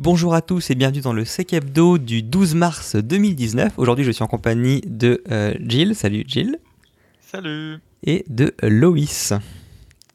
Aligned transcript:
Bonjour 0.00 0.34
à 0.34 0.42
tous 0.42 0.70
et 0.70 0.74
bienvenue 0.74 1.02
dans 1.02 1.12
le 1.12 1.24
Sec 1.24 1.52
Hebdo 1.52 1.98
du 1.98 2.24
12 2.24 2.56
mars 2.56 2.96
2019. 2.96 3.74
Aujourd'hui, 3.76 4.04
je 4.04 4.10
suis 4.10 4.24
en 4.24 4.26
compagnie 4.26 4.80
de 4.80 5.22
euh, 5.30 5.54
Jill. 5.60 5.94
Salut 5.94 6.24
Jill. 6.26 6.58
Salut. 7.20 7.78
Et 8.02 8.24
de 8.28 8.52
Loïs. 8.60 9.32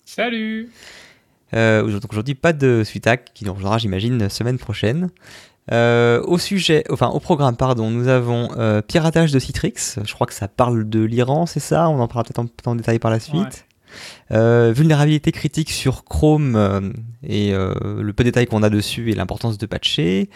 Salut. 0.04 0.70
Euh, 1.54 1.81
aujourd'hui, 1.81 2.36
pas 2.36 2.52
de 2.52 2.84
Suitac 2.84 3.31
qui 3.34 3.46
nous 3.46 3.54
rejoindra, 3.54 3.78
j'imagine, 3.78 4.28
semaine 4.28 4.57
prochaine. 4.57 5.12
Euh, 5.72 6.22
au 6.24 6.38
sujet, 6.38 6.84
enfin 6.90 7.08
au 7.08 7.22
programme, 7.22 7.56
pardon, 7.56 7.90
nous 7.90 8.10
avons 8.10 8.50
euh, 8.58 8.82
piratage 8.82 9.32
de 9.32 9.40
Citrix. 9.40 9.96
Je 10.04 10.14
crois 10.14 10.28
que 10.28 10.34
ça 10.34 10.50
parle 10.50 10.90
de 10.90 11.00
l'Iran, 11.00 11.46
c'est 11.46 11.62
ça? 11.62 11.88
On 11.88 12.02
en 12.02 12.08
parlera 12.10 12.26
peut-être 12.26 12.68
en, 12.68 12.76
détail 12.76 13.00
par 13.00 13.12
la 13.12 13.22
suite. 13.22 13.66
Euh, 14.31 14.71
vulnérabilité 14.76 15.31
critique 15.31 15.72
sur 15.72 16.03
Chrome 16.03 16.55
euh, 16.55 16.81
et 17.23 17.53
euh, 17.53 17.73
le 18.02 18.13
peu 18.13 18.23
de 18.23 18.30
détails 18.30 18.45
qu'on 18.45 18.63
a 18.63 18.70
dessus 18.70 19.12
et 19.12 19.16
l'importance 19.16 19.58
de 19.58 19.66
patcher. 19.66 20.30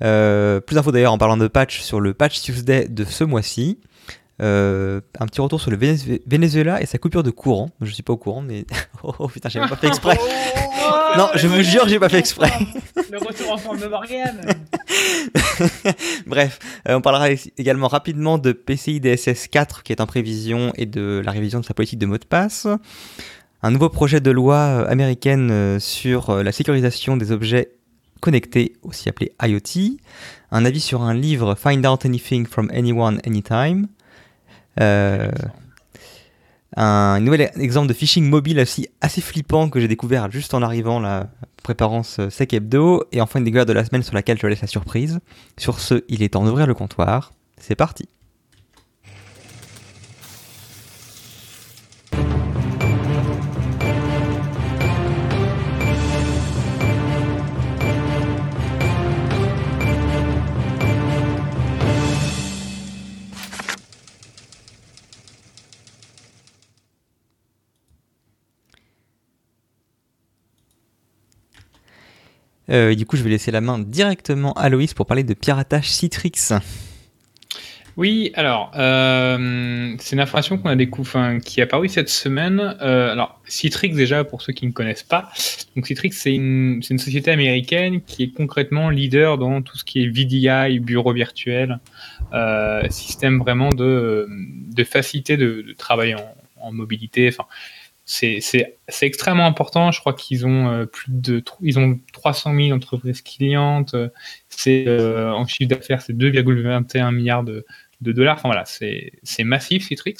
plus 0.00 0.74
d'infos 0.74 0.92
d'ailleurs 0.92 1.12
en 1.12 1.18
parlant 1.18 1.36
de 1.36 1.48
patch 1.48 1.80
sur 1.80 2.00
le 2.00 2.14
Patch 2.14 2.40
Tuesday 2.40 2.88
de 2.88 3.04
ce 3.04 3.24
mois-ci. 3.24 3.78
un 4.40 5.26
petit 5.26 5.40
retour 5.40 5.60
sur 5.60 5.70
le 5.70 5.76
Venezuela 6.26 6.80
et 6.80 6.86
sa 6.86 6.98
coupure 6.98 7.22
de 7.22 7.30
courant. 7.30 7.70
Je 7.80 7.90
suis 7.90 8.02
pas 8.02 8.12
au 8.12 8.18
courant, 8.18 8.42
mais 8.42 8.66
oh, 9.02 9.28
putain, 9.28 9.48
j'ai 9.48 9.60
pas 9.60 9.76
fait 9.76 9.88
exprès. 9.88 10.18
non, 11.16 11.28
je 11.34 11.46
vous 11.46 11.62
jure, 11.62 11.88
j'ai 11.88 11.98
pas 11.98 12.08
fait 12.08 12.18
exprès. 12.18 12.50
le 13.10 13.18
retour 13.18 13.52
en 13.52 13.58
forme 13.58 13.80
de 13.80 13.86
Morgane. 13.86 14.40
Bref, 16.26 16.58
on 16.88 17.00
parlera 17.00 17.30
également 17.58 17.88
rapidement 17.88 18.38
de 18.38 18.52
PCI 18.52 19.00
DSS 19.00 19.48
4 19.48 19.82
qui 19.82 19.92
est 19.92 20.00
en 20.00 20.06
prévision 20.06 20.72
et 20.76 20.86
de 20.86 21.22
la 21.24 21.32
révision 21.32 21.60
de 21.60 21.64
sa 21.64 21.74
politique 21.74 21.98
de 21.98 22.06
mot 22.06 22.18
de 22.18 22.24
passe. 22.24 22.66
Un 23.66 23.70
nouveau 23.70 23.88
projet 23.88 24.20
de 24.20 24.30
loi 24.30 24.56
euh, 24.56 24.90
américaine 24.90 25.50
euh, 25.50 25.78
sur 25.78 26.28
euh, 26.28 26.42
la 26.42 26.52
sécurisation 26.52 27.16
des 27.16 27.32
objets 27.32 27.70
connectés, 28.20 28.74
aussi 28.82 29.08
appelé 29.08 29.32
IoT, 29.42 29.96
un 30.50 30.66
avis 30.66 30.80
sur 30.80 31.00
un 31.00 31.14
livre 31.14 31.54
Find 31.54 31.86
Out 31.86 32.04
Anything 32.04 32.46
from 32.46 32.70
Anyone 32.74 33.22
Anytime, 33.26 33.88
un 36.76 37.20
nouvel 37.20 37.50
exemple 37.56 37.88
de 37.88 37.92
phishing 37.92 38.28
mobile 38.28 38.58
aussi 38.60 38.88
assez 39.00 39.20
flippant 39.20 39.68
que 39.68 39.80
j'ai 39.80 39.88
découvert 39.88 40.30
juste 40.30 40.54
en 40.54 40.62
arrivant 40.62 41.00
là, 41.00 41.28
préparant 41.62 42.02
ce 42.02 42.30
Sec 42.30 42.52
Hebdo, 42.52 43.04
et 43.12 43.20
enfin 43.20 43.38
une 43.38 43.44
découverte 43.44 43.68
de 43.68 43.72
la 43.72 43.84
semaine 43.84 44.02
sur 44.02 44.14
laquelle 44.14 44.38
je 44.40 44.46
laisse 44.46 44.60
la 44.60 44.68
surprise. 44.68 45.20
Sur 45.58 45.78
ce, 45.78 46.04
il 46.08 46.22
est 46.22 46.30
temps 46.30 46.44
d'ouvrir 46.44 46.66
le 46.66 46.74
comptoir. 46.74 47.32
C'est 47.58 47.76
parti. 47.76 48.08
Euh, 72.70 72.94
du 72.94 73.06
coup, 73.06 73.16
je 73.16 73.22
vais 73.22 73.30
laisser 73.30 73.50
la 73.50 73.60
main 73.60 73.78
directement 73.78 74.52
à 74.54 74.68
Loïs 74.68 74.94
pour 74.94 75.06
parler 75.06 75.24
de 75.24 75.34
piratage 75.34 75.88
Citrix. 75.90 76.54
Oui, 77.96 78.32
alors, 78.34 78.72
euh, 78.74 79.94
c'est 80.00 80.16
une 80.16 80.20
information 80.20 80.58
qu'on 80.58 80.68
a 80.68 80.74
découvert, 80.74 81.38
qui 81.44 81.60
est 81.60 81.62
apparue 81.62 81.88
cette 81.88 82.08
semaine. 82.08 82.76
Euh, 82.82 83.12
alors, 83.12 83.40
Citrix, 83.46 83.90
déjà, 83.90 84.24
pour 84.24 84.42
ceux 84.42 84.52
qui 84.52 84.66
ne 84.66 84.72
connaissent 84.72 85.04
pas, 85.04 85.30
donc 85.76 85.86
Citrix, 85.86 86.10
c'est 86.10 86.34
une, 86.34 86.82
société 86.82 87.30
américaine 87.30 88.00
qui 88.00 88.24
est 88.24 88.30
concrètement 88.30 88.90
leader 88.90 89.38
dans 89.38 89.62
tout 89.62 89.76
ce 89.76 89.84
qui 89.84 90.02
est 90.02 90.08
VDI, 90.08 90.80
bureau 90.80 91.12
virtuel, 91.12 91.78
système 92.90 93.38
vraiment 93.38 93.68
de, 93.68 94.26
facilité 94.84 95.36
de, 95.36 95.72
travail 95.78 96.16
en, 96.16 96.72
mobilité. 96.72 97.30
C'est 98.06 98.76
extrêmement 99.02 99.46
important. 99.46 99.90
Je 99.90 100.00
crois 100.00 100.12
qu'ils 100.12 100.46
ont 100.46 100.68
euh, 100.68 100.84
plus 100.84 101.06
de 101.08 101.42
ils 101.62 101.78
ont 101.78 101.98
300 102.12 102.54
000 102.54 102.76
entreprises 102.76 103.22
clientes. 103.22 103.96
C'est 104.48 104.86
euh, 104.86 105.32
en 105.32 105.46
chiffre 105.46 105.70
d'affaires, 105.70 106.02
c'est 106.02 106.12
2,21 106.12 107.14
milliards 107.14 107.44
de, 107.44 107.64
de, 108.02 108.12
dollars. 108.12 108.36
Enfin 108.36 108.48
voilà, 108.48 108.64
c'est 108.66 109.44
massif 109.44 109.86
Citrix. 109.86 110.16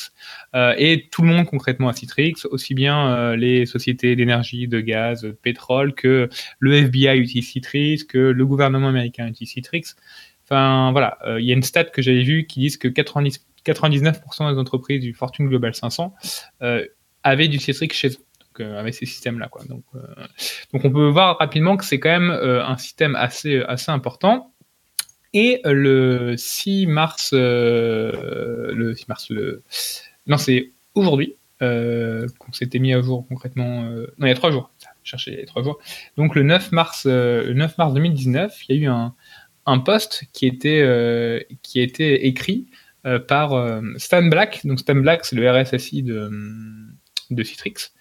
Euh, 0.54 0.74
et 0.78 1.08
tout 1.10 1.22
le 1.22 1.28
monde 1.28 1.46
concrètement 1.46 1.88
à 1.88 1.92
Citrix, 1.92 2.34
aussi 2.50 2.72
bien 2.74 3.36
les 3.36 3.66
sociétés 3.66 4.16
d'énergie, 4.16 4.66
de 4.66 4.80
gaz, 4.80 5.22
de 5.22 5.32
pétrole, 5.32 5.94
que 5.94 6.30
le 6.58 6.74
FBI 6.74 7.18
utilise 7.18 7.50
Citrix, 7.50 8.06
que 8.08 8.18
le 8.18 8.46
gouvernement 8.46 8.88
américain 8.88 9.28
utilise 9.28 9.52
Citrix. 9.52 9.94
Enfin 10.44 10.90
voilà, 10.92 11.18
il 11.38 11.44
y 11.44 11.50
a 11.50 11.54
une 11.54 11.62
stat 11.62 11.84
que 11.84 12.00
j'avais 12.00 12.22
vue 12.22 12.46
qui 12.46 12.60
dit 12.60 12.78
que 12.78 12.88
90, 12.88 13.44
99% 13.66 14.52
des 14.52 14.58
entreprises 14.58 15.00
du 15.02 15.12
Fortune 15.12 15.48
Global 15.48 15.74
500 15.74 16.14
avait 17.24 17.48
du 17.48 17.58
Citrix 17.58 17.88
chez 17.92 18.08
eux. 18.10 18.24
Donc, 18.56 18.60
euh, 18.60 18.78
avec 18.78 18.94
ces 18.94 19.06
systèmes-là. 19.06 19.48
Quoi. 19.48 19.64
Donc, 19.64 19.82
euh, 19.96 20.00
donc, 20.72 20.84
on 20.84 20.90
peut 20.90 21.08
voir 21.08 21.38
rapidement 21.38 21.76
que 21.76 21.84
c'est 21.84 21.98
quand 21.98 22.10
même 22.10 22.30
euh, 22.30 22.64
un 22.64 22.76
système 22.76 23.16
assez, 23.16 23.62
assez 23.62 23.90
important. 23.90 24.52
Et 25.32 25.60
le 25.64 26.36
6 26.36 26.86
mars, 26.86 27.32
le 27.32 28.94
6 28.94 29.08
mars, 29.08 29.32
non, 30.28 30.36
c'est 30.36 30.70
aujourd'hui 30.94 31.36
qu'on 31.58 32.52
s'était 32.52 32.78
mis 32.78 32.92
à 32.92 33.00
jour 33.00 33.26
concrètement. 33.26 33.82
non, 33.82 34.26
il 34.26 34.28
y 34.28 34.30
a 34.30 34.34
trois 34.34 34.52
jours. 34.52 34.70
Chercher 35.02 35.32
les 35.32 35.44
trois 35.44 35.64
jours. 35.64 35.80
Donc 36.16 36.36
le 36.36 36.44
9 36.44 36.70
mars, 36.70 37.06
le 37.06 37.52
9 37.52 37.78
mars 37.78 37.94
2019, 37.94 38.68
il 38.68 38.76
y 38.76 38.78
a 38.78 38.82
eu 38.82 38.86
un, 38.86 39.14
un 39.66 39.78
post 39.80 40.24
qui 40.32 40.46
était, 40.46 41.46
qui 41.62 41.80
a 41.80 41.82
été 41.82 42.28
écrit 42.28 42.68
par 43.26 43.80
Stan 43.96 44.22
Black. 44.22 44.60
Donc 44.64 44.78
Stan 44.78 44.94
Black, 44.94 45.24
c'est 45.24 45.34
le 45.34 45.50
RSSI 45.50 46.04
de 46.04 46.30
de 47.30 47.42
Citrix, 47.42 47.92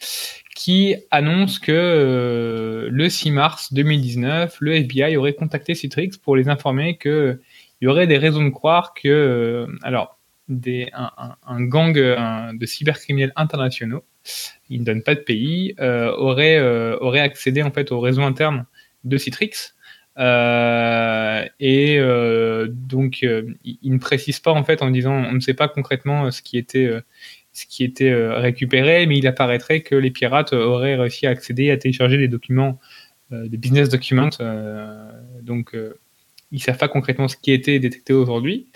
qui 0.56 0.96
annonce 1.12 1.60
que 1.60 1.72
euh, 1.72 2.88
le 2.92 3.10
6 3.10 3.32
mars 3.32 3.74
2019, 3.74 4.58
le 4.60 4.76
FBI 4.76 5.18
aurait 5.18 5.34
contacté 5.34 5.76
Citrix 5.76 6.12
pour 6.22 6.36
les 6.36 6.50
informer 6.50 6.98
qu'il 6.98 7.40
y 7.82 7.88
aurait 7.88 8.08
des 8.08 8.18
raisons 8.18 8.44
de 8.44 8.50
croire 8.50 8.94
que, 8.94 9.08
euh, 9.08 9.68
alors, 9.84 10.20
un, 10.50 11.62
gang 11.62 11.94
de 11.94 12.66
cybercriminels 12.66 13.32
internationaux, 13.36 14.04
ils 14.70 14.82
ne 14.82 14.86
donnent 14.86 15.04
pas 15.04 15.16
de 15.16 15.22
pays, 15.22 15.74
euh, 15.80 16.12
aurait, 16.16 16.62
aurait 17.00 17.22
accédé 17.22 17.64
en 17.64 17.72
fait 17.72 17.92
au 17.92 18.00
réseau 18.00 18.24
interne 18.24 18.66
de 19.06 19.18
Citrix. 19.18 19.74
et 20.18 21.98
donc, 22.68 23.22
il, 23.22 23.78
ne 23.84 24.00
précise 24.00 24.40
pas 24.40 24.52
en 24.52 24.66
fait 24.66 24.82
en 24.82 24.92
disant, 24.92 25.14
on 25.14 25.32
ne 25.32 25.40
sait 25.40 25.54
pas 25.54 25.70
concrètement 25.70 26.30
ce 26.30 26.42
qui 26.42 26.58
était 26.58 26.92
ce 27.54 27.66
qui 27.68 27.84
était 27.84 28.10
euh, 28.10 28.40
récupéré, 28.40 29.06
mais 29.06 29.18
il 29.18 29.28
apparaîtrait 29.28 29.82
que 29.82 29.96
les 29.96 30.12
pirates 30.12 30.54
auraient 30.54 30.96
réussi 30.96 31.28
à 31.28 31.30
accéder 31.30 31.70
à 31.70 31.78
télécharger 31.78 32.18
des 32.18 32.28
documents, 32.28 32.80
euh, 33.32 33.48
des 33.48 33.58
business 33.58 33.90
documents. 33.90 34.30
Euh, 34.42 35.12
donc, 35.44 35.76
ils 36.52 36.62
savent 36.62 36.78
pas 36.78 36.88
concrètement 36.88 37.28
ce 37.28 37.38
qui 37.38 37.52
été 37.52 37.80
détecté 37.80 38.14
aujourd'hui. 38.14 38.68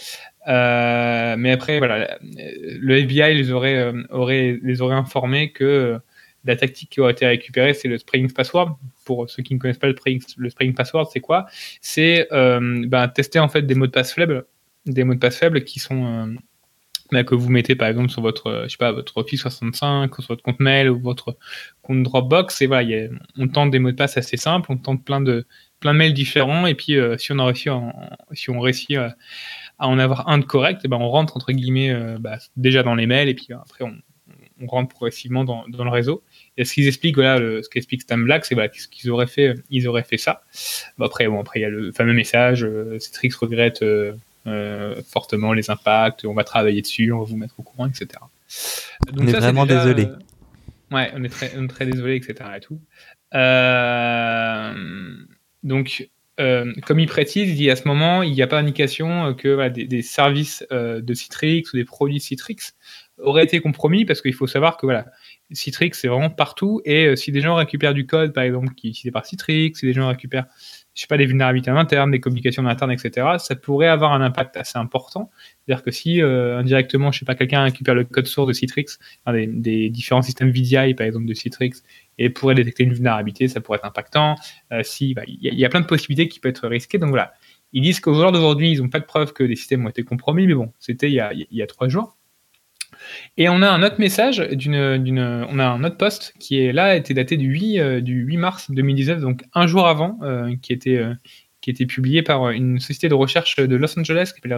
mais 0.46 1.52
après, 1.52 1.80
voilà, 1.80 2.18
le 2.22 2.98
FBI 2.98 3.34
les 3.36 3.52
aurait, 3.52 3.94
aurait, 4.10 4.60
les 4.62 4.82
aurait 4.82 4.96
informés 4.96 5.52
que 5.52 6.00
la 6.46 6.56
tactique 6.56 6.92
qui 6.92 7.02
aurait 7.02 7.12
été 7.12 7.26
récupérée, 7.28 7.74
c'est 7.74 7.88
le 7.88 7.98
Spring 7.98 8.32
Password. 8.32 8.78
Pour 9.06 9.30
ceux 9.30 9.44
qui 9.44 9.54
ne 9.54 9.60
connaissent 9.60 9.78
pas 9.78 9.88
le 9.88 10.50
Spring 10.50 10.74
Password, 10.74 11.10
c'est 11.12 11.20
quoi? 11.20 11.46
C'est 11.82 12.28
ben, 12.32 13.08
tester 13.10 13.40
en 13.40 13.50
fait 13.50 13.64
des 13.64 13.76
mots 13.76 13.88
de 13.88 13.92
passe 13.92 14.14
faibles, 14.14 14.46
des 14.86 15.04
mots 15.04 15.14
de 15.14 15.20
passe 15.20 15.38
faibles 15.38 15.64
qui 15.64 15.80
sont 15.80 16.36
que 17.09 17.35
vous 17.35 17.50
mettez 17.50 17.75
par 17.75 17.88
exemple 17.88 18.09
sur 18.09 18.22
votre, 18.22 18.47
euh, 18.47 18.63
je 18.63 18.69
sais 18.69 18.78
pas, 18.78 18.91
votre 18.91 19.18
Office 19.18 19.41
65, 19.41 20.13
sur 20.16 20.28
votre 20.28 20.44
compte 20.44 20.59
mail 20.59 20.90
ou 20.90 21.00
votre 21.00 21.38
compte 21.81 22.03
Dropbox. 22.03 22.62
Et 22.62 22.68
voilà, 22.68 23.07
on 23.38 23.47
tente 23.47 23.72
des 23.72 23.79
mots 23.79 23.91
de 23.91 23.95
passe 23.95 24.18
assez 24.18 24.38
simples, 24.38 24.72
on 24.72 24.78
tente 24.78 25.03
plein 25.03 25.22
de, 25.22 25.45
plein 25.79 25.94
mails 25.94 26.13
différents. 26.13 26.68
Et 26.68 26.75
puis, 26.75 26.98
euh, 26.98 27.18
si 27.18 27.31
on 27.31 27.39
a 27.39 27.54
si 27.54 28.50
on 28.50 28.59
réussit 28.59 28.98
à, 28.98 29.15
en 29.80 30.00
avoir 30.00 30.27
un 30.30 30.38
de 30.39 30.45
correct, 30.45 30.80
et 30.80 30.81
eh 30.86 30.88
ben 30.88 30.98
on 30.98 31.09
rentre 31.09 31.38
entre 31.38 31.51
guillemets 31.51 31.92
euh, 31.92 32.18
bah, 32.19 32.38
déjà 32.56 32.83
dans 32.83 32.95
les 32.95 33.06
mails 33.06 33.30
et 33.30 33.36
puis 33.36 33.48
après 33.53 33.83
on, 33.83 33.95
rentre 34.65 34.89
progressivement 34.89 35.44
dans, 35.45 35.65
dans, 35.68 35.83
le 35.83 35.92
réseau. 35.92 36.24
Et 36.57 36.65
ce 36.65 36.74
qu'ils 36.74 36.88
expliquent, 36.88 37.18
voilà, 37.18 37.38
ce 37.62 37.69
qu'explique 37.69 38.01
Stan 38.01 38.18
Black, 38.18 38.44
c'est 38.44 38.56
voilà, 38.56 38.69
qu'ils 38.69 39.12
auraient 39.12 39.27
fait, 39.27 39.53
ils 39.69 39.88
auraient 39.88 40.03
fait 40.03 40.18
ça. 40.18 40.42
Après, 41.00 41.27
bon, 41.27 41.39
après 41.39 41.60
il 41.60 41.62
y 41.62 41.65
a 41.65 41.69
le 41.69 41.92
fameux 41.92 42.13
message, 42.13 42.68
Citrix 42.98 43.33
regrette 43.39 43.83
fortement 45.06 45.54
les 45.54 45.70
impacts, 45.70 46.26
on 46.26 46.34
va 46.34 46.44
travailler 46.44 46.82
dessus, 46.82 47.12
on 47.12 47.20
va 47.20 47.26
vous 47.26 47.38
mettre 47.38 47.60
au 47.60 47.64
courant, 47.64 47.88
etc. 47.88 48.08
Donc 49.12 49.24
on 49.24 49.28
est 49.28 49.32
vraiment 49.32 49.66
désolé. 49.66 50.06
Euh, 50.06 50.96
ouais, 50.96 51.12
on 51.16 51.24
est 51.24 51.30
très, 51.30 51.50
très 51.68 51.86
désolé, 51.86 52.16
etc. 52.16 52.50
Et 52.56 52.60
tout. 52.60 52.80
Euh, 53.34 54.74
donc, 55.64 56.10
comme 56.38 57.00
il 57.00 57.08
précise, 57.08 57.50
il 57.50 57.56
dit 57.56 57.70
à 57.70 57.76
ce 57.76 57.88
moment, 57.88 58.24
il 58.24 58.32
n'y 58.32 58.42
a 58.42 58.48
pas 58.48 58.62
d'indication 58.62 59.34
que 59.34 59.68
des, 59.70 60.02
services 60.02 60.66
de 60.72 61.14
Citrix 61.14 61.64
ou 61.74 61.78
des 61.78 61.86
produits 61.86 62.20
Citrix 62.20 62.74
auraient 63.20 63.44
été 63.44 63.60
compromis 63.60 64.06
parce 64.06 64.22
qu'il 64.22 64.36
faut 64.36 64.46
savoir 64.46 64.78
que 64.78 64.86
voilà, 64.86 65.08
Citrix 65.52 65.92
c'est 65.94 66.08
vraiment 66.08 66.30
partout 66.30 66.82
et 66.86 67.16
si 67.16 67.32
des 67.32 67.42
gens 67.42 67.56
récupèrent 67.56 67.96
du 67.96 68.06
code 68.06 68.32
par 68.32 68.44
exemple 68.44 68.76
qui 68.76 68.86
est 68.86 68.90
utilisé 68.92 69.10
par 69.10 69.26
Citrix, 69.26 69.74
si 69.74 69.88
des 69.88 69.94
gens 69.94 70.08
récupèrent 70.08 70.46
je 70.98 71.04
sais 71.04 71.08
pas, 71.08 71.18
des 71.18 71.28
vulnérabilités 71.28 71.70
en 71.70 71.76
interne, 71.76 72.10
des 72.10 72.20
communications 72.20 72.64
en 72.64 72.66
interne, 72.66 72.92
etc., 72.92 73.28
ça 73.38 73.56
pourrait 73.56 73.88
avoir 73.88 74.14
un 74.14 74.22
impact 74.22 74.58
assez 74.58 74.80
important. 74.80 75.30
C'est-à-dire 75.64 75.84
que 75.84 75.92
si 75.92 76.24
euh, 76.24 76.58
indirectement, 76.58 77.12
je 77.12 77.20
sais 77.20 77.26
pas, 77.26 77.36
quelqu'un 77.36 77.62
récupère 77.62 77.94
le 77.94 78.04
code 78.04 78.26
source 78.26 78.48
de 78.48 78.54
Citrix, 78.54 78.86
des, 79.28 79.92
différents 79.92 80.24
systèmes 80.24 80.50
VDI, 80.50 80.96
par 80.96 81.06
exemple, 81.06 81.28
de 81.28 81.36
Citrix, 81.36 81.84
et 82.18 82.32
pourrait 82.32 82.56
détecter 82.56 82.84
une 82.84 82.94
vulnérabilité, 82.94 83.48
ça 83.48 83.62
pourrait 83.62 83.78
être 83.78 83.86
impactant. 83.86 84.38
Euh, 84.74 84.82
si, 84.82 85.14
bah, 85.14 85.22
il 85.28 85.54
y, 85.54 85.66
a 85.66 85.70
plein 85.70 85.82
de 85.82 85.86
possibilités 85.86 86.28
qui 86.28 86.40
peuvent 86.40 86.50
être 86.50 86.68
risquées. 86.68 86.98
Donc 86.98 87.10
voilà, 87.10 87.34
ils 87.74 87.84
disent 87.84 88.00
qu'au 88.00 88.16
jour 88.16 88.32
d'aujourd'hui, 88.32 88.72
ils 88.72 88.82
n'ont 88.82 88.90
pas 88.90 89.00
de 89.00 89.06
preuve 89.06 89.34
que 89.34 89.44
des 89.44 89.56
systèmes 89.56 89.86
ont 89.86 89.90
été 89.90 90.02
compromis, 90.02 90.48
mais 90.48 90.56
bon, 90.56 90.74
c'était 90.80 91.12
il, 91.12 91.48
il 91.52 91.58
y 91.58 91.62
a 91.62 91.68
trois 91.68 91.90
jours. 91.90 92.17
Et 93.38 93.50
on 93.50 93.62
a 93.62 93.69
un 93.69 93.83
autre 93.83 94.00
message 94.00 94.39
on 94.39 95.59
a 95.59 95.65
un 95.65 95.83
autre 95.83 95.98
post 95.98 96.33
qui 96.39 96.59
est 96.59 96.71
là, 96.71 96.95
était 96.95 97.13
daté 97.13 97.38
du 97.38 97.48
8, 97.48 97.80
euh, 97.80 98.01
du 98.01 98.21
8 98.24 98.38
mars 98.38 98.71
2019, 98.71 99.21
donc 99.21 99.44
un 99.54 99.68
jour 99.68 99.88
avant, 99.88 100.19
euh, 100.21 100.54
qui 100.62 100.74
était, 100.74 100.98
euh, 100.98 101.13
publié 101.89 102.21
par 102.21 102.51
une 102.51 102.80
société 102.80 103.09
de 103.09 103.13
recherche 103.13 103.57
de 103.57 103.75
Los 103.75 104.00
Angeles 104.00 104.31
qui 104.33 104.42
s'appelle 104.42 104.54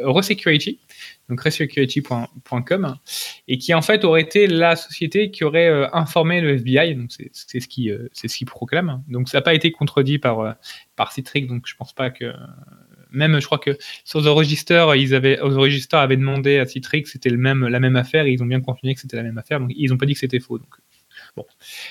Resecurity, 0.00 0.80
donc 1.28 1.40
resecurity.com, 1.40 2.96
et 3.46 3.58
qui 3.58 3.74
en 3.74 3.82
fait 3.82 4.04
aurait 4.04 4.22
été 4.22 4.48
la 4.48 4.74
société 4.74 5.30
qui 5.30 5.44
aurait 5.44 5.88
informé 5.92 6.40
le 6.40 6.54
FBI, 6.54 6.96
donc 6.96 7.12
c'est, 7.12 7.60
ce 7.60 7.68
qui, 7.68 8.44
proclame. 8.44 9.04
Donc 9.06 9.28
ça 9.28 9.38
n'a 9.38 9.42
pas 9.42 9.54
été 9.54 9.70
contredit 9.70 10.18
par, 10.18 10.56
par 10.96 11.12
Citrix, 11.12 11.42
donc 11.42 11.62
je 11.64 11.76
pense 11.76 11.92
pas 11.92 12.10
que 12.10 12.32
même, 13.10 13.40
je 13.40 13.46
crois 13.46 13.58
que 13.58 13.76
sur 14.04 14.22
The 14.22 14.26
Register, 14.26 14.86
ils 14.96 15.14
avaient, 15.14 15.36
demandé 15.36 16.58
à 16.58 16.66
Citrix, 16.66 17.06
c'était 17.06 17.30
le 17.30 17.38
même, 17.38 17.66
la 17.66 17.80
même 17.80 17.96
affaire, 17.96 18.26
et 18.26 18.32
ils 18.32 18.42
ont 18.42 18.46
bien 18.46 18.60
confirmé 18.60 18.94
que 18.94 19.00
c'était 19.00 19.16
la 19.16 19.22
même 19.22 19.38
affaire, 19.38 19.60
donc 19.60 19.70
ils 19.74 19.90
n'ont 19.90 19.96
pas 19.96 20.06
dit 20.06 20.14
que 20.14 20.20
c'était 20.20 20.40
faux. 20.40 20.58
Donc, 20.58 20.74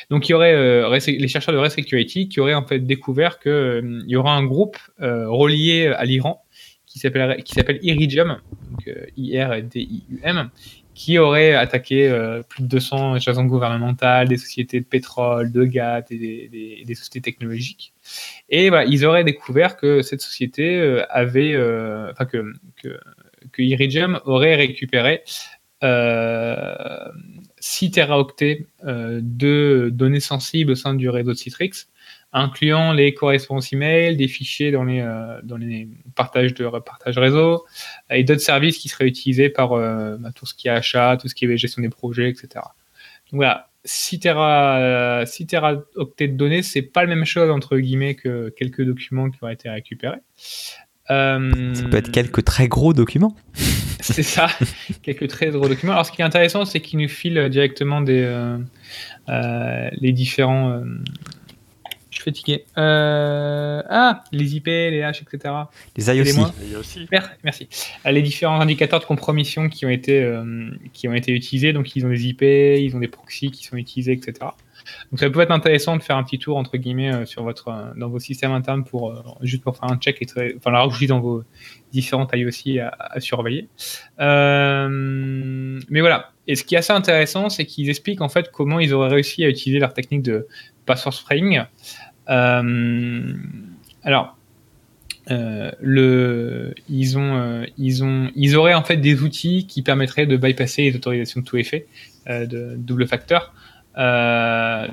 donc 0.10 0.28
il 0.28 0.32
y 0.32 0.36
aurait 0.36 0.54
euh, 0.54 1.00
les 1.08 1.28
chercheurs 1.28 1.54
de 1.54 1.60
Resecurity 1.60 2.28
qui 2.30 2.40
auraient 2.40 2.54
en 2.54 2.66
fait 2.66 2.80
découvert 2.80 3.40
qu'il 3.40 3.52
euh, 3.52 4.02
y 4.06 4.16
aura 4.16 4.34
un 4.34 4.44
groupe 4.44 4.78
euh, 5.02 5.30
relié 5.30 5.88
à 5.88 6.06
l'Iran 6.06 6.44
qui 6.86 7.00
s'appelle 7.00 7.80
Iridium, 7.84 8.40
donc 8.72 8.90
I 9.18 9.40
R 9.40 9.62
D 9.62 9.82
I 9.82 10.04
U 10.10 10.20
M, 10.24 10.50
qui 10.98 11.20
aurait 11.20 11.54
attaqué 11.54 12.10
euh, 12.10 12.42
plus 12.42 12.64
de 12.64 12.68
200 12.68 13.14
agences 13.14 13.38
gouvernementales, 13.46 14.28
des 14.28 14.38
sociétés 14.38 14.80
de 14.80 14.86
pétrole, 14.86 15.52
de 15.52 15.64
gaz 15.64 16.04
et 16.10 16.84
des, 16.84 16.96
sociétés 16.96 17.22
technologiques. 17.22 17.94
Et 18.50 18.72
ils 18.88 19.06
auraient 19.06 19.24
découvert 19.24 19.78
que 19.78 20.02
cette 20.02 20.22
société 20.22 20.76
euh, 20.76 21.06
avait, 21.12 21.54
euh, 21.54 22.12
enfin 22.12 22.26
que, 22.26 22.52
que, 22.82 23.00
que, 23.52 23.62
Iridium 23.62 24.20
aurait 24.26 24.56
récupéré 24.56 25.24
6 27.60 27.92
teraoctets 27.92 28.66
de 28.84 29.92
données 29.94 30.20
sensibles 30.20 30.72
au 30.72 30.76
sein 30.76 30.96
du 30.96 31.10
réseau 31.10 31.34
de 31.34 31.38
Citrix 31.38 31.90
incluant 32.34 32.92
les 32.92 33.14
correspondances 33.14 33.72
email, 33.74 34.18
des 34.18 34.28
fichiers 34.28 34.72
dans 34.72 34.84
les, 34.84 35.02
euh, 35.02 35.40
dans 35.44 35.58
les 35.58 35.88
partages 36.16 36.54
de 36.54 36.68
partage 36.80 37.18
réseau 37.18 37.66
et 38.10 38.24
d'autres 38.24 38.42
services 38.42 38.78
qui 38.78 38.90
seraient 38.90 39.08
utilisés 39.08 39.50
par 39.50 39.74
euh, 39.74 40.18
bah, 40.18 40.32
tout 40.36 40.46
ce 40.46 40.54
qui 40.54 40.68
est 40.68 40.72
achat, 40.72 41.18
tout 41.20 41.28
ce 41.28 41.36
qui 41.36 41.46
est 41.46 41.58
gestion 41.58 41.82
des 41.82 41.90
projets, 41.90 42.30
etc. 42.30 42.50
Donc 43.32 43.40
voilà, 43.40 43.70
6 43.86 44.20
Tera, 44.20 45.26
6 45.26 45.48
octets 45.96 46.28
de 46.28 46.36
données, 46.36 46.64
c'est 46.64 46.82
pas 46.82 47.02
la 47.02 47.08
même 47.08 47.26
chose 47.26 47.50
entre 47.50 47.78
guillemets 47.78 48.16
que 48.16 48.54
quelques 48.58 48.84
documents 48.84 49.30
qui 49.30 49.38
auraient 49.42 49.54
été 49.54 49.70
récupérés. 49.70 50.20
Euh, 51.10 51.74
ça 51.74 51.84
peut 51.84 51.98
être 51.98 52.12
quelques 52.12 52.44
très 52.44 52.68
gros 52.68 52.94
documents. 52.94 53.36
c'est 54.02 54.24
ça, 54.24 54.50
quelques 55.02 55.30
très 55.30 55.50
gros 55.50 55.70
documents. 55.70 55.94
Alors 55.94 56.06
ce 56.06 56.12
qui 56.12 56.22
est 56.22 56.26
intéressant, 56.26 56.66
c'est 56.66 56.82
qu'ils 56.82 57.00
nous 57.00 57.08
filent 57.08 57.50
directement 57.50 58.02
des, 58.02 58.58
les 59.30 60.12
différents 60.12 60.82
fatigué. 62.28 62.66
Euh, 62.78 63.82
ah, 63.90 64.24
les 64.34 64.58
IP, 64.58 64.68
les 64.68 65.02
H, 65.02 65.22
etc. 65.24 65.54
Les 65.96 66.10
IOC. 66.10 66.80
aussi. 66.80 67.08
Merci. 67.44 67.70
Euh, 68.06 68.12
les 68.12 68.22
différents 68.22 68.60
indicateurs 68.60 69.00
de 69.00 69.06
compromission 69.06 69.70
qui 69.70 69.86
ont 69.86 69.90
été 69.90 70.22
euh, 70.22 70.70
qui 70.94 71.08
ont 71.08 71.14
été 71.14 71.32
utilisés. 71.32 71.72
Donc 71.72 71.96
ils 71.96 72.06
ont 72.06 72.10
des 72.10 72.28
IP, 72.28 72.42
ils 72.42 72.94
ont 72.96 73.00
des 73.00 73.08
proxys 73.08 73.52
qui 73.52 73.64
sont 73.66 73.78
utilisés, 73.78 74.12
etc. 74.12 74.34
Donc 75.12 75.20
ça 75.20 75.30
peut 75.30 75.42
être 75.42 75.52
intéressant 75.52 75.96
de 75.96 76.04
faire 76.04 76.18
un 76.18 76.24
petit 76.24 76.40
tour 76.40 76.58
entre 76.58 76.78
guillemets 76.78 77.26
sur 77.26 77.44
votre 77.44 77.94
dans 77.98 78.10
vos 78.10 78.20
systèmes 78.20 78.52
internes 78.52 78.84
pour 78.84 79.14
juste 79.42 79.64
pour 79.64 79.76
faire 79.76 79.92
un 79.92 79.98
check 79.98 80.22
et 80.22 80.56
enfin 80.58 80.72
la 80.72 80.84
rajouter 80.84 81.08
dans 81.08 81.20
vos 81.20 81.44
différentes 81.92 82.32
IOC 82.34 82.80
à, 82.80 82.90
à 83.00 83.20
surveiller. 83.20 83.68
mais 84.18 86.00
voilà. 86.00 86.32
Et 86.50 86.56
ce 86.56 86.64
qui 86.64 86.76
est 86.76 86.78
assez 86.78 86.94
intéressant, 86.94 87.50
c'est 87.50 87.66
qu'ils 87.66 87.90
expliquent 87.90 88.22
en 88.22 88.30
fait 88.30 88.50
comment 88.52 88.80
ils 88.80 88.94
auraient 88.94 89.10
réussi 89.10 89.44
à 89.44 89.50
utiliser 89.50 89.80
leur 89.80 89.94
technique 89.94 90.22
de 90.22 90.48
password 90.86 91.14
spraying 91.14 91.62
alors, 92.28 94.38
euh, 95.30 96.72
ils 96.90 97.18
ont, 97.18 97.36
euh, 97.36 97.66
ils 97.78 98.04
ont, 98.04 98.32
ils 98.36 98.56
auraient 98.56 98.74
en 98.74 98.84
fait 98.84 98.98
des 98.98 99.22
outils 99.22 99.68
qui 99.68 99.82
permettraient 99.82 100.26
de 100.26 100.38
bypasser 100.38 100.84
les 100.84 100.96
autorisations 100.96 101.42
de 101.42 101.46
tout 101.46 101.58
effet, 101.58 101.88
de 102.28 102.76
double 102.78 103.08
facteur. 103.08 103.54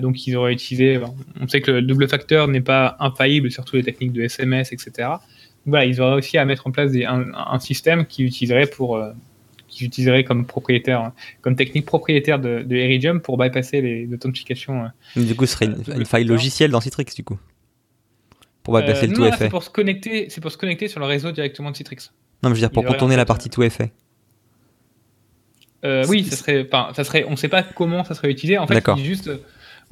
donc 0.00 0.26
ils 0.26 0.36
auraient 0.36 0.52
utilisé, 0.52 1.00
on 1.40 1.48
sait 1.48 1.60
que 1.60 1.70
le 1.70 1.82
double 1.82 2.08
facteur 2.08 2.48
n'est 2.48 2.60
pas 2.60 2.96
infaillible 3.00 3.50
sur 3.50 3.64
toutes 3.64 3.76
les 3.76 3.84
techniques 3.84 4.12
de 4.12 4.22
SMS, 4.22 4.72
etc. 4.72 5.08
Voilà, 5.66 5.84
ils 5.84 6.00
auraient 6.00 6.16
aussi 6.16 6.36
à 6.36 6.44
mettre 6.44 6.66
en 6.66 6.70
place 6.70 6.92
un, 7.06 7.58
système 7.58 8.06
qui 8.06 8.24
utiliserait 8.24 8.66
pour, 8.66 9.02
qui 9.74 9.84
utiliserait 9.84 10.24
comme 10.24 10.46
propriétaire, 10.46 11.12
comme 11.42 11.56
technique 11.56 11.86
propriétaire 11.86 12.38
de, 12.38 12.62
de 12.62 12.76
Iridium 12.76 13.20
pour 13.20 13.36
bypasser 13.36 13.80
les 13.80 14.08
authentifications. 14.12 14.84
Euh, 15.16 15.22
du 15.22 15.34
coup, 15.34 15.46
ce 15.46 15.52
serait 15.52 15.66
une, 15.66 16.06
faille 16.06 16.24
logicielle 16.24 16.70
dans 16.70 16.80
Citrix, 16.80 17.06
du 17.14 17.24
coup 17.24 17.38
Pour 18.62 18.74
bypasser 18.78 19.06
le 19.08 19.12
euh, 19.12 19.16
tout 19.16 19.24
effet. 19.24 19.36
C'est 19.38 19.48
pour, 19.48 19.62
se 19.62 19.70
connecter, 19.70 20.28
pour 20.40 20.52
se 20.52 20.56
connecter 20.56 20.88
sur 20.88 21.00
le 21.00 21.06
réseau 21.06 21.32
directement 21.32 21.70
de 21.70 21.76
Citrix. 21.76 22.10
Non, 22.42 22.50
mais 22.50 22.56
je 22.56 22.60
veux 22.60 22.68
dire, 22.68 22.70
pour 22.70 22.84
contourner 22.84 23.16
la 23.16 23.24
partie 23.24 23.50
tout 23.50 23.62
effet. 23.62 23.92
Euh, 25.84 26.04
oui, 26.08 26.24
ça 26.24 26.36
serait, 26.36 26.66
ça 26.94 27.04
serait, 27.04 27.24
on 27.28 27.32
ne 27.32 27.36
sait 27.36 27.48
pas 27.48 27.62
comment 27.62 28.04
ça 28.04 28.14
serait 28.14 28.30
utilisé. 28.30 28.56
En 28.56 28.66
fait, 28.66 28.82
juste, 28.96 29.30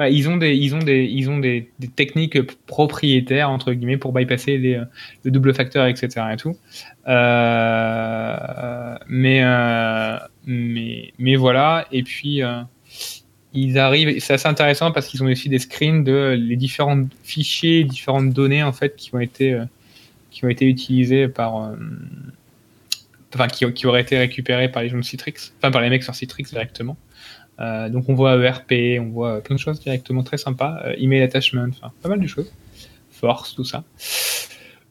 ils 0.00 0.28
ont 0.28 0.36
des, 0.36 0.54
ils 0.54 0.74
ont 0.74 0.78
des, 0.78 1.04
ils 1.04 1.30
ont 1.30 1.38
des, 1.38 1.70
techniques 1.94 2.40
propriétaires 2.66 3.50
entre 3.50 3.72
guillemets 3.72 3.96
pour 3.96 4.12
bypasser 4.12 4.58
les, 4.58 4.80
le 5.24 5.30
double 5.30 5.54
facteur, 5.54 5.86
etc. 5.86 6.08
Et 6.32 6.36
tout. 6.36 6.56
Euh, 7.08 8.96
mais, 9.08 9.42
euh, 9.42 10.16
mais, 10.46 11.12
mais 11.18 11.36
voilà. 11.36 11.86
Et 11.92 12.02
puis 12.02 12.42
euh, 12.42 12.62
ils 13.52 13.78
arrivent. 13.78 14.18
C'est 14.20 14.34
assez 14.34 14.48
intéressant 14.48 14.92
parce 14.92 15.08
qu'ils 15.08 15.22
ont 15.22 15.26
aussi 15.26 15.48
des 15.48 15.58
screens 15.58 16.04
de 16.04 16.36
les 16.38 16.56
différents 16.56 17.06
fichiers, 17.22 17.84
différentes 17.84 18.30
données 18.30 18.62
en 18.62 18.72
fait 18.72 18.96
qui 18.96 19.14
ont 19.14 19.20
été 19.20 19.60
qui 20.30 20.44
ont 20.44 20.48
été 20.48 20.66
utilisés 20.66 21.28
par 21.28 21.72
enfin 23.34 23.48
qui, 23.48 23.70
qui, 23.72 23.86
auraient 23.86 24.02
été 24.02 24.18
récupérés 24.18 24.70
par 24.70 24.82
les 24.82 24.88
gens 24.88 24.98
de 24.98 25.02
Citrix, 25.02 25.52
enfin 25.58 25.70
par 25.70 25.80
les 25.82 25.90
mecs 25.90 26.02
sur 26.02 26.14
Citrix 26.14 26.44
directement. 26.44 26.96
Euh, 27.62 27.88
donc 27.88 28.08
on 28.08 28.14
voit 28.14 28.34
ERP, 28.36 29.00
on 29.00 29.10
voit 29.10 29.40
plein 29.40 29.56
de 29.56 29.60
choses 29.60 29.80
directement 29.80 30.22
très 30.22 30.38
sympas, 30.38 30.80
euh, 30.84 30.94
email 30.98 31.22
attachment, 31.22 31.68
enfin 31.70 31.92
pas 32.02 32.08
mal 32.08 32.20
de 32.20 32.26
choses, 32.26 32.52
force, 33.10 33.54
tout 33.54 33.64
ça. 33.64 33.84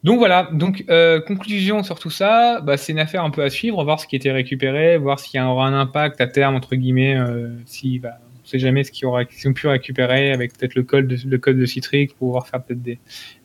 Donc 0.04 0.18
voilà, 0.18 0.50
donc 0.52 0.86
euh, 0.90 1.22
conclusion 1.22 1.84
sur 1.84 2.00
tout 2.00 2.10
ça, 2.10 2.62
bah, 2.62 2.78
c'est 2.78 2.92
une 2.92 3.00
affaire 3.00 3.24
un 3.24 3.30
peu 3.30 3.44
à 3.44 3.50
suivre, 3.50 3.84
voir 3.84 4.00
ce 4.00 4.08
qui 4.08 4.16
a 4.16 4.18
été 4.18 4.32
récupéré, 4.32 4.98
voir 4.98 5.20
s'il 5.20 5.40
y 5.40 5.44
aura 5.44 5.68
un 5.68 5.80
impact 5.80 6.22
à 6.22 6.28
terme 6.28 6.56
entre 6.56 6.76
guillemets, 6.76 7.18
si 7.66 8.00
bah, 8.00 8.18
sait 8.52 8.60
jamais 8.60 8.84
ce 8.84 8.92
qu'ils 8.92 9.08
ont 9.08 9.54
pu 9.54 9.68
récupérer 9.68 10.32
avec 10.32 10.58
peut-être 10.58 10.76
le 10.76 10.84
code 10.84 11.08
de, 11.08 11.18
le 11.26 11.38
code 11.38 11.58
de 11.58 11.66
Citrix 11.66 12.08
pour 12.08 12.18
pouvoir 12.18 12.48
faire 12.48 12.64
peut-être 12.64 12.82
des, 12.82 13.00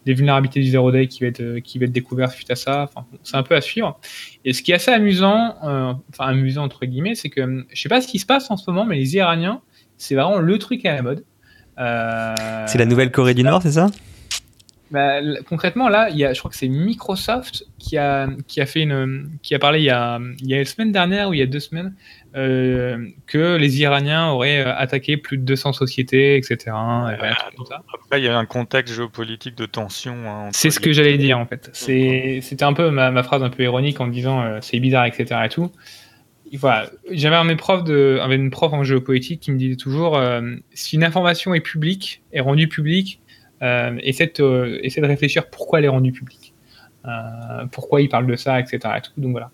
vulnérabilités 0.07 0.61
du 0.61 0.69
zero 0.69 0.93
day 0.93 1.07
qui 1.07 1.21
va 1.21 1.29
être 1.29 1.59
qui 1.59 1.79
va 1.79 1.87
être 1.87 1.93
découvert 1.93 2.31
suite 2.31 2.51
à 2.51 2.57
ça. 2.57 2.85
Enfin, 2.85 3.07
c'est 3.23 3.37
un 3.37 3.43
peu 3.43 3.55
à 3.55 3.61
suivre. 3.61 3.99
Et 4.45 4.53
ce 4.53 4.63
qui 4.63 4.73
est 4.73 4.75
assez 4.75 4.91
amusant, 4.91 5.57
euh, 5.65 5.93
enfin 6.11 6.31
amusant 6.31 6.65
entre 6.65 6.87
guillemets, 6.87 7.15
c'est 7.15 7.29
que 7.29 7.65
je 7.73 7.81
sais 7.81 7.89
pas 7.89 8.01
ce 8.01 8.09
qui 8.09 8.19
se 8.19 8.27
passe 8.27 8.51
en 8.51 8.57
ce 8.57 8.71
moment, 8.71 8.85
mais 8.85 8.97
les 8.97 9.17
Iraniens, 9.17 9.61
c'est 9.97 10.15
vraiment 10.15 10.39
le 10.39 10.59
truc 10.59 10.85
à 10.85 10.95
la 10.95 11.03
mode. 11.03 11.25
Euh, 11.79 12.35
c'est 12.67 12.79
la 12.79 12.87
nouvelle 12.87 13.11
Corée 13.11 13.35
du 13.35 13.43
Nord, 13.43 13.63
c'est 13.63 13.73
ça? 13.73 13.89
Bah, 14.91 15.21
concrètement, 15.49 15.89
là, 15.89 16.09
il 16.11 16.17
y 16.17 16.25
a, 16.25 16.33
je 16.33 16.39
crois 16.39 16.51
que 16.51 16.57
c'est 16.57 16.69
Microsoft 16.69 17.65
qui 17.79 17.97
a, 17.97 18.29
qui 18.47 18.61
a 18.61 18.67
fait 18.67 18.83
une, 18.83 19.31
qui 19.43 19.55
a 19.55 19.59
parlé 19.59 19.81
il 19.81 19.85
y 19.85 19.91
a, 19.91 20.21
il 20.41 20.47
y 20.49 20.55
a 20.55 20.59
une 20.59 20.65
semaine 20.65 20.93
dernière 20.93 21.29
ou 21.29 21.35
il 21.35 21.41
y 21.41 21.43
a 21.43 21.47
deux 21.47 21.61
semaines 21.61 21.95
euh, 22.37 23.09
que 23.27 23.57
les 23.57 23.81
Iraniens 23.81 24.29
auraient 24.29 24.65
euh, 24.65 24.77
attaqué 24.77 25.17
plus 25.17 25.39
de 25.39 25.43
200 25.43 25.73
sociétés, 25.73 26.37
etc. 26.37 26.57
Après, 26.69 28.21
il 28.21 28.25
y 28.25 28.29
a 28.29 28.39
un 28.39 28.47
contexte 28.47 28.95
géopolitique 28.95 29.57
de 29.57 29.67
tension. 29.67 30.15
Hein, 30.27 30.51
c'est 30.53 30.71
ce 30.71 30.79
que 30.79 30.93
j'allais 30.93 31.19
dire 31.19 31.39
en 31.39 31.47
fait. 31.47 31.71
C'était 31.73 32.63
un 32.63 32.73
peu 32.73 32.91
ma, 32.91 33.11
ma, 33.11 33.23
phrase 33.25 33.43
un 33.43 33.51
peu 33.51 33.65
ironique 33.65 34.01
en 34.01 34.07
disant 34.07 34.43
euh, 34.43 34.59
c'est 34.61 34.79
bizarre, 34.79 35.07
etc. 35.07 35.41
Et 35.47 35.49
tout. 35.49 35.73
Voilà. 36.53 36.91
J'avais 37.11 37.35
un 37.35 37.45
de, 37.45 38.21
une 38.31 38.51
prof 38.51 38.73
en 38.73 38.85
géopolitique 38.85 39.41
qui 39.41 39.51
me 39.51 39.59
disait 39.59 39.75
toujours 39.75 40.21
si 40.75 40.95
une 40.95 41.03
information 41.03 41.55
est 41.55 41.61
publique, 41.61 42.23
est 42.33 42.41
rendue 42.41 42.69
publique 42.69 43.21
euh, 43.63 43.99
essaie, 44.03 44.31
de, 44.39 44.81
essaie, 44.83 45.01
de, 45.01 45.07
réfléchir 45.07 45.49
pourquoi 45.49 45.79
elle 45.79 45.87
est 45.87 45.89
rendue 45.89 46.13
publique, 46.13 46.55
euh, 47.07 47.67
pourquoi 47.73 48.03
il 48.03 48.09
parle 48.09 48.27
de 48.27 48.37
ça, 48.37 48.61
etc. 48.61 48.79
Donc 49.17 49.33
voilà. 49.33 49.51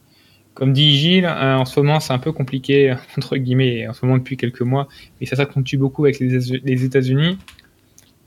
Comme 0.55 0.73
dit 0.73 0.97
Gilles, 0.97 1.25
hein, 1.25 1.57
en 1.59 1.65
ce 1.65 1.81
moment 1.81 2.01
c'est 2.01 2.13
un 2.13 2.19
peu 2.19 2.33
compliqué, 2.33 2.95
entre 3.17 3.37
guillemets, 3.37 3.87
en 3.89 3.93
ce 3.93 4.05
moment 4.05 4.19
depuis 4.19 4.37
quelques 4.37 4.63
mois, 4.63 4.89
mais 5.21 5.27
ça 5.27 5.37
s'accentue 5.37 5.77
beaucoup 5.77 6.05
avec 6.05 6.19
les, 6.19 6.39
les 6.65 6.85
États-Unis. 6.85 7.39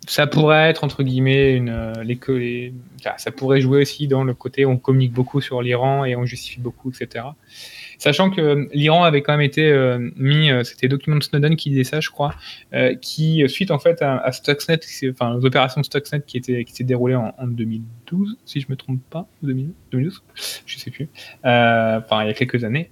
ça 0.08 0.28
pourrait 0.28 0.70
être 0.70 0.84
entre 0.84 1.04
guillemets 1.04 1.56
une 1.56 1.94
les, 2.04 2.74
ça 3.18 3.32
pourrait 3.32 3.62
jouer 3.62 3.82
aussi 3.82 4.08
dans 4.08 4.24
le 4.24 4.34
côté 4.34 4.66
on 4.66 4.78
communique 4.78 5.14
beaucoup 5.14 5.42
sur 5.42 5.62
l'Iran 5.62 6.06
et 6.06 6.16
on 6.16 6.26
justifie 6.26 6.60
beaucoup 6.60 6.92
etc 6.92 7.26
Sachant 8.06 8.30
que 8.30 8.70
l'Iran 8.72 9.04
avait 9.04 9.24
quand 9.24 9.34
même 9.34 9.42
été 9.42 9.68
euh, 9.68 10.12
mis, 10.16 10.52
euh, 10.52 10.64
c'était 10.64 10.88
document 10.88 11.16
de 11.16 11.24
Snowden 11.24 11.56
qui 11.56 11.72
disait 11.72 11.84
ça, 11.84 12.02
je 12.02 12.12
crois, 12.12 12.36
euh, 12.76 12.94
qui 12.94 13.44
suite 13.50 13.72
en 13.72 13.80
fait 13.80 14.00
à, 14.04 14.32
Stuxnet, 14.32 14.80
enfin 15.10 15.34
aux 15.34 15.44
opérations 15.44 15.82
Stuxnet 15.82 16.22
qui 16.22 16.38
étaient 16.38 16.66
qui 16.66 16.74
s'est 16.74 16.84
déroulées 16.84 17.16
en, 17.16 17.34
2012, 17.48 18.38
si 18.46 18.62
je 18.62 18.68
me 18.70 18.76
trompe 18.76 19.02
pas, 19.10 19.28
2012, 19.42 20.22
je 20.68 20.78
sais 20.78 20.92
plus, 20.92 21.10
il 21.44 21.48
y 21.48 21.50
a 21.50 22.34
quelques 22.38 22.64
années. 22.64 22.92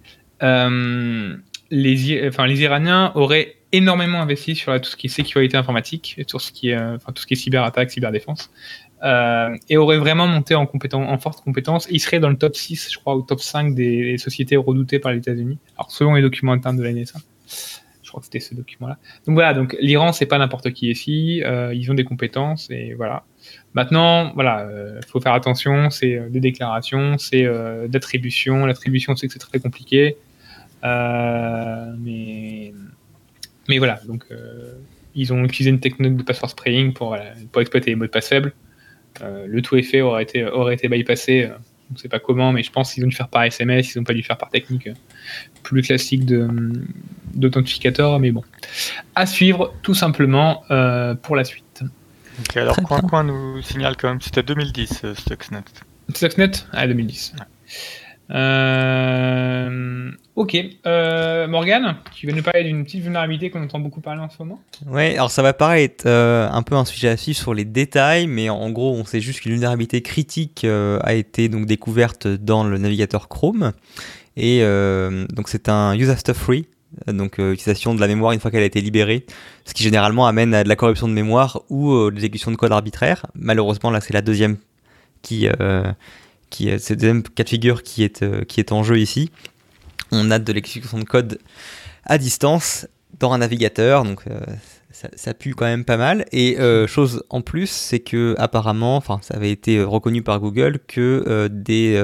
les, 1.70 2.62
Iraniens 2.63 3.12
auraient 3.13 3.58
énormément 3.72 4.20
investi 4.20 4.55
sur 4.55 4.82
tout 4.82 4.89
ce 4.89 4.96
qui 4.96 5.08
est 5.08 5.12
sécurité 5.12 5.58
informatique, 5.58 6.22
sur 6.25 6.41
ce 6.41 6.51
qui 6.51 6.70
est, 6.70 6.98
tout 7.13 7.22
ce 7.22 7.27
qui 7.27 7.36
est 7.36 7.38
cyberattaque, 7.38 7.91
cyberdéfense, 7.91 8.50
euh, 9.03 9.57
et 9.69 9.75
aurait 9.75 9.98
vraiment 9.98 10.27
monté 10.27 10.55
en, 10.55 10.65
forte 11.17 11.43
compétence. 11.43 11.88
Il 11.91 12.00
serait 12.00 12.19
dans 12.19 12.29
le 12.29 12.38
top 12.38 12.55
6, 12.55 12.89
je 12.93 12.98
crois, 13.00 13.17
ou 13.17 13.22
top 13.22 13.41
5 13.41 13.75
des, 13.75 14.17
sociétés 14.17 14.55
redoutées 14.55 15.00
par 15.00 15.12
les 15.12 15.17
États-Unis. 15.17 15.57
Alors, 15.75 15.91
selon 15.91 16.13
les 16.13 16.22
documents 16.22 16.53
internes 16.53 16.77
de 16.77 16.83
la 16.83 16.93
NSA. 16.93 17.19
Je 18.01 18.10
crois 18.10 18.22
que 18.22 18.25
c'était 18.25 18.39
ce 18.39 18.55
document-là. 18.55 18.98
Donc 19.25 19.33
voilà, 19.33 19.53
donc 19.53 19.75
l'Iran, 19.81 20.13
c'est 20.13 20.25
pas 20.25 20.38
n'importe 20.38 20.72
qui 20.72 20.89
ici. 20.89 21.41
Euh, 21.43 21.74
ils 21.74 21.91
ont 21.91 21.95
des 21.95 22.05
compétences 22.05 22.69
et 22.69 22.93
voilà. 22.93 23.24
Maintenant, 23.74 24.31
voilà, 24.36 24.67
il 24.69 24.74
euh, 24.74 25.01
faut 25.10 25.19
faire 25.19 25.33
attention. 25.33 25.89
C'est 25.89 26.29
des 26.29 26.39
déclarations, 26.39 27.17
c'est 27.17 27.45
d'attribution. 27.89 28.65
L'attribution, 28.65 29.15
c'est 29.17 29.27
que 29.27 29.33
c'est 29.33 29.39
très 29.39 29.60
compliqué. 29.60 30.15
mais, 30.83 32.74
mais 33.67 33.77
voilà, 33.79 34.00
donc 34.07 34.25
ils 35.15 35.33
ont 35.33 35.43
utilisé 35.43 35.72
une 35.72 35.79
technique 35.81 36.15
de 36.15 36.24
password 36.24 36.51
spraying 36.51 36.93
pour, 36.93 37.17
pour 37.51 37.62
exploiter 37.62 37.89
les 37.89 37.95
mots 37.95 38.05
de 38.05 38.12
passe 38.12 38.29
faibles. 38.29 38.53
Euh, 39.22 39.46
le 39.48 39.62
tout 39.62 39.75
effet 39.75 40.01
aurait 40.01 40.24
été, 40.24 40.46
aurait 40.46 40.75
été 40.75 40.88
bypassé. 40.88 41.43
Euh, 41.43 41.55
on 41.91 41.93
ne 41.93 42.00
sait 42.00 42.10
pas 42.10 42.20
comment, 42.20 42.51
mais 42.51 42.63
je 42.63 42.72
pense 42.72 42.93
qu'ils 42.93 43.03
ont 43.03 43.08
dû 43.08 43.15
faire 43.15 43.27
par 43.27 43.43
SMS, 43.43 43.93
ils 43.93 44.00
n'ont 44.00 44.03
pas 44.03 44.13
dû 44.13 44.24
faire 44.24 44.38
par 44.38 44.50
technique 44.50 44.88
euh, 44.88 44.93
plus 45.62 45.82
classique 45.82 46.25
d'authentificateur, 47.34 48.20
mais 48.20 48.32
bon. 48.32 48.43
À 49.15 49.25
suivre, 49.25 49.74
tout 49.84 49.93
simplement, 49.93 50.63
pour 51.22 51.36
la 51.36 51.43
suite. 51.43 51.84
alors, 52.55 52.75
Coin 52.77 53.01
Coin 53.01 53.24
nous 53.24 53.62
signale 53.62 53.96
quand 53.98 54.10
même, 54.10 54.22
c'était 54.22 54.43
2010, 54.43 55.05
Stuxnet. 55.13 55.60
Stuxnet? 56.13 56.51
Ah, 56.72 56.88
2010. 56.88 57.34
Euh, 58.31 60.11
ok. 60.35 60.57
Euh, 60.85 61.47
Morgane, 61.47 61.97
tu 62.15 62.27
veux 62.27 62.33
nous 62.33 62.43
parler 62.43 62.63
d'une 62.63 62.83
petite 62.83 63.01
vulnérabilité 63.01 63.49
qu'on 63.49 63.63
entend 63.63 63.79
beaucoup 63.79 64.01
parler 64.01 64.21
en 64.21 64.29
ce 64.29 64.37
moment 64.39 64.61
Ouais, 64.87 65.15
alors 65.15 65.31
ça 65.31 65.41
va 65.41 65.53
paraître 65.53 66.05
euh, 66.07 66.49
un 66.49 66.61
peu 66.61 66.75
un 66.75 66.85
sujet 66.85 67.09
à 67.09 67.17
suivre 67.17 67.37
sur 67.37 67.53
les 67.53 67.65
détails, 67.65 68.27
mais 68.27 68.49
en 68.49 68.69
gros, 68.71 68.93
on 68.93 69.05
sait 69.05 69.19
juste 69.19 69.41
qu'une 69.41 69.53
vulnérabilité 69.53 70.01
critique 70.01 70.65
a 70.65 71.13
été 71.13 71.49
donc 71.49 71.65
découverte 71.65 72.27
dans 72.27 72.63
le 72.63 72.77
navigateur 72.77 73.27
Chrome. 73.27 73.73
Et 74.35 74.61
donc 74.61 75.49
c'est 75.49 75.69
un 75.69 75.95
use 75.95 76.09
after 76.09 76.33
free, 76.33 76.67
donc 77.07 77.37
utilisation 77.37 77.93
de 77.93 77.99
la 77.99 78.07
mémoire 78.07 78.31
une 78.31 78.39
fois 78.39 78.49
qu'elle 78.49 78.63
a 78.63 78.65
été 78.65 78.81
libérée, 78.81 79.25
ce 79.65 79.73
qui 79.73 79.83
généralement 79.83 80.25
amène 80.25 80.55
à 80.55 80.63
de 80.63 80.69
la 80.69 80.75
corruption 80.75 81.07
de 81.07 81.13
mémoire 81.13 81.61
ou 81.69 82.09
l'exécution 82.09 82.49
de 82.49 82.55
code 82.55 82.71
arbitraire. 82.71 83.27
Malheureusement, 83.35 83.91
là, 83.91 84.01
c'est 84.01 84.13
la 84.13 84.21
deuxième 84.21 84.57
qui 85.21 85.47
c'est 86.55 86.91
le 86.91 86.95
deuxième 86.95 87.24
cas 87.24 87.43
de 87.43 87.50
figure 87.50 87.83
qui 87.83 88.03
est, 88.03 88.24
euh, 88.24 88.43
qui 88.43 88.60
est 88.60 88.72
en 88.72 88.83
jeu 88.83 89.00
ici. 89.00 89.31
On 90.12 90.31
a 90.31 90.39
de 90.39 90.53
l'exécution 90.53 91.00
de 91.00 91.03
code 91.03 91.39
à 92.05 92.17
distance 92.17 92.88
dans 93.19 93.31
un 93.31 93.39
navigateur, 93.39 94.03
donc 94.03 94.22
euh, 94.27 94.39
ça, 94.91 95.33
pue 95.33 95.55
quand 95.55 95.65
même 95.65 95.86
pas 95.86 95.98
mal. 95.98 96.25
Et 96.31 96.60
euh, 96.60 96.88
chose 96.88 97.24
en 97.29 97.41
plus, 97.41 97.69
c'est 97.69 98.00
que 98.00 98.36
apparemment, 98.38 98.98
enfin, 98.98 99.19
ça 99.22 99.36
avait 99.36 99.51
été 99.51 99.81
reconnu 99.83 100.22
par 100.22 100.39
Google 100.39 100.79
que 100.88 101.48
des 101.51 102.01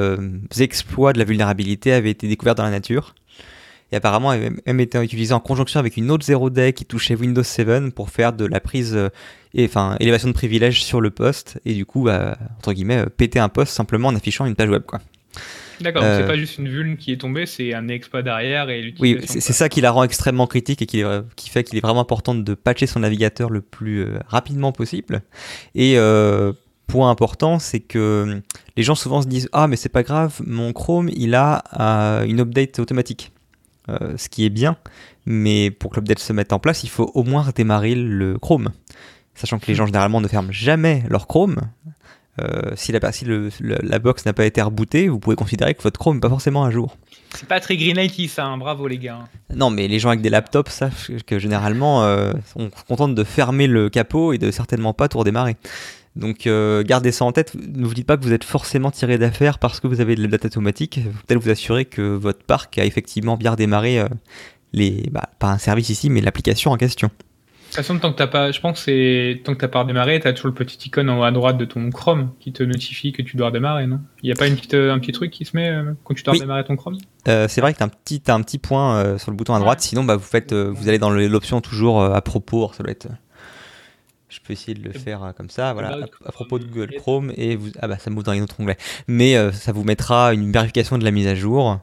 exploits 0.59 1.13
de 1.13 1.19
la 1.19 1.25
vulnérabilité 1.25 1.93
avaient 1.93 2.11
été 2.11 2.27
découverts 2.27 2.55
dans 2.55 2.63
la 2.63 2.71
nature 2.71 3.13
et 3.91 3.95
apparemment 3.95 4.33
elle 4.33 4.45
avait 4.45 4.55
même 4.65 4.79
été 4.79 5.01
utilisée 5.01 5.33
en 5.33 5.39
conjonction 5.39 5.79
avec 5.79 5.97
une 5.97 6.11
autre 6.11 6.25
zero 6.25 6.49
day 6.49 6.73
qui 6.73 6.85
touchait 6.85 7.15
Windows 7.15 7.43
7 7.43 7.93
pour 7.93 8.09
faire 8.09 8.33
de 8.33 8.45
la 8.45 8.59
prise 8.59 8.95
euh, 8.95 9.09
et 9.53 9.65
enfin 9.65 9.95
élévation 9.99 10.27
de 10.27 10.33
privilèges 10.33 10.83
sur 10.83 11.01
le 11.01 11.09
poste 11.09 11.59
et 11.65 11.73
du 11.73 11.85
coup 11.85 12.03
bah, 12.03 12.37
entre 12.57 12.73
guillemets 12.73 12.97
euh, 12.97 13.05
péter 13.05 13.39
un 13.39 13.49
poste 13.49 13.73
simplement 13.73 14.09
en 14.09 14.15
affichant 14.15 14.45
une 14.45 14.55
page 14.55 14.69
web 14.69 14.83
quoi. 14.83 14.99
D'accord, 15.81 16.03
c'est 16.03 16.23
euh, 16.23 16.27
pas 16.27 16.35
juste 16.35 16.57
une 16.57 16.67
vulne 16.67 16.97
qui 16.97 17.13
est 17.13 17.17
tombée, 17.21 17.45
c'est 17.45 17.73
un 17.73 17.87
exploit 17.87 18.21
derrière 18.21 18.69
et 18.69 18.93
Oui, 18.99 19.17
c'est 19.23 19.53
ça 19.53 19.69
qui 19.69 19.79
la 19.79 19.91
rend 19.91 20.03
extrêmement 20.03 20.45
critique 20.45 20.81
et 20.81 20.85
qui, 20.85 21.03
qui 21.37 21.49
fait 21.49 21.63
qu'il 21.63 21.77
est 21.77 21.81
vraiment 21.81 22.01
important 22.01 22.35
de 22.35 22.53
patcher 22.53 22.85
son 22.85 22.99
navigateur 22.99 23.49
le 23.49 23.61
plus 23.61 24.05
rapidement 24.27 24.73
possible. 24.73 25.21
Et 25.75 25.95
point 26.87 27.09
important, 27.09 27.59
c'est 27.59 27.79
que 27.79 28.41
les 28.75 28.83
gens 28.83 28.95
souvent 28.95 29.21
se 29.21 29.27
disent 29.27 29.47
ah 29.53 29.67
mais 29.67 29.77
c'est 29.77 29.87
pas 29.87 30.03
grave, 30.03 30.41
mon 30.45 30.73
Chrome 30.73 31.09
il 31.15 31.33
a 31.33 31.63
une 32.27 32.41
update 32.41 32.79
automatique. 32.79 33.31
Euh, 33.89 34.17
ce 34.17 34.29
qui 34.29 34.45
est 34.45 34.49
bien, 34.49 34.77
mais 35.25 35.71
pour 35.71 35.91
que 35.91 35.95
l'update 35.95 36.19
se 36.19 36.33
mette 36.33 36.53
en 36.53 36.59
place, 36.59 36.83
il 36.83 36.89
faut 36.89 37.11
au 37.13 37.23
moins 37.23 37.41
redémarrer 37.41 37.95
le 37.95 38.37
Chrome. 38.37 38.69
Sachant 39.33 39.57
que 39.57 39.65
les 39.67 39.75
gens 39.75 39.85
généralement 39.85 40.21
ne 40.21 40.27
ferment 40.27 40.51
jamais 40.51 41.03
leur 41.09 41.27
Chrome. 41.27 41.59
Euh, 42.39 42.71
si, 42.75 42.91
la, 42.91 42.99
la 43.61 43.99
box 43.99 44.25
n'a 44.25 44.33
pas 44.33 44.45
été 44.45 44.61
rebootée, 44.61 45.07
vous 45.07 45.19
pouvez 45.19 45.35
considérer 45.35 45.73
que 45.73 45.81
votre 45.81 45.99
Chrome 45.99 46.15
n'est 46.15 46.21
pas 46.21 46.29
forcément 46.29 46.63
à 46.63 46.71
jour. 46.71 46.97
C'est 47.35 47.47
pas 47.47 47.59
très 47.59 47.77
green 47.77 47.97
ça, 48.27 48.45
hein. 48.45 48.57
bravo 48.57 48.87
les 48.87 48.97
gars. 48.97 49.19
Non, 49.53 49.69
mais 49.69 49.87
les 49.87 49.99
gens 49.99 50.09
avec 50.09 50.21
des 50.21 50.29
laptops 50.29 50.71
savent 50.71 51.07
que 51.25 51.39
généralement 51.39 52.03
euh, 52.03 52.33
sont 52.53 52.69
contents 52.87 53.09
de 53.09 53.23
fermer 53.23 53.67
le 53.67 53.89
capot 53.89 54.33
et 54.33 54.37
de 54.37 54.51
certainement 54.51 54.93
pas 54.93 55.07
tout 55.07 55.19
redémarrer. 55.19 55.57
Donc 56.15 56.47
euh, 56.47 56.83
gardez 56.83 57.11
ça 57.11 57.25
en 57.25 57.31
tête, 57.31 57.55
ne 57.55 57.85
vous 57.85 57.93
dites 57.93 58.07
pas 58.07 58.17
que 58.17 58.23
vous 58.23 58.33
êtes 58.33 58.43
forcément 58.43 58.91
tiré 58.91 59.17
d'affaire 59.17 59.59
parce 59.59 59.79
que 59.79 59.87
vous 59.87 60.01
avez 60.01 60.15
de 60.15 60.21
la 60.21 60.27
data 60.27 60.47
automatique, 60.47 61.01
peut-être 61.27 61.41
vous 61.41 61.49
assurer 61.49 61.85
que 61.85 62.01
votre 62.01 62.43
parc 62.43 62.77
a 62.77 62.85
effectivement 62.85 63.37
bien 63.37 63.51
redémarré, 63.51 63.99
euh, 63.99 64.07
les, 64.73 65.09
bah, 65.11 65.29
pas 65.39 65.51
un 65.51 65.57
service 65.57 65.89
ici, 65.89 66.09
mais 66.09 66.21
l'application 66.21 66.71
en 66.71 66.77
question. 66.77 67.07
De 67.07 67.75
toute 67.75 67.75
façon, 67.75 67.99
tant 67.99 68.11
que 68.11 68.17
t'as 68.17 68.25
pas, 68.25 68.51
je 68.51 68.59
pense 68.59 68.79
que 68.79 68.85
c'est 68.85 69.41
tant 69.43 69.53
que 69.53 69.59
t'as 69.59 69.67
pas 69.67 69.83
redémarré, 69.83 70.19
t'as 70.19 70.33
toujours 70.33 70.47
le 70.47 70.55
petit 70.55 70.87
icône 70.87 71.07
en 71.07 71.19
haut 71.19 71.23
à 71.23 71.31
droite 71.31 71.57
de 71.59 71.65
ton 71.65 71.91
Chrome 71.91 72.31
qui 72.39 72.51
te 72.51 72.63
notifie 72.63 73.11
que 73.11 73.21
tu 73.21 73.37
dois 73.37 73.47
redémarrer, 73.47 73.85
non? 73.85 73.99
Il 74.23 74.25
n'y 74.25 74.31
a 74.31 74.35
pas 74.35 74.47
une 74.47 74.55
petite, 74.55 74.73
un 74.73 74.97
petit 74.97 75.11
truc 75.11 75.29
qui 75.29 75.45
se 75.45 75.55
met 75.55 75.69
euh, 75.69 75.93
quand 76.03 76.15
tu 76.15 76.23
dois 76.23 76.33
redémarrer 76.33 76.63
ton 76.63 76.75
Chrome? 76.75 76.97
C'est 77.25 77.61
vrai 77.61 77.73
que 77.73 77.77
t'as 77.77 77.85
un 77.85 77.89
petit, 77.89 78.23
as 78.27 78.33
un 78.33 78.41
petit 78.41 78.57
point 78.57 79.19
sur 79.19 79.29
le 79.29 79.37
bouton 79.37 79.53
à 79.53 79.59
droite. 79.59 79.81
Sinon, 79.81 80.03
bah, 80.03 80.15
vous 80.15 80.23
faites, 80.23 80.51
vous 80.51 80.89
allez 80.89 80.97
dans 80.97 81.11
l'option 81.11 81.61
toujours 81.61 82.03
à 82.03 82.21
propos. 82.23 82.71
Ça 82.73 82.81
doit 82.81 82.91
être 82.91 83.07
je 84.29 84.39
peux 84.41 84.53
essayer 84.53 84.75
de 84.75 84.83
le 84.83 84.91
faire 84.91 85.23
euh, 85.23 85.31
comme 85.33 85.49
ça, 85.49 85.73
voilà, 85.73 85.97
à, 86.25 86.31
propos 86.31 86.59
de 86.59 86.65
Google 86.65 86.95
Chrome, 86.97 87.33
et 87.35 87.55
vous, 87.55 87.69
ah 87.81 87.87
bah 87.87 87.97
ça 87.97 88.09
m'ouvre 88.09 88.23
dans 88.23 88.31
un 88.31 88.41
autre 88.41 88.55
onglet. 88.59 88.77
Mais 89.07 89.35
euh, 89.35 89.51
ça 89.51 89.71
vous 89.71 89.83
mettra 89.83 90.33
une 90.33 90.51
vérification 90.51 90.97
de 90.97 91.03
la 91.03 91.11
mise 91.11 91.27
à 91.27 91.35
jour. 91.35 91.79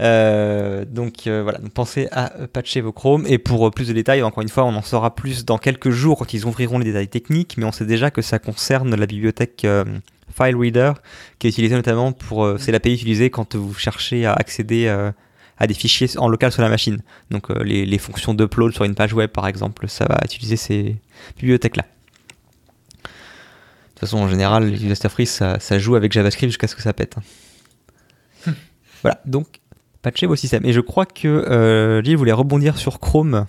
Euh, 0.00 0.84
donc 0.86 1.26
euh, 1.26 1.42
voilà, 1.42 1.58
pensez 1.74 2.08
à 2.12 2.30
patcher 2.52 2.80
vos 2.80 2.92
Chrome. 2.92 3.24
Et 3.26 3.38
pour 3.38 3.66
euh, 3.66 3.70
plus 3.70 3.88
de 3.88 3.92
détails, 3.92 4.22
encore 4.22 4.42
une 4.42 4.48
fois, 4.48 4.64
on 4.64 4.74
en 4.74 4.82
saura 4.82 5.14
plus 5.14 5.44
dans 5.44 5.58
quelques 5.58 5.90
jours 5.90 6.18
quand 6.18 6.32
ils 6.32 6.46
ouvriront 6.46 6.78
les 6.78 6.84
détails 6.84 7.08
techniques, 7.08 7.56
mais 7.58 7.64
on 7.64 7.72
sait 7.72 7.86
déjà 7.86 8.10
que 8.10 8.22
ça 8.22 8.38
concerne 8.38 8.94
la 8.94 9.06
bibliothèque 9.06 9.66
File 10.34 10.56
Reader, 10.56 10.92
qui 11.38 11.46
est 11.46 11.50
utilisée 11.50 11.74
notamment 11.74 12.12
pour. 12.12 12.58
c'est 12.58 12.72
l'API 12.72 12.94
utilisée 12.94 13.30
quand 13.30 13.54
vous 13.54 13.74
cherchez 13.74 14.24
à 14.24 14.32
accéder 14.32 14.88
à 15.58 15.66
des 15.66 15.74
fichiers 15.74 16.08
en 16.18 16.28
local 16.28 16.50
sur 16.52 16.62
la 16.62 16.68
machine. 16.68 17.02
Donc 17.30 17.50
les, 17.50 17.84
les, 17.84 17.98
fonctions 17.98 18.34
d'upload 18.34 18.72
sur 18.72 18.84
une 18.84 18.94
page 18.94 19.12
web, 19.12 19.30
par 19.30 19.46
exemple, 19.46 19.88
ça 19.88 20.06
va 20.06 20.18
utiliser 20.24 20.56
ces 20.56 20.96
bibliothèques-là. 21.36 21.84
De 21.84 23.08
toute 23.90 24.00
façon, 24.00 24.18
en 24.18 24.28
général, 24.28 24.68
les 24.68 24.94
Free, 24.94 25.26
ça, 25.26 25.60
ça 25.60 25.78
joue 25.78 25.94
avec 25.94 26.12
JavaScript 26.12 26.50
jusqu'à 26.50 26.66
ce 26.66 26.74
que 26.74 26.82
ça 26.82 26.92
pète. 26.92 27.16
Hum. 28.46 28.54
Voilà, 29.02 29.20
donc 29.26 29.61
patcher 30.02 30.26
vos 30.26 30.36
systèmes. 30.36 30.66
Et 30.66 30.72
je 30.72 30.80
crois 30.80 31.06
que 31.06 31.28
euh, 31.28 32.02
Gilles 32.02 32.16
voulait 32.16 32.32
rebondir 32.32 32.76
sur 32.76 33.00
Chrome. 33.00 33.46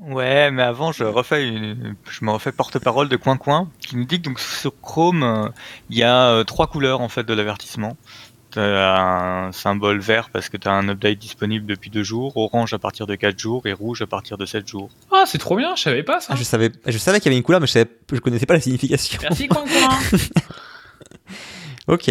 Ouais, 0.00 0.50
mais 0.50 0.62
avant, 0.62 0.92
je 0.92 1.04
refais 1.04 1.46
je 1.46 2.24
me 2.24 2.30
refais 2.30 2.52
porte-parole 2.52 3.08
de 3.08 3.16
Coin 3.16 3.36
Coin 3.36 3.68
qui 3.80 3.96
nous 3.96 4.04
dit 4.04 4.18
que 4.18 4.24
donc 4.24 4.40
sur 4.40 4.72
Chrome, 4.80 5.50
il 5.90 5.98
y 5.98 6.02
a 6.02 6.28
euh, 6.28 6.44
trois 6.44 6.68
couleurs 6.68 7.02
en 7.02 7.10
fait 7.10 7.24
de 7.24 7.34
l'avertissement. 7.34 7.96
tu 8.50 8.58
as 8.58 8.98
un 8.98 9.52
symbole 9.52 10.00
vert 10.00 10.30
parce 10.30 10.48
que 10.48 10.56
tu 10.56 10.68
as 10.68 10.72
un 10.72 10.88
update 10.88 11.18
disponible 11.18 11.66
depuis 11.66 11.90
deux 11.90 12.02
jours, 12.02 12.34
orange 12.38 12.72
à 12.72 12.78
partir 12.78 13.06
de 13.06 13.14
4 13.14 13.38
jours 13.38 13.66
et 13.66 13.74
rouge 13.74 14.00
à 14.00 14.06
partir 14.06 14.38
de 14.38 14.46
7 14.46 14.66
jours. 14.66 14.88
Ah, 15.12 15.24
c'est 15.26 15.38
trop 15.38 15.56
bien, 15.56 15.76
je 15.76 15.82
savais 15.82 16.02
pas 16.02 16.20
ça. 16.20 16.32
Ah, 16.32 16.36
je 16.36 16.44
savais, 16.44 16.72
je 16.86 16.98
savais 16.98 17.20
qu'il 17.20 17.30
y 17.30 17.34
avait 17.34 17.38
une 17.38 17.44
couleur, 17.44 17.60
mais 17.60 17.66
je, 17.66 17.72
savais, 17.72 17.90
je 18.10 18.20
connaissais 18.20 18.46
pas 18.46 18.54
la 18.54 18.60
signification. 18.60 19.18
Merci, 19.22 19.48
coin, 19.48 19.64
coin. 19.64 20.18
ok. 21.94 22.10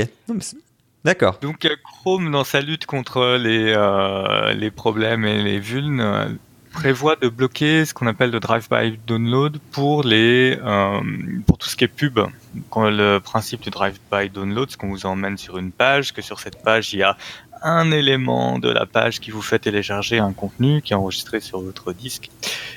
D'accord. 1.09 1.39
Donc 1.41 1.65
euh, 1.65 1.75
Chrome, 1.83 2.29
dans 2.29 2.43
sa 2.43 2.61
lutte 2.61 2.85
contre 2.85 3.35
les, 3.35 3.73
euh, 3.75 4.53
les 4.53 4.69
problèmes 4.69 5.25
et 5.25 5.41
les 5.41 5.59
vulnes, 5.59 6.01
euh, 6.01 6.27
prévoit 6.71 7.15
de 7.15 7.29
bloquer 7.29 7.83
ce 7.85 7.95
qu'on 7.95 8.05
appelle 8.05 8.29
le 8.29 8.39
drive-by 8.39 8.99
download 9.07 9.57
pour 9.71 10.03
les 10.03 10.55
euh, 10.63 10.99
pour 11.47 11.57
tout 11.57 11.67
ce 11.67 11.75
qui 11.75 11.85
est 11.85 11.87
pub. 11.87 12.19
Quand 12.69 12.91
le 12.91 13.17
principe 13.17 13.61
du 13.61 13.71
drive-by 13.71 14.29
download, 14.29 14.69
c'est 14.69 14.77
qu'on 14.77 14.89
vous 14.89 15.07
emmène 15.07 15.35
sur 15.39 15.57
une 15.57 15.71
page, 15.71 16.13
que 16.13 16.21
sur 16.21 16.39
cette 16.39 16.61
page 16.61 16.93
il 16.93 16.99
y 16.99 17.03
a 17.03 17.17
un 17.63 17.89
élément 17.89 18.59
de 18.59 18.69
la 18.69 18.85
page 18.85 19.19
qui 19.19 19.31
vous 19.31 19.41
fait 19.41 19.57
télécharger 19.57 20.19
un 20.19 20.31
contenu 20.31 20.83
qui 20.83 20.93
est 20.93 20.95
enregistré 20.95 21.39
sur 21.39 21.59
votre 21.59 21.91
disque, 21.91 22.29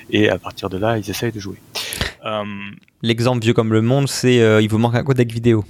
et 0.08 0.30
à 0.30 0.38
partir 0.38 0.70
de 0.70 0.78
là, 0.78 0.96
ils 0.96 1.10
essayent 1.10 1.32
de 1.32 1.38
jouer. 1.38 1.58
Euh, 2.24 2.44
L'exemple 3.02 3.42
vieux 3.42 3.52
comme 3.52 3.74
le 3.74 3.82
monde, 3.82 4.08
c'est 4.08 4.40
euh, 4.40 4.62
il 4.62 4.70
vous 4.70 4.78
manque 4.78 4.94
un 4.94 5.04
codec 5.04 5.30
vidéo. 5.30 5.66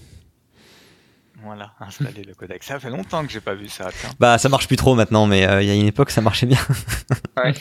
Voilà, 1.45 1.73
installer 1.81 2.25
le 2.25 2.35
codec. 2.35 2.63
Ça 2.63 2.79
fait 2.79 2.91
longtemps 2.91 3.25
que 3.25 3.33
j'ai 3.33 3.41
pas 3.41 3.55
vu 3.55 3.69
ça. 3.69 3.91
Tiens. 3.93 4.11
Bah, 4.19 4.39
ça 4.39 4.49
marche 4.49 4.67
plus 4.67 4.77
trop 4.77 4.95
maintenant, 4.95 5.27
mais 5.27 5.47
euh, 5.47 5.63
il 5.63 5.69
y 5.69 5.71
a 5.71 5.75
une 5.75 5.87
époque, 5.87 6.11
ça 6.11 6.21
marchait 6.21 6.47
bien. 6.47 6.61
ouais. 7.37 7.55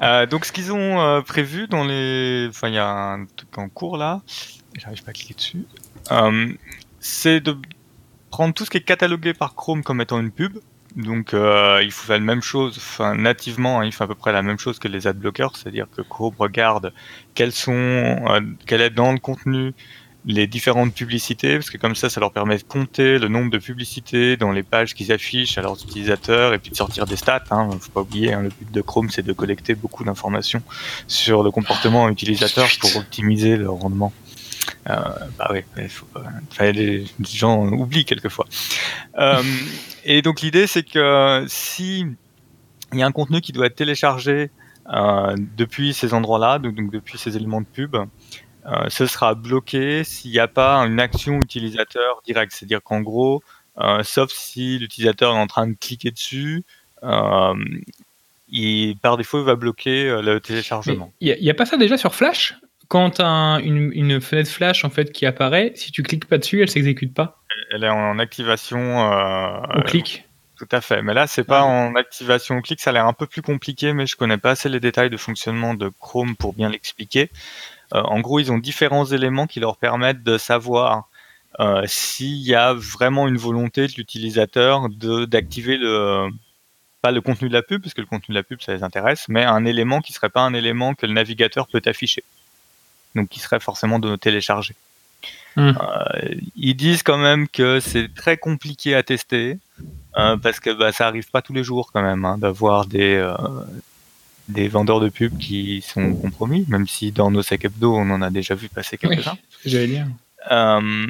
Euh, 0.00 0.26
donc 0.26 0.44
ce 0.44 0.52
qu'ils 0.52 0.72
ont 0.72 1.00
euh, 1.00 1.22
prévu 1.22 1.66
dans 1.66 1.84
les, 1.84 2.46
enfin 2.48 2.68
il 2.68 2.74
y 2.74 2.78
a 2.78 2.88
un 2.88 3.26
truc 3.26 3.58
en 3.58 3.68
cours 3.68 3.96
là, 3.96 4.22
j'arrive 4.76 5.02
pas 5.02 5.10
à 5.10 5.12
cliquer 5.12 5.34
dessus, 5.34 5.64
euh, 6.12 6.52
c'est 7.00 7.40
de 7.40 7.56
prendre 8.30 8.54
tout 8.54 8.64
ce 8.64 8.70
qui 8.70 8.76
est 8.76 8.82
catalogué 8.82 9.34
par 9.34 9.56
Chrome 9.56 9.82
comme 9.82 10.00
étant 10.00 10.20
une 10.20 10.30
pub. 10.30 10.58
Donc 10.96 11.34
euh, 11.34 11.80
il 11.82 11.92
faut 11.92 12.06
faire 12.06 12.18
la 12.18 12.24
même 12.24 12.42
chose, 12.42 12.76
enfin 12.78 13.14
nativement, 13.14 13.80
hein, 13.80 13.84
il 13.84 13.92
fait 13.92 14.04
à 14.04 14.06
peu 14.06 14.14
près 14.14 14.32
la 14.32 14.42
même 14.42 14.58
chose 14.58 14.78
que 14.78 14.88
les 14.88 15.06
adblockers, 15.06 15.56
c'est-à-dire 15.56 15.86
que 15.94 16.02
Chrome 16.02 16.34
regarde 16.38 16.92
quels 17.34 17.52
sont, 17.52 17.72
euh, 17.72 18.40
quel 18.66 18.80
est 18.80 18.90
dans 18.90 19.12
le 19.12 19.18
contenu 19.18 19.74
les 20.28 20.46
différentes 20.46 20.94
publicités, 20.94 21.54
parce 21.54 21.70
que 21.70 21.78
comme 21.78 21.96
ça, 21.96 22.10
ça 22.10 22.20
leur 22.20 22.32
permet 22.32 22.58
de 22.58 22.62
compter 22.62 23.18
le 23.18 23.28
nombre 23.28 23.50
de 23.50 23.56
publicités 23.56 24.36
dans 24.36 24.52
les 24.52 24.62
pages 24.62 24.94
qu'ils 24.94 25.10
affichent 25.10 25.56
à 25.56 25.62
leurs 25.62 25.82
utilisateurs 25.82 26.52
et 26.52 26.58
puis 26.58 26.70
de 26.70 26.76
sortir 26.76 27.06
des 27.06 27.16
stats. 27.16 27.44
Hein. 27.50 27.70
Faut 27.80 27.90
pas 27.90 28.02
oublier, 28.02 28.34
hein, 28.34 28.42
le 28.42 28.50
but 28.50 28.70
de 28.70 28.80
Chrome, 28.82 29.08
c'est 29.08 29.24
de 29.24 29.32
collecter 29.32 29.74
beaucoup 29.74 30.04
d'informations 30.04 30.62
sur 31.06 31.42
le 31.42 31.50
comportement 31.50 32.10
utilisateur 32.10 32.68
pour 32.78 32.94
optimiser 32.96 33.56
le 33.56 33.70
rendement. 33.70 34.12
Euh, 34.90 34.96
bah 35.38 35.50
oui, 35.50 35.60
il 36.58 36.66
les 36.72 37.06
gens 37.24 37.66
oublient 37.66 38.04
quelquefois. 38.04 38.44
Euh, 39.18 39.42
et 40.04 40.20
donc 40.20 40.42
l'idée, 40.42 40.66
c'est 40.66 40.82
que 40.82 41.46
si 41.48 42.04
il 42.92 42.98
y 42.98 43.02
a 43.02 43.06
un 43.06 43.12
contenu 43.12 43.40
qui 43.40 43.52
doit 43.52 43.66
être 43.66 43.76
téléchargé 43.76 44.50
euh, 44.92 45.36
depuis 45.56 45.94
ces 45.94 46.12
endroits-là, 46.12 46.58
donc, 46.58 46.74
donc 46.74 46.90
depuis 46.90 47.18
ces 47.18 47.36
éléments 47.36 47.60
de 47.62 47.66
pub, 47.66 47.96
ce 48.88 49.06
sera 49.06 49.34
bloqué 49.34 50.04
s'il 50.04 50.30
n'y 50.30 50.38
a 50.38 50.48
pas 50.48 50.76
une 50.78 51.00
action 51.00 51.38
utilisateur 51.38 52.22
directe. 52.24 52.52
C'est-à-dire 52.52 52.82
qu'en 52.82 53.00
gros, 53.00 53.42
euh, 53.78 54.02
sauf 54.02 54.30
si 54.30 54.78
l'utilisateur 54.78 55.34
est 55.34 55.38
en 55.38 55.46
train 55.46 55.66
de 55.66 55.76
cliquer 55.78 56.10
dessus, 56.10 56.64
euh, 57.02 57.54
il, 58.48 58.96
par 58.96 59.16
défaut, 59.16 59.40
il 59.40 59.44
va 59.44 59.54
bloquer 59.54 60.20
le 60.22 60.40
téléchargement. 60.40 61.12
Il 61.20 61.36
n'y 61.40 61.48
a, 61.48 61.52
a, 61.52 61.54
pas 61.54 61.66
ça 61.66 61.76
déjà 61.76 61.96
sur 61.96 62.14
Flash? 62.14 62.54
Quand 62.88 63.20
as 63.20 63.60
une, 63.62 63.90
une, 63.92 64.20
fenêtre 64.20 64.50
Flash 64.50 64.84
en 64.84 64.90
fait, 64.90 65.12
qui 65.12 65.26
apparaît, 65.26 65.72
si 65.74 65.92
tu 65.92 66.02
cliques 66.02 66.24
pas 66.24 66.38
dessus, 66.38 66.62
elle 66.62 66.70
s'exécute 66.70 67.12
pas? 67.12 67.42
Elle 67.70 67.84
est 67.84 67.88
en 67.90 68.18
activation. 68.18 69.06
au 69.74 69.82
clic 69.82 70.24
tout 70.58 70.68
à 70.72 70.80
fait. 70.80 71.02
Mais 71.02 71.14
là, 71.14 71.26
c'est 71.26 71.44
pas 71.44 71.62
en 71.62 71.94
activation 71.94 72.58
au 72.58 72.60
clic. 72.60 72.80
Ça 72.80 72.90
a 72.90 72.92
l'air 72.92 73.06
un 73.06 73.12
peu 73.12 73.26
plus 73.26 73.42
compliqué, 73.42 73.92
mais 73.92 74.06
je 74.06 74.16
connais 74.16 74.38
pas 74.38 74.50
assez 74.50 74.68
les 74.68 74.80
détails 74.80 75.08
de 75.08 75.16
fonctionnement 75.16 75.74
de 75.74 75.88
Chrome 76.00 76.34
pour 76.34 76.52
bien 76.52 76.68
l'expliquer. 76.68 77.30
Euh, 77.94 78.02
en 78.02 78.20
gros, 78.20 78.38
ils 78.38 78.52
ont 78.52 78.58
différents 78.58 79.06
éléments 79.06 79.46
qui 79.46 79.60
leur 79.60 79.76
permettent 79.76 80.22
de 80.22 80.38
savoir 80.38 81.08
euh, 81.60 81.82
s'il 81.86 82.36
y 82.36 82.54
a 82.54 82.74
vraiment 82.74 83.26
une 83.26 83.38
volonté 83.38 83.86
de 83.86 83.92
l'utilisateur 83.96 84.88
d'activer 85.26 85.76
le 85.76 86.28
pas 87.00 87.12
le 87.12 87.20
contenu 87.20 87.48
de 87.48 87.54
la 87.54 87.62
pub 87.62 87.80
parce 87.80 87.94
que 87.94 88.00
le 88.00 88.08
contenu 88.08 88.34
de 88.34 88.38
la 88.38 88.42
pub 88.42 88.60
ça 88.60 88.74
les 88.74 88.82
intéresse, 88.82 89.26
mais 89.28 89.44
un 89.44 89.64
élément 89.64 90.00
qui 90.00 90.12
serait 90.12 90.30
pas 90.30 90.40
un 90.40 90.52
élément 90.52 90.94
que 90.94 91.06
le 91.06 91.12
navigateur 91.12 91.68
peut 91.68 91.82
afficher, 91.86 92.24
donc 93.14 93.28
qui 93.28 93.38
serait 93.38 93.60
forcément 93.60 93.98
de 93.98 94.16
télécharger. 94.16 94.74
Mmh. 95.56 95.60
Euh, 95.60 96.34
ils 96.56 96.74
disent 96.74 97.02
quand 97.02 97.18
même 97.18 97.48
que 97.48 97.80
c'est 97.80 98.12
très 98.14 98.36
compliqué 98.36 98.94
à 98.94 99.02
tester 99.02 99.58
euh, 100.16 100.36
parce 100.36 100.60
que 100.60 100.70
bah, 100.70 100.92
ça 100.92 101.06
arrive 101.06 101.30
pas 101.30 101.42
tous 101.42 101.52
les 101.52 101.64
jours 101.64 101.90
quand 101.92 102.02
même 102.02 102.24
hein, 102.24 102.38
d'avoir 102.38 102.86
des 102.86 103.14
euh, 103.16 103.34
des 104.48 104.68
vendeurs 104.68 105.00
de 105.00 105.08
pubs 105.08 105.36
qui 105.38 105.82
sont 105.82 106.14
compromis, 106.14 106.64
même 106.68 106.86
si 106.86 107.12
dans 107.12 107.30
nos 107.30 107.42
sec 107.42 107.64
hebdo 107.64 107.94
on 107.94 108.10
en 108.10 108.22
a 108.22 108.30
déjà 108.30 108.54
vu 108.54 108.68
passer 108.68 108.96
quelques-uns. 108.96 109.32
Oui, 109.32 109.70
j'allais 109.70 109.86
dire. 109.86 110.06
Euh, 110.50 111.06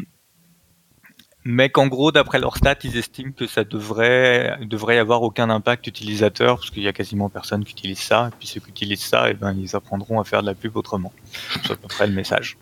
mais 1.45 1.71
qu'en 1.71 1.87
gros, 1.87 2.13
d'après 2.13 2.39
leurs 2.39 2.57
stats, 2.57 2.77
ils 2.85 2.97
estiment 2.97 3.33
que 3.33 3.47
ça 3.47 3.65
devrait, 3.65 4.59
devrait 4.63 4.97
y 4.97 4.99
avoir 4.99 5.23
aucun 5.23 5.49
impact 5.49 5.87
utilisateur, 5.87 6.57
parce 6.57 6.71
qu'il 6.71 6.83
y 6.83 6.89
a 6.89 6.93
quasiment 6.93 7.31
personne 7.31 7.65
qui 7.65 7.73
utilise 7.73 8.01
ça, 8.01 8.29
et 8.29 8.37
puis 8.39 8.49
ceux 8.49 8.61
qui 8.61 8.71
utilisent 8.71 9.05
ça, 9.05 9.31
et 9.31 9.35
ben, 9.35 9.57
ils 9.59 9.75
apprendront 9.75 10.21
à 10.21 10.25
faire 10.25 10.43
de 10.43 10.47
la 10.47 10.55
pub 10.55 10.77
autrement. 10.77 11.13
C'est 11.63 11.73
à 11.73 11.77
peu 11.77 11.89
près 11.89 12.07
le 12.07 12.13
message. 12.13 12.59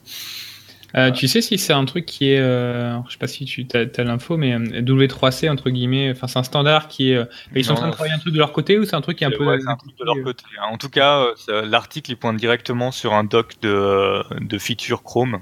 Euh, 0.94 1.10
tu 1.10 1.28
sais 1.28 1.40
si 1.40 1.58
c'est 1.58 1.72
un 1.72 1.84
truc 1.84 2.06
qui 2.06 2.30
est, 2.30 2.38
euh, 2.38 2.96
je 3.06 3.12
sais 3.12 3.18
pas 3.18 3.26
si 3.26 3.44
tu 3.44 3.66
as, 3.74 4.00
as 4.00 4.04
l'info, 4.04 4.36
mais 4.36 4.54
euh, 4.54 4.80
W3C 4.80 5.50
entre 5.50 5.70
guillemets, 5.70 6.10
enfin 6.12 6.26
c'est 6.26 6.38
un 6.38 6.42
standard 6.42 6.88
qui 6.88 7.12
est, 7.12 7.20
ils 7.54 7.64
sont 7.64 7.72
en 7.72 7.76
train 7.76 7.88
de 7.88 7.92
travailler 7.92 8.14
un 8.14 8.18
truc 8.18 8.32
de 8.32 8.38
leur 8.38 8.52
côté 8.52 8.78
ou 8.78 8.84
c'est 8.84 8.96
un 8.96 9.00
truc 9.00 9.18
qui 9.18 9.24
est 9.24 9.26
un 9.26 9.30
peu. 9.30 9.44
Ouais, 9.44 9.58
un 9.66 9.76
truc 9.76 9.96
de 9.98 10.04
leur 10.04 10.22
côté. 10.22 10.44
En 10.70 10.78
tout 10.78 10.88
cas, 10.88 11.26
l'article 11.48 12.12
il 12.12 12.16
pointe 12.16 12.36
directement 12.36 12.90
sur 12.90 13.14
un 13.14 13.24
doc 13.24 13.54
de, 13.62 14.22
de 14.40 14.58
feature 14.58 15.02
Chrome. 15.02 15.40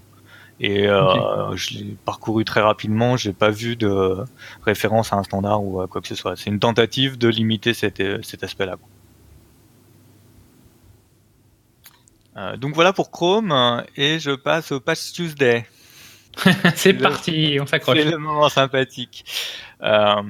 Et 0.60 0.88
okay. 0.88 1.20
je 1.56 1.78
l'ai 1.78 1.96
parcouru 2.04 2.44
très 2.44 2.60
rapidement, 2.60 3.16
j'ai 3.16 3.32
pas 3.32 3.50
vu 3.50 3.74
de 3.74 4.18
référence 4.64 5.12
à 5.12 5.16
un 5.16 5.24
standard 5.24 5.64
ou 5.64 5.80
à 5.80 5.88
quoi 5.88 6.00
que 6.00 6.06
ce 6.06 6.14
soit. 6.14 6.36
C'est 6.36 6.48
une 6.48 6.60
tentative 6.60 7.18
de 7.18 7.26
limiter 7.26 7.74
cet, 7.74 8.00
cet 8.22 8.44
aspect-là. 8.44 8.76
Euh, 12.36 12.56
donc 12.56 12.74
voilà 12.74 12.92
pour 12.92 13.10
Chrome 13.10 13.84
et 13.96 14.18
je 14.18 14.32
passe 14.32 14.72
au 14.72 14.80
Patch 14.80 15.12
Tuesday. 15.12 15.66
c'est 16.74 16.94
parti, 16.94 17.58
on 17.60 17.66
s'accroche. 17.66 17.96
C'est 17.96 18.10
le 18.10 18.18
moment 18.18 18.48
sympathique. 18.48 19.24
Euh, 19.82 20.22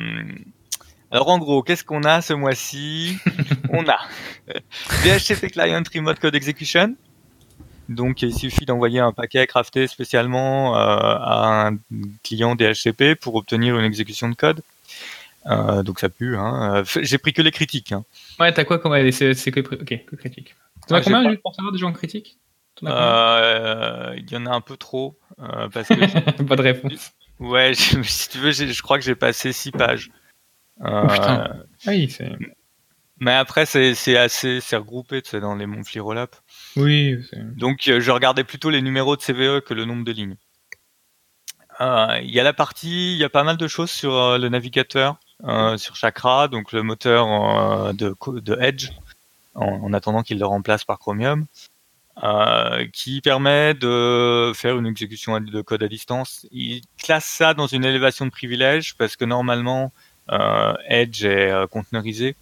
alors 1.11 1.29
en 1.29 1.39
gros, 1.39 1.63
qu'est-ce 1.63 1.85
qu'on 1.85 2.03
a 2.03 2.21
ce 2.21 2.33
mois-ci 2.33 3.17
On 3.71 3.87
a 3.89 3.99
DHCP 5.05 5.53
Client 5.53 5.83
Remote 5.95 6.19
Code 6.19 6.35
Execution. 6.35 6.95
Donc 7.89 8.23
il 8.23 8.35
suffit 8.35 8.65
d'envoyer 8.65 9.01
un 9.01 9.13
paquet 9.13 9.47
crafté 9.47 9.87
spécialement 9.87 10.77
euh, 10.77 10.79
à 10.81 11.69
un 11.69 11.79
client 12.23 12.55
DHCP 12.55 13.15
pour 13.21 13.35
obtenir 13.35 13.79
une 13.79 13.85
exécution 13.85 14.29
de 14.29 14.35
code. 14.35 14.63
Euh, 15.47 15.83
donc 15.83 16.01
ça 16.01 16.09
pue. 16.09 16.37
Hein. 16.37 16.83
J'ai 17.03 17.19
pris 17.19 17.33
que 17.33 17.43
les 17.43 17.51
critiques. 17.51 17.93
Hein. 17.93 18.05
Ouais, 18.41 18.53
t'as 18.53 18.65
quoi 18.65 18.79
comme 18.79 18.95
c'est 19.13 19.35
que 19.51 19.61
ok 19.61 20.05
que 20.07 20.17
critiques. 20.17 20.55
T'en 20.87 20.97
as 20.97 21.03
combien 21.03 21.25
pas... 21.25 21.37
pour 21.43 21.55
savoir 21.55 21.73
des 21.73 21.79
gens 21.79 21.93
critiques? 21.93 22.39
Il 22.83 22.89
euh, 22.91 24.17
y 24.31 24.37
en 24.37 24.47
a 24.47 24.51
un 24.51 24.61
peu 24.61 24.77
trop. 24.77 25.19
Euh, 25.39 25.69
parce 25.69 25.89
que 25.89 26.43
pas 26.43 26.57
de 26.57 26.63
réponse. 26.63 27.13
Ouais, 27.39 27.75
je, 27.75 28.03
si 28.03 28.29
tu 28.29 28.39
veux, 28.39 28.53
je 28.53 28.83
crois 28.83 28.99
que 28.99 29.05
j'ai 29.05 29.15
passé 29.15 29.53
6 29.53 29.73
pages. 29.73 30.11
Euh, 30.83 31.03
oh, 31.05 31.07
putain. 31.09 31.65
Oui, 31.87 32.09
c'est. 32.11 32.33
Mais 33.21 33.33
après, 33.33 33.65
c'est 33.65 34.17
assez 34.17 34.61
c'est 34.61 34.77
regroupé 34.77 35.23
tu 35.23 35.31
sais, 35.31 35.41
dans 35.41 35.55
les 35.55 35.67
Monthly 35.67 36.01
Rollup. 36.01 36.35
Oui. 36.77 37.17
Donc, 37.57 37.83
je 37.85 38.11
regardais 38.11 38.45
plutôt 38.45 38.71
les 38.71 38.83
numéros 38.83 39.17
de 39.17 39.23
CVE 39.23 39.61
que 39.61 39.73
le 39.73 39.85
nombre 39.85 40.05
de 40.05 40.13
lignes. 40.13 40.37
Il 41.81 42.31
y 42.31 42.41
a 42.41 42.43
la 42.43 42.53
partie, 42.53 43.15
il 43.15 43.19
y 43.19 43.25
a 43.25 43.29
pas 43.29 43.45
mal 43.45 43.57
de 43.57 43.69
choses 43.69 43.91
sur 43.91 44.37
le 44.37 44.49
navigateur, 44.49 45.17
sur 45.77 45.95
Chakra, 45.95 46.49
donc 46.49 46.73
le 46.73 46.83
moteur 46.83 47.95
de, 47.95 48.15
de 48.41 48.59
Edge 48.61 48.91
en, 49.55 49.67
en 49.67 49.93
attendant 49.93 50.23
qu'il 50.23 50.39
le 50.39 50.47
remplace 50.47 50.85
par 50.85 50.99
Chromium, 50.99 51.47
euh, 52.23 52.87
qui 52.93 53.21
permet 53.21 53.75
de 53.75 54.53
faire 54.55 54.79
une 54.79 54.87
exécution 54.87 55.41
de 55.41 55.63
code 55.63 55.83
à 55.83 55.89
distance. 55.89 56.47
Il 56.53 56.83
classe 56.97 57.25
ça 57.25 57.55
dans 57.55 57.67
une 57.67 57.85
élévation 57.85 58.25
de 58.25 58.31
privilège 58.31 58.95
parce 58.97 59.17
que 59.17 59.25
normalement 59.25 59.93
euh, 60.31 60.75
Edge 60.89 61.25
est 61.25 61.51
euh, 61.51 61.67
conteneurisé. 61.67 62.37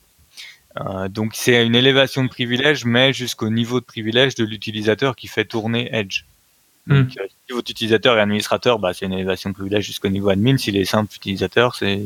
Donc 1.08 1.32
c'est 1.34 1.66
une 1.66 1.74
élévation 1.74 2.22
de 2.22 2.28
privilège, 2.28 2.84
mais 2.84 3.12
jusqu'au 3.12 3.48
niveau 3.48 3.80
de 3.80 3.84
privilège 3.84 4.34
de 4.34 4.44
l'utilisateur 4.44 5.16
qui 5.16 5.26
fait 5.26 5.44
tourner 5.44 5.88
Edge. 5.94 6.24
Donc, 6.86 7.08
mm. 7.08 7.28
si 7.46 7.52
votre 7.52 7.70
utilisateur 7.70 8.18
est 8.18 8.20
administrateur, 8.20 8.78
bah, 8.78 8.92
c'est 8.92 9.06
une 9.06 9.12
élévation 9.12 9.50
de 9.50 9.54
privilège 9.54 9.84
jusqu'au 9.84 10.08
niveau 10.08 10.30
admin. 10.30 10.56
S'il 10.56 10.76
est 10.76 10.84
simple 10.84 11.14
utilisateur, 11.14 11.76
c'est 11.76 12.02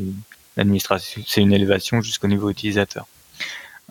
l'administration, 0.55 1.21
c'est 1.25 1.41
une 1.41 1.53
élévation 1.53 2.01
jusqu'au 2.01 2.27
niveau 2.27 2.49
utilisateur. 2.49 3.07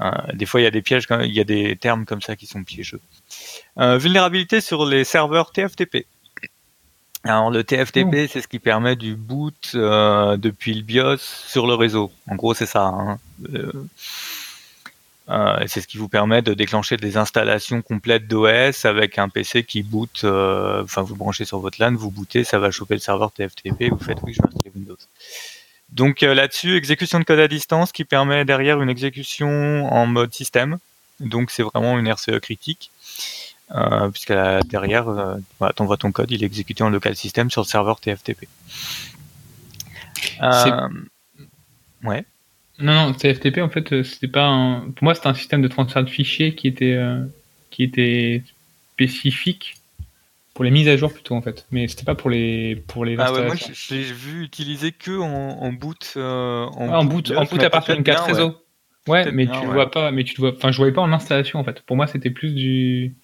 Euh, 0.01 0.11
des 0.35 0.47
fois, 0.47 0.61
il 0.61 0.65
y 0.65 0.67
a 0.67 0.71
des 0.71 0.83
pièges, 0.83 1.07
il 1.23 1.33
y 1.33 1.41
a 1.41 1.45
des 1.45 1.77
termes 1.77 2.05
comme 2.05 2.23
ça 2.23 2.37
qui 2.37 2.47
sont 2.47 2.63
piégeux. 2.65 3.01
Euh, 3.79 3.99
vulnérabilité 3.99 4.61
sur 4.61 4.85
les 4.85 5.05
serveurs 5.05 5.53
TFTP. 5.53 6.07
Alors 7.29 7.51
le 7.51 7.65
TFTP, 7.65 8.29
c'est 8.31 8.41
ce 8.41 8.47
qui 8.47 8.61
permet 8.61 8.95
du 8.95 9.17
boot 9.17 9.73
euh, 9.75 10.37
depuis 10.37 10.75
le 10.75 10.83
BIOS 10.83 11.17
sur 11.19 11.67
le 11.67 11.75
réseau. 11.75 12.13
En 12.31 12.37
gros, 12.37 12.55
c'est 12.55 12.67
ça. 12.67 12.85
Hein. 12.85 13.19
Euh, 13.53 13.73
euh, 15.29 15.65
c'est 15.67 15.81
ce 15.81 15.89
qui 15.89 15.99
vous 15.99 16.09
permet 16.09 16.41
de 16.41 16.55
déclencher 16.55 16.97
des 16.97 17.17
installations 17.17 17.83
complètes 17.83 18.29
d'OS 18.29 18.85
avec 18.85 19.19
un 19.19 19.29
PC 19.29 19.65
qui 19.65 19.83
boot. 19.83 20.25
Enfin, 20.25 21.03
vous 21.03 21.17
branchez 21.17 21.45
sur 21.45 21.59
votre 21.59 21.81
LAN, 21.81 21.97
vous 21.97 22.13
bootez, 22.13 22.45
ça 22.45 22.61
va 22.61 22.71
choper 22.71 22.95
le 22.95 23.01
serveur 23.01 23.33
TFTP. 23.33 23.91
Vous 23.91 23.99
faites 23.99 24.19
oui, 24.23 24.33
je 24.33 24.43
vais 24.43 24.49
installer 24.49 24.73
Windows. 24.77 24.97
Donc 25.91 26.21
là-dessus, 26.21 26.77
exécution 26.77 27.19
de 27.21 27.25
code 27.25 27.39
à 27.39 27.49
distance 27.49 27.93
qui 27.93 28.05
permet 28.05 28.45
derrière 28.45 28.83
une 28.83 28.91
exécution 28.91 29.87
en 29.93 30.07
mode 30.07 30.35
système. 30.35 30.79
Donc 31.21 31.51
c'est 31.51 31.63
vraiment 31.63 31.99
une 31.99 32.09
RCE 32.09 32.41
critique. 32.41 32.91
Euh, 33.73 34.11
puisque 34.11 34.33
derrière, 34.69 35.09
euh, 35.09 35.37
t'envoies 35.75 35.97
ton 35.97 36.13
code, 36.13 36.31
il 36.31 36.43
est 36.43 36.47
exécuté 36.47 36.85
en 36.85 36.91
local 36.91 37.17
system 37.17 37.51
sur 37.51 37.63
le 37.63 37.67
serveur 37.67 37.99
TFTP. 37.99 38.47
Euh, 40.41 40.89
ouais. 42.05 42.25
Non, 42.79 43.07
non, 43.07 43.13
TFTP 43.13 43.59
en 43.59 43.69
fait, 43.69 44.03
c'était 44.05 44.29
pas 44.29 44.47
un... 44.47 44.91
pour 44.91 45.05
moi 45.05 45.15
c'était 45.15 45.29
un 45.29 45.35
système 45.35 45.63
de 45.63 45.69
transfert 45.69 46.05
de 46.05 46.11
fichiers 46.11 46.55
qui 46.55 46.69
était 46.69 46.99
qui 47.71 47.83
était 47.83 48.43
spécifique 48.93 49.77
pour 50.57 50.65
les 50.65 50.73
mises 50.73 50.89
à 50.89 50.97
jour 50.97 51.13
plutôt 51.13 51.37
en 51.37 51.43
fait, 51.43 51.67
mais 51.71 51.87
c'était 51.87 52.05
pas 52.05 52.17
pour 52.17 52.31
les 52.31 52.77
pour 52.89 53.05
les. 53.05 53.17
Ah 53.19 53.33
ouais, 53.33 53.47
moi 53.47 53.55
je 53.55 53.95
l'ai 53.95 54.03
vu 54.03 54.43
utiliser 54.43 54.91
que 54.91 55.17
en, 55.21 55.73
boot. 55.73 56.15
en, 56.17 56.21
en, 56.21 57.05
boot, 57.05 57.31
en 57.31 57.45
boot 57.45 57.63
à 57.63 57.71
partir 57.71 57.95
d'une 57.95 58.03
carte 58.03 58.27
réseau. 58.27 58.57
Ouais, 59.07 59.31
mais 59.31 59.47
tu 59.47 59.67
vois 59.67 59.91
pas, 59.91 60.11
mais 60.11 60.25
tu 60.25 60.41
vois, 60.41 60.53
enfin 60.57 60.73
je 60.73 60.79
voyais 60.79 60.93
pas 60.93 61.03
en 61.03 61.13
installation 61.13 61.61
en 61.61 61.65
fait. 61.65 61.81
Pour 61.83 61.95
moi 61.97 62.09
c'était 62.09 62.31
plus 62.31 62.55
du 62.55 63.15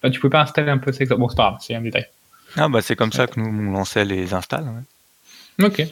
Enfin, 0.00 0.10
tu 0.10 0.20
peux 0.20 0.30
pas 0.30 0.42
installer 0.42 0.70
un 0.70 0.78
peu 0.78 0.92
ça. 0.92 1.04
Bon, 1.16 1.28
c'est 1.28 1.36
pas 1.36 1.50
grave, 1.50 1.58
c'est 1.60 1.74
un 1.74 1.80
détail. 1.80 2.06
Ah, 2.56 2.68
bah, 2.68 2.82
c'est 2.82 2.96
comme 2.96 3.12
ça 3.12 3.26
que 3.26 3.40
nous, 3.40 3.46
on 3.46 3.72
lançait 3.72 4.04
les 4.04 4.34
installs. 4.34 4.66
Ok. 5.62 5.82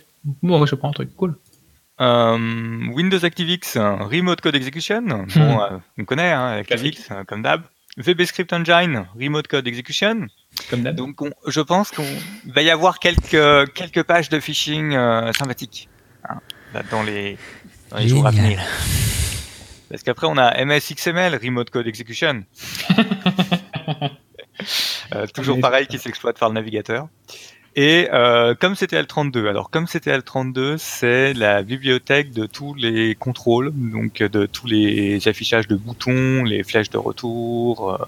Bon, 0.43 0.65
je 0.67 0.75
prends 0.75 0.91
un 0.91 0.93
truc. 0.93 1.15
Cool. 1.17 1.37
Euh, 2.01 2.39
Windows 2.93 3.25
ActiveX, 3.25 3.77
Remote 3.77 4.41
Code 4.41 4.57
Execution. 4.57 5.03
Bon, 5.37 5.61
euh, 5.61 5.79
on 5.99 6.05
connaît 6.05 6.33
hein, 6.33 6.59
ActiveX, 6.59 7.11
euh, 7.11 7.25
comme 7.25 7.43
d'hab. 7.43 7.63
VB 7.97 8.25
Script 8.25 8.53
Engine, 8.53 9.07
Remote 9.19 9.49
Code 9.49 9.67
Execution. 9.67 10.27
Comme 10.71 10.83
d'hab. 10.83 10.95
Donc, 10.97 11.21
je 11.47 11.61
pense 11.61 11.91
qu'il 11.91 12.53
va 12.53 12.63
y 12.63 12.71
avoir 12.71 12.99
quelques, 12.99 13.73
quelques 13.75 14.03
pages 14.03 14.29
de 14.29 14.41
phishing 14.41 14.93
sympathiques 15.33 15.89
hein, 16.29 16.39
dans 16.91 17.03
les, 17.03 17.37
dans 17.91 17.99
les 17.99 18.09
jours 18.09 18.27
à 18.27 18.31
venir. 18.31 18.61
Parce 19.93 20.03
qu'après, 20.03 20.27
on 20.27 20.39
a 20.39 20.65
MSXML, 20.65 21.39
Remote 21.43 21.69
Code 21.71 21.87
Execution. 21.87 22.45
Euh, 25.15 25.27
toujours 25.27 25.59
pareil 25.61 25.87
qui 25.87 25.99
s'exploite 25.99 26.39
par 26.39 26.49
le 26.49 26.55
navigateur. 26.55 27.09
Et 27.75 28.09
euh, 28.13 28.55
comme 28.55 28.75
CTL32, 28.75 29.49
alors 29.49 29.71
comme 29.71 29.87
CTL32, 29.87 30.77
c'est 30.79 31.35
la 31.35 31.63
bibliothèque 31.63 32.33
de 32.33 32.47
tous 32.47 32.75
les 32.75 33.15
contrôles, 33.15 33.73
donc 33.75 34.23
de 34.23 34.47
tous 34.47 34.67
les 34.67 35.27
affichages 35.27 35.69
de 35.69 35.77
boutons, 35.77 36.45
les 36.45 36.63
flèches 36.63 36.91
de 36.91 36.99
retour, 36.99 37.99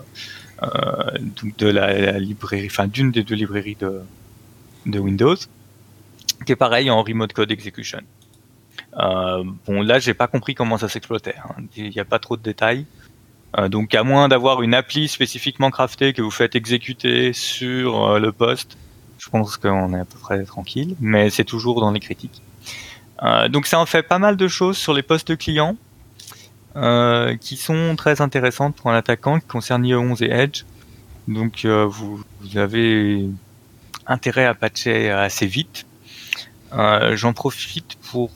euh, 0.62 1.19
d'une 1.19 3.11
des 3.11 3.23
deux 3.23 3.35
librairies 3.35 3.77
de, 3.77 4.99
Windows, 4.99 5.37
qui 6.47 6.53
est 6.53 6.57
pareil 6.57 6.90
en 6.90 7.03
Remote 7.03 7.33
Code 7.33 7.51
Execution. 7.51 8.01
bon, 8.97 9.83
là, 9.83 9.99
j'ai 9.99 10.14
pas 10.14 10.27
compris 10.27 10.55
comment 10.55 10.79
ça 10.79 10.88
s'exploitait. 10.88 11.37
Hein. 11.38 11.64
Il 11.77 11.90
n'y 11.90 12.01
a 12.01 12.05
pas 12.05 12.19
trop 12.19 12.37
de 12.37 12.43
détails. 12.43 12.87
Euh, 13.59 13.69
donc 13.69 13.95
à 13.95 14.03
moins 14.03 14.29
d'avoir 14.29 14.62
une 14.62 14.75
appli 14.75 15.09
spécifiquement 15.09 15.71
craftée 15.71 16.12
que 16.12 16.23
vous 16.23 16.31
faites 16.31 16.57
exécuter 16.57 17.33
sur 17.33 18.05
euh, 18.05 18.19
le 18.19 18.33
poste, 18.33 18.77
je 19.19 19.29
pense 19.29 19.57
qu'on 19.57 19.95
est 19.95 20.01
à 20.01 20.05
peu 20.05 20.19
près 20.19 20.43
tranquille, 20.45 20.97
mais 21.01 21.31
c'est 21.31 21.45
toujours 21.45 21.81
dans 21.81 21.93
les 21.93 22.01
critiques. 22.01 22.43
Euh, 23.23 23.49
donc 23.49 23.67
ça 23.67 23.79
en 23.79 23.87
fait 23.87 24.03
pas 24.03 24.19
mal 24.19 24.37
de 24.37 24.49
choses 24.49 24.77
sur 24.77 24.93
les 24.93 25.03
postes 25.03 25.37
clients 25.37 25.77
qui 27.41 27.57
sont 27.57 27.95
très 27.97 28.21
intéressantes 28.21 28.77
pour 28.77 28.91
un 28.91 28.97
attaquant 28.97 29.39
qui 29.39 29.47
concerne 29.47 29.85
IE11 29.85 30.25
et 30.25 30.31
Edge. 30.31 30.65
Donc 31.29 31.65
vous, 31.65 32.23
avez 32.57 33.27
intérêt 34.07 34.45
à 34.45 34.55
patcher 34.55 35.11
assez 35.11 35.47
vite. 35.47 35.87
J'en 36.73 37.33
profite 37.33 37.97
pour 38.11 38.31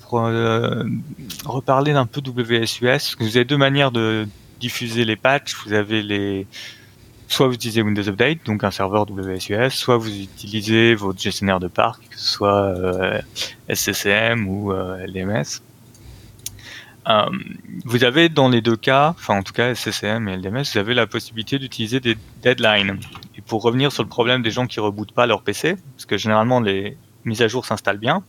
reparler 1.44 1.92
d'un 1.92 2.06
peu 2.06 2.20
WSUS. 2.24 3.16
Vous 3.18 3.36
avez 3.36 3.44
deux 3.44 3.56
manières 3.56 3.90
de 3.90 4.26
diffuser 4.60 5.04
les 5.04 5.16
patchs, 5.16 5.56
vous 5.64 5.72
avez 5.72 6.02
les 6.02 6.46
soit 7.28 7.46
vous 7.46 7.54
utilisez 7.54 7.82
Windows 7.82 8.08
Update, 8.08 8.44
donc 8.46 8.64
un 8.64 8.70
serveur 8.70 9.08
WSUS, 9.08 9.70
soit 9.70 9.98
vous 9.98 10.08
utilisez 10.08 10.94
votre 10.94 11.20
gestionnaire 11.20 11.60
de 11.60 11.68
parc, 11.68 12.02
que 12.08 12.18
ce 12.18 12.26
soit 12.26 12.64
euh, 12.64 13.20
SCCM 13.72 14.48
ou 14.48 14.72
euh, 14.72 15.06
LDMS. 15.06 15.60
Euh, 17.08 17.26
vous 17.84 18.04
avez 18.04 18.28
dans 18.28 18.48
les 18.48 18.60
deux 18.60 18.76
cas, 18.76 19.10
enfin 19.10 19.38
en 19.38 19.42
tout 19.42 19.54
cas 19.54 19.74
SCCM 19.74 20.28
et 20.28 20.36
LDMS, 20.36 20.64
vous 20.72 20.78
avez 20.78 20.94
la 20.94 21.06
possibilité 21.06 21.58
d'utiliser 21.58 22.00
des 22.00 22.16
deadlines. 22.42 22.98
Et 23.36 23.40
pour 23.40 23.62
revenir 23.62 23.92
sur 23.92 24.02
le 24.02 24.08
problème 24.08 24.42
des 24.42 24.50
gens 24.50 24.66
qui 24.66 24.78
rebootent 24.78 25.12
pas 25.12 25.26
leur 25.26 25.42
PC, 25.42 25.76
parce 25.96 26.04
que 26.04 26.18
généralement 26.18 26.60
les 26.60 26.98
mises 27.24 27.40
à 27.40 27.48
jour 27.48 27.64
s'installent 27.64 27.98
bien, 27.98 28.22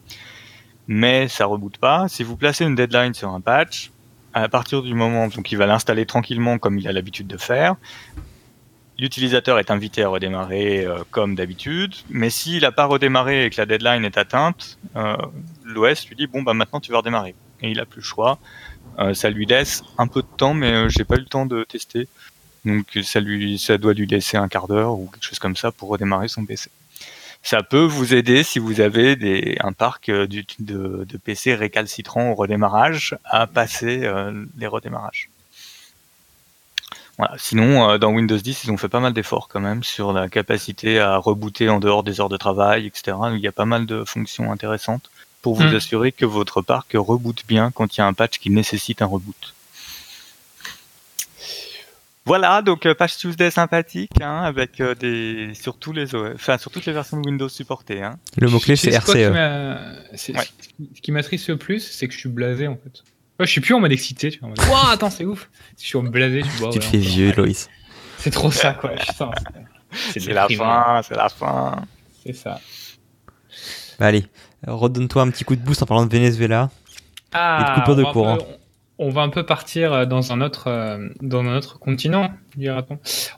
mais 0.88 1.28
ça 1.28 1.46
reboot 1.46 1.78
pas. 1.78 2.08
Si 2.08 2.24
vous 2.24 2.38
placez 2.38 2.66
une 2.66 2.76
deadline 2.76 3.14
sur 3.14 3.30
un 3.30 3.42
patch, 3.42 3.92
à 4.34 4.48
partir 4.48 4.82
du 4.82 4.94
moment 4.94 5.26
où 5.26 5.30
il 5.30 5.58
va 5.58 5.66
l'installer 5.66 6.06
tranquillement 6.06 6.58
comme 6.58 6.80
il 6.80 6.88
a 6.88 6.94
l'habitude 6.94 7.28
de 7.28 7.38
faire, 7.38 7.76
l'utilisateur 8.98 9.60
est 9.60 9.72
invité 9.72 10.04
à 10.04 10.10
redémarrer 10.10 10.86
euh, 10.86 11.00
comme 11.12 11.36
d'habitude, 11.36 11.96
mais 12.10 12.30
s'il 12.30 12.62
n'a 12.62 12.72
pas 12.72 12.86
redémarré 12.86 13.46
et 13.46 13.50
que 13.50 13.60
la 13.60 13.66
deadline 13.66 14.06
est 14.06 14.18
atteinte, 14.18 14.80
euh, 14.96 15.18
l'OS 15.66 16.08
lui 16.08 16.16
dit 16.16 16.28
bon 16.28 16.44
bah 16.44 16.54
maintenant 16.54 16.80
tu 16.80 16.92
vas 16.92 17.00
redémarrer 17.00 17.36
et 17.62 17.72
il 17.72 17.80
a 17.80 17.86
plus 17.86 18.02
le 18.02 18.06
choix. 18.06 18.40
Euh, 19.00 19.14
ça 19.14 19.30
lui 19.30 19.46
laisse 19.46 19.84
un 19.98 20.08
peu 20.08 20.22
de 20.22 20.28
temps, 20.38 20.54
mais 20.54 20.90
j'ai 20.90 21.04
pas 21.04 21.16
eu 21.16 21.20
le 21.20 21.26
temps 21.26 21.46
de 21.46 21.64
tester, 21.64 22.08
donc 22.66 22.86
ça 23.04 23.20
lui 23.20 23.58
ça 23.60 23.78
doit 23.78 23.94
lui 23.94 24.08
laisser 24.08 24.38
un 24.38 24.48
quart 24.48 24.68
d'heure 24.68 24.98
ou 25.00 25.08
quelque 25.08 25.24
chose 25.24 25.40
comme 25.40 25.56
ça 25.56 25.72
pour 25.72 25.90
redémarrer 25.90 26.28
son 26.28 26.46
PC 26.46 26.70
ça 27.42 27.64
peut 27.64 27.84
vous 27.84 28.14
aider 28.14 28.44
si 28.44 28.60
vous 28.60 28.82
avez 28.82 29.58
un 29.62 29.72
parc 29.72 30.10
euh, 30.10 30.28
de, 30.28 31.18
PC 31.24 31.56
récalcitrant 31.56 32.32
au 32.32 32.36
redémarrage 32.36 33.18
à 33.26 33.48
passer 33.48 34.02
euh, 34.04 34.46
les 34.58 34.68
redémarrages. 34.68 35.30
Sinon, 37.38 37.90
euh, 37.90 37.98
dans 37.98 38.12
Windows 38.12 38.38
10, 38.38 38.64
ils 38.64 38.72
ont 38.72 38.78
fait 38.78 38.88
pas 38.88 39.02
mal 39.02 39.12
d'efforts 39.12 39.50
quand 39.50 39.60
même 39.60 39.84
sur 39.84 40.14
la 40.14 40.30
capacité 40.30 41.00
à 41.00 41.18
rebooter 41.18 41.68
en 41.70 41.80
dehors 41.80 42.04
des 42.04 42.22
heures 42.22 42.30
de 42.30 42.38
travail, 42.38 42.88
etc. 42.88 43.18
Il 43.34 43.40
y 43.40 43.48
a 43.48 43.52
pas 43.52 43.66
mal 43.66 43.86
de 43.86 44.06
fonctions 44.06 44.52
intéressantes 44.52 45.10
pour 45.42 45.56
vous 45.56 45.64
hmm. 45.64 45.76
assurer 45.76 46.12
que 46.12 46.26
votre 46.26 46.62
parc 46.62 46.92
reboote 46.94 47.46
bien 47.48 47.72
quand 47.72 47.96
il 47.96 48.00
y 48.00 48.02
a 48.02 48.08
un 48.08 48.14
patch 48.14 48.40
qui 48.40 48.50
nécessite 48.50 49.02
un 49.02 49.06
reboot. 49.06 49.54
Voilà, 52.26 52.62
donc 52.62 52.86
euh, 52.86 52.94
Patch 52.94 53.18
Tuesday 53.18 53.50
sympathique, 53.50 54.22
hein, 54.22 54.44
avec 54.44 54.82
euh, 54.82 54.94
des 54.94 55.56
sur 55.56 55.78
tous 55.78 55.94
les 55.94 56.14
enfin 56.14 56.60
sur 56.60 56.70
toutes 56.70 56.86
les 56.86 56.94
versions 56.94 57.20
de 57.20 57.26
Windows 57.26 57.50
supportées. 57.50 58.04
Hein. 58.04 58.20
Le 58.38 58.48
mot 58.50 58.60
clé 58.60 58.76
c'est 58.76 58.92
RCE. 58.92 59.34
Ce 60.16 61.02
qui 61.02 61.12
m'attriste 61.12 61.50
le 61.50 61.58
plus, 61.58 61.80
c'est 61.80 62.08
que 62.08 62.14
je 62.14 62.20
suis 62.20 62.30
blasé 62.30 62.68
en 62.68 62.76
fait. 62.76 63.04
je 63.40 63.46
suis 63.46 63.62
plus 63.62 63.74
en 63.74 63.80
mode 63.80 63.92
excité. 63.92 64.30
Tu 64.30 64.40
vois, 64.40 64.92
attends, 64.92 65.10
c'est 65.10 65.26
ouf. 65.26 65.50
Je 65.80 65.86
suis 65.86 66.00
blasé. 66.02 66.44
Tu, 66.44 66.50
vois, 66.50 66.70
tu 66.70 66.78
te 66.78 66.86
fais 66.86 67.00
vieux, 67.00 67.34
Loïs. 67.36 67.68
C'est 68.20 68.32
trop 68.32 68.52
ça, 68.52 68.74
quoi. 68.74 68.92
c'est 69.92 70.28
la 70.28 70.48
fin, 70.50 71.02
c'est 71.04 71.16
la 71.16 71.30
fin. 71.30 71.84
C'est 72.24 72.34
ça. 72.34 72.62
Bah, 73.98 74.06
allez, 74.06 74.26
redonne-toi 74.68 75.22
un 75.22 75.30
petit 75.30 75.44
coup 75.44 75.56
de 75.56 75.62
boost 75.62 75.84
en 75.84 75.86
parlant 75.86 76.06
de 76.06 76.12
Venezuela. 76.12 76.70
Ah, 77.32 77.60
et 77.62 77.70
de 77.70 77.80
coupure 77.80 77.96
de 77.96 78.04
courant 78.04 78.38
on 79.02 79.10
va 79.10 79.22
un 79.22 79.30
peu 79.30 79.44
partir 79.44 79.94
euh, 79.94 80.06
dans 80.06 80.34
un 80.34 80.42
autre, 80.42 80.68
euh, 80.68 81.08
dans 81.22 81.40
un 81.40 81.56
autre 81.56 81.80
continent, 81.80 82.30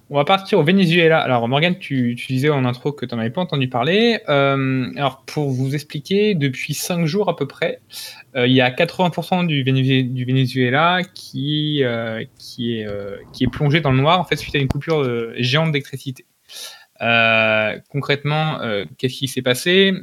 On 0.09 0.15
va 0.15 0.25
partir 0.25 0.57
au 0.57 0.63
Venezuela. 0.63 1.19
Alors, 1.19 1.47
Morgan, 1.47 1.77
tu, 1.77 2.15
disais 2.15 2.49
en 2.49 2.65
intro 2.65 2.91
que 2.91 3.05
tu 3.05 3.13
n'en 3.13 3.21
avais 3.21 3.29
pas 3.29 3.41
entendu 3.41 3.69
parler. 3.69 4.19
Euh, 4.27 4.91
alors, 4.97 5.23
pour 5.27 5.51
vous 5.51 5.75
expliquer, 5.75 6.33
depuis 6.33 6.73
5 6.73 7.05
jours 7.05 7.29
à 7.29 7.35
peu 7.35 7.47
près, 7.47 7.79
il 8.35 8.51
y 8.51 8.61
a 8.61 8.71
80% 8.71 9.45
du, 9.45 9.63
du, 9.63 10.25
Venezuela 10.25 11.01
qui, 11.13 11.83
qui, 12.39 12.79
est, 12.79 12.87
qui 13.33 13.43
est 13.43 13.51
plongé 13.51 13.81
dans 13.81 13.91
le 13.91 13.97
noir, 13.97 14.19
en 14.19 14.23
fait, 14.23 14.37
suite 14.37 14.55
à 14.55 14.57
une 14.57 14.67
coupure 14.67 15.05
géante 15.37 15.71
d'électricité. 15.71 16.25
Concrètement, 17.89 18.59
qu'est-ce 18.97 19.17
qui 19.17 19.27
s'est 19.27 19.41
passé? 19.41 19.93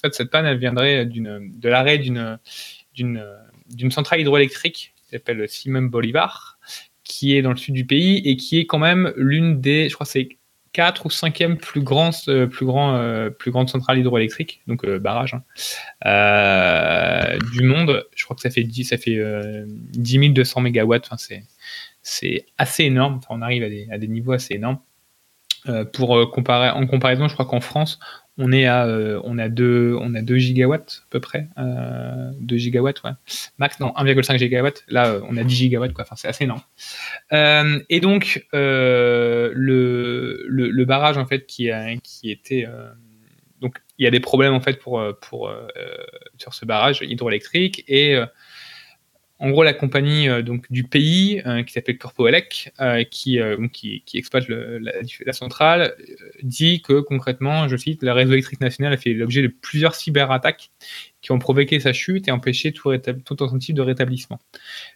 Fait, 0.00 0.14
cette 0.14 0.30
panne, 0.30 0.46
elle 0.46 0.58
viendrait 0.58 1.06
de 1.06 1.68
l'arrêt 1.68 1.98
d'une 1.98 3.90
centrale 3.90 4.20
hydroélectrique 4.20 4.94
qui 4.96 5.10
s'appelle 5.10 5.48
Simon 5.48 5.82
Bolivar, 5.82 6.58
qui 7.04 7.36
est 7.36 7.42
dans 7.42 7.50
le 7.50 7.56
sud 7.56 7.74
du 7.74 7.86
pays 7.86 8.18
et 8.24 8.36
qui 8.36 8.58
est 8.58 8.66
quand 8.66 8.78
même 8.78 9.12
l'une 9.16 9.60
des, 9.60 9.88
je 9.88 9.94
crois 9.94 10.06
c'est 10.06 10.28
4 10.72 11.06
ou 11.06 11.08
5e 11.08 11.56
plus, 11.56 11.80
grand, 11.80 12.10
euh, 12.28 12.46
plus, 12.46 12.66
grand, 12.66 12.96
euh, 12.96 13.30
plus 13.30 13.50
grande 13.50 13.68
centrale 13.68 13.98
hydroélectrique, 13.98 14.62
donc 14.66 14.84
euh, 14.84 14.98
barrage, 14.98 15.34
hein, 15.34 17.38
du 17.52 17.62
monde. 17.62 18.06
Je 18.14 18.24
crois 18.24 18.36
que 18.36 18.42
ça 18.42 18.50
fait 18.50 18.62
10, 18.62 18.84
ça 18.84 18.98
fait, 18.98 19.18
10 19.66 20.30
200 20.30 20.60
mégawatts. 20.60 21.08
Enfin, 21.10 21.16
c'est, 22.02 22.46
assez 22.58 22.84
énorme. 22.84 23.20
On 23.28 23.42
arrive 23.42 23.64
à 23.90 23.98
des 23.98 24.08
niveaux 24.08 24.32
assez 24.32 24.54
énormes. 24.54 24.78
Pour 25.92 26.30
comparer, 26.30 26.70
en 26.70 26.86
comparaison, 26.86 27.28
je 27.28 27.34
crois 27.34 27.46
qu'en 27.46 27.60
France, 27.60 27.98
on 28.38 28.52
est 28.52 28.66
à 28.66 28.86
euh, 28.86 29.20
on 29.24 29.36
a 29.38 29.48
2 29.48 29.96
on 30.00 30.14
a 30.14 30.22
2 30.22 30.36
gigawatts 30.38 31.02
à 31.04 31.10
peu 31.10 31.20
près. 31.20 31.48
Euh, 31.58 32.30
2 32.40 32.56
gigawatts 32.56 33.02
ouais. 33.02 33.10
Max 33.58 33.80
non 33.80 33.88
1,5 33.96 34.38
gigawatts. 34.38 34.84
Là 34.88 35.08
euh, 35.08 35.20
on 35.28 35.36
a 35.36 35.42
10 35.42 35.56
gigawatts 35.56 35.92
quoi. 35.92 36.04
Enfin 36.04 36.14
c'est 36.16 36.28
assez 36.28 36.44
énorme. 36.44 36.62
Euh, 37.32 37.80
et 37.90 38.00
donc 38.00 38.46
le, 38.52 39.52
le, 39.54 40.70
le 40.70 40.84
barrage 40.84 41.18
en 41.18 41.26
fait 41.26 41.46
qui 41.46 41.70
a 41.70 41.96
qui 41.96 42.30
était 42.30 42.66
donc 43.60 43.78
il 43.98 44.04
y 44.04 44.06
a 44.06 44.10
des 44.12 44.20
problèmes 44.20 44.54
en 44.54 44.60
fait 44.60 44.78
pour 44.78 45.02
pour 45.20 45.52
sur 46.38 46.54
ce 46.54 46.64
barrage 46.64 47.02
hydroélectrique 47.02 47.84
et 47.88 48.16
en 49.40 49.50
gros, 49.50 49.62
la 49.62 49.72
compagnie 49.72 50.28
euh, 50.28 50.42
donc 50.42 50.70
du 50.70 50.82
pays 50.82 51.40
euh, 51.46 51.62
qui 51.62 51.72
s'appelle 51.72 51.96
Corpoelec, 51.96 52.72
euh, 52.80 53.04
qui, 53.04 53.38
qui, 53.72 54.02
qui, 54.04 54.18
exploite 54.18 54.48
le, 54.48 54.78
la, 54.78 54.92
la, 55.24 55.32
centrale, 55.32 55.94
dit 56.42 56.82
que 56.82 57.00
concrètement, 57.00 57.68
je 57.68 57.76
cite, 57.76 58.02
la 58.02 58.14
réseau 58.14 58.32
électrique 58.32 58.60
national 58.60 58.92
a 58.92 58.96
fait 58.96 59.12
l'objet 59.12 59.42
de 59.42 59.48
plusieurs 59.48 59.94
cyberattaques 59.94 60.70
qui 61.20 61.30
ont 61.32 61.38
provoqué 61.38 61.78
sa 61.78 61.92
chute 61.92 62.26
et 62.28 62.30
empêché 62.30 62.72
tout, 62.72 62.96
tout 63.24 63.34
tentative 63.34 63.74
de 63.74 63.82
rétablissement. 63.82 64.38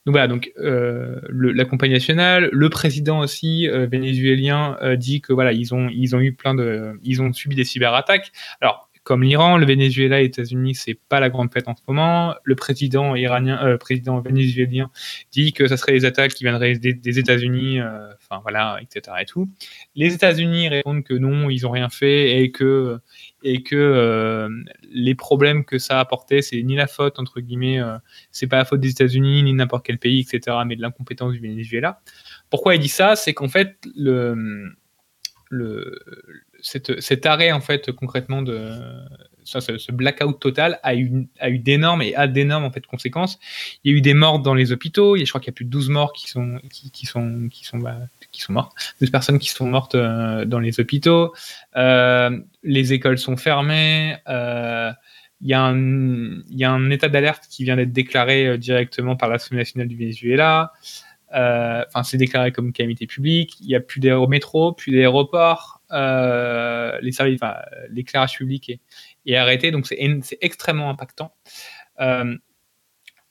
Donc 0.07 0.14
voilà, 0.14 0.28
donc 0.28 0.52
le, 0.57 1.20
la 1.31 1.64
compagnie 1.64 1.94
nationale, 1.94 2.48
le 2.52 2.68
président 2.68 3.20
aussi 3.20 3.68
vénézuélien 3.68 4.78
dit 4.96 5.20
que 5.20 5.33
voilà, 5.33 5.52
ils 5.52 5.74
ont 5.74 5.88
ils 5.88 6.14
ont 6.14 6.20
eu 6.20 6.33
plein 6.33 6.55
de, 6.55 6.98
ils 7.02 7.22
ont 7.22 7.33
subi 7.33 7.57
des 7.57 7.64
cyberattaques. 7.64 8.31
Alors 8.61 8.88
comme 9.12 9.25
l'Iran, 9.25 9.59
le 9.59 9.66
Venezuela 9.66 10.20
et 10.20 10.22
les 10.22 10.29
États-Unis, 10.29 10.75
c'est 10.75 10.94
pas 10.94 11.20
la 11.20 11.29
grande 11.29 11.53
fête 11.53 11.68
en 11.68 11.77
ce 11.77 11.83
moment. 11.87 12.35
Le 12.44 12.55
président 12.55 13.14
iranien, 13.14 13.62
euh, 13.62 13.77
président 13.77 14.18
vénézuélien 14.22 14.90
dit 15.33 15.53
que 15.53 15.66
ça 15.68 15.77
serait 15.77 15.92
les 15.92 16.07
attaques 16.07 16.33
qui 16.33 16.44
viendraient 16.44 16.79
des, 16.79 16.94
des 16.94 17.18
États-Unis, 17.18 17.79
euh, 17.79 18.11
enfin 18.14 18.40
voilà, 18.40 18.79
etc. 18.81 19.14
et 19.20 19.27
tout. 19.27 19.51
Les 19.96 20.14
États-Unis 20.14 20.70
répondent 20.70 21.05
que 21.05 21.12
non, 21.12 21.51
ils 21.51 21.66
ont 21.66 21.70
rien 21.70 21.90
fait 21.90 22.42
et 22.42 22.53
que 22.53 23.01
et 23.42 23.62
que 23.62 23.77
euh, 23.77 24.48
les 24.90 25.14
problèmes 25.14 25.66
que 25.66 25.77
ça 25.77 25.98
a 25.98 26.01
apporté, 26.01 26.40
c'est 26.40 26.62
ni 26.62 26.75
la 26.75 26.87
faute 26.87 27.18
entre 27.18 27.40
guillemets, 27.40 27.83
c'est 28.31 28.46
pas 28.46 28.57
la 28.57 28.64
faute 28.64 28.81
des 28.81 28.88
États-Unis 28.88 29.42
ni 29.42 29.53
n'importe 29.53 29.85
quel 29.85 29.98
pays, 29.98 30.20
etc. 30.20 30.57
Mais 30.66 30.75
de 30.75 30.81
l'incompétence 30.81 31.35
du 31.35 31.38
Venezuela. 31.38 32.01
Pourquoi 32.48 32.77
il 32.77 32.81
dit 32.81 32.88
ça? 32.88 33.14
C'est 33.14 33.35
qu'en 33.35 33.48
fait 33.48 33.77
le 33.94 34.72
le 35.51 36.01
cet 36.62 37.27
arrêt 37.27 37.53
en 37.53 37.61
fait 37.61 37.92
concrètement 37.92 38.42
de 38.42 38.81
ça, 39.44 39.61
ce, 39.61 39.92
blackout 39.92 40.38
total 40.38 40.79
a 40.83 40.94
eu, 40.94 41.27
a 41.40 41.51
eu 41.51 41.59
d'énormes 41.59 42.03
et 42.03 42.14
a 42.14 42.27
d'énormes 42.27 42.64
en 42.64 42.70
fait 42.70 42.87
conséquences. 42.87 43.38
Il 43.85 43.92
y 43.92 43.94
a 43.94 43.98
eu 43.98 44.01
des 44.01 44.14
morts 44.14 44.40
dans 44.40 44.55
les 44.55 44.72
hôpitaux. 44.72 45.16
je 45.16 45.25
crois 45.29 45.40
qu'il 45.40 45.51
y 45.51 45.55
a 45.55 45.57
plus 45.57 45.64
de 45.64 45.70
12 45.70 45.88
morts 45.90 46.12
qui 46.12 46.29
sont 46.29 46.61
qui, 46.70 47.07
sont 47.07 47.48
qui 47.51 47.64
sont 47.64 47.79
bah, 47.79 47.98
qui 48.31 48.40
sont 48.40 48.53
mortes, 48.53 48.72
12 49.01 49.11
personnes 49.11 49.38
qui 49.38 49.51
sont 49.51 49.66
mortes 49.66 49.94
euh, 49.94 50.44
dans 50.44 50.59
les 50.59 50.81
hôpitaux. 50.81 51.35
Euh, 51.77 52.38
les 52.62 52.92
écoles 52.92 53.18
sont 53.18 53.37
fermées. 53.37 54.16
Euh, 54.29 54.92
il 55.44 55.48
y, 55.48 55.55
il 55.55 56.59
y 56.59 56.64
a 56.64 56.70
un 56.70 56.90
état 56.90 57.09
d'alerte 57.09 57.48
qui 57.51 57.64
vient 57.64 57.75
d'être 57.75 57.92
déclaré 57.92 58.57
directement 58.59 59.16
par 59.16 59.29
l'Assemblée 59.29 59.59
nationale 59.59 59.88
du 59.88 59.96
Venezuela. 59.96 60.72
Enfin, 61.33 62.03
c'est 62.03 62.18
déclaré 62.18 62.53
comme 62.53 62.73
calamité 62.73 63.07
publique. 63.07 63.59
Il 63.61 63.66
n'y 63.66 63.75
a 63.75 63.81
plus 63.81 64.01
d'aérométro, 64.01 64.73
plus 64.73 64.92
d'aéroports 64.92 65.83
euh, 65.92 66.99
les 67.03 67.12
services, 67.12 67.40
l'éclairage 67.90 68.38
public 68.38 68.81
est, 69.27 69.37
arrêté, 69.37 69.71
donc 69.71 69.87
c'est 69.87 69.99
extrêmement 70.40 70.88
impactant. 70.88 71.35
Euh, 72.01 72.37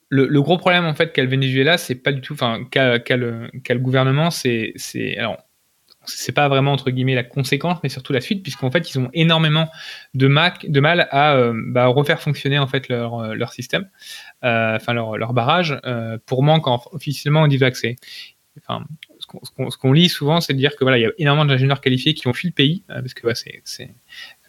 le, 0.10 0.42
gros 0.42 0.58
problème 0.58 0.86
en 0.86 0.94
fait 0.94 1.14
qu'a 1.14 1.24
le 1.24 1.30
Venezuela, 1.30 1.78
c'est 1.78 1.96
pas 1.96 2.12
du 2.12 2.22
tout, 2.22 2.34
enfin 2.34 2.66
qu'a 2.70 3.00
qu 3.00 3.16
le, 3.16 3.50
le, 3.54 3.80
gouvernement, 3.80 4.30
c'est, 4.30 4.74
alors 5.18 5.38
c'est 6.06 6.32
pas 6.32 6.48
vraiment 6.50 6.72
entre 6.72 6.92
guillemets 6.92 7.16
la 7.16 7.24
conséquence, 7.24 7.80
mais 7.84 7.90
surtout 7.90 8.14
la 8.14 8.22
suite, 8.22 8.44
puisqu'en 8.44 8.72
fait 8.72 8.90
ils 8.92 9.00
ont 9.00 9.10
énormément 9.14 9.70
de, 10.14 10.28
mal 10.28 11.08
à 11.12 11.36
euh, 11.36 11.54
bah, 11.56 11.88
refaire 11.88 12.22
fonctionner 12.22 12.60
en 12.60 12.68
fait 12.68 12.90
leur, 12.90 13.36
leur 13.36 13.54
système, 13.54 13.90
euh, 14.44 14.76
enfin 14.76 14.94
leur, 14.94 15.18
leur 15.18 15.34
barrage, 15.34 15.80
euh, 15.86 16.18
pour 16.26 16.44
manque 16.44 16.68
en, 16.68 16.82
officiellement 16.92 17.44
accès. 17.44 17.96
Enfin, 18.60 18.86
ce 19.44 19.78
qu'on 19.78 19.94
lit 19.94 20.10
souvent, 20.10 20.42
c'est 20.42 20.54
de 20.54 20.58
dire 20.58 20.76
que 20.76 20.84
voilà, 20.84 20.98
il 20.98 21.02
y 21.02 21.06
a 21.06 21.12
énormément 21.18 21.46
d'ingénieurs 21.46 21.80
qualifiés 21.80 22.14
qui 22.14 22.28
ont 22.28 22.34
fui 22.34 22.50
le 22.50 22.54
pays 22.54 22.84
euh, 22.90 23.02
parce 23.02 23.14
que 23.14 23.26
bah, 23.26 23.34
c'est 23.36 23.96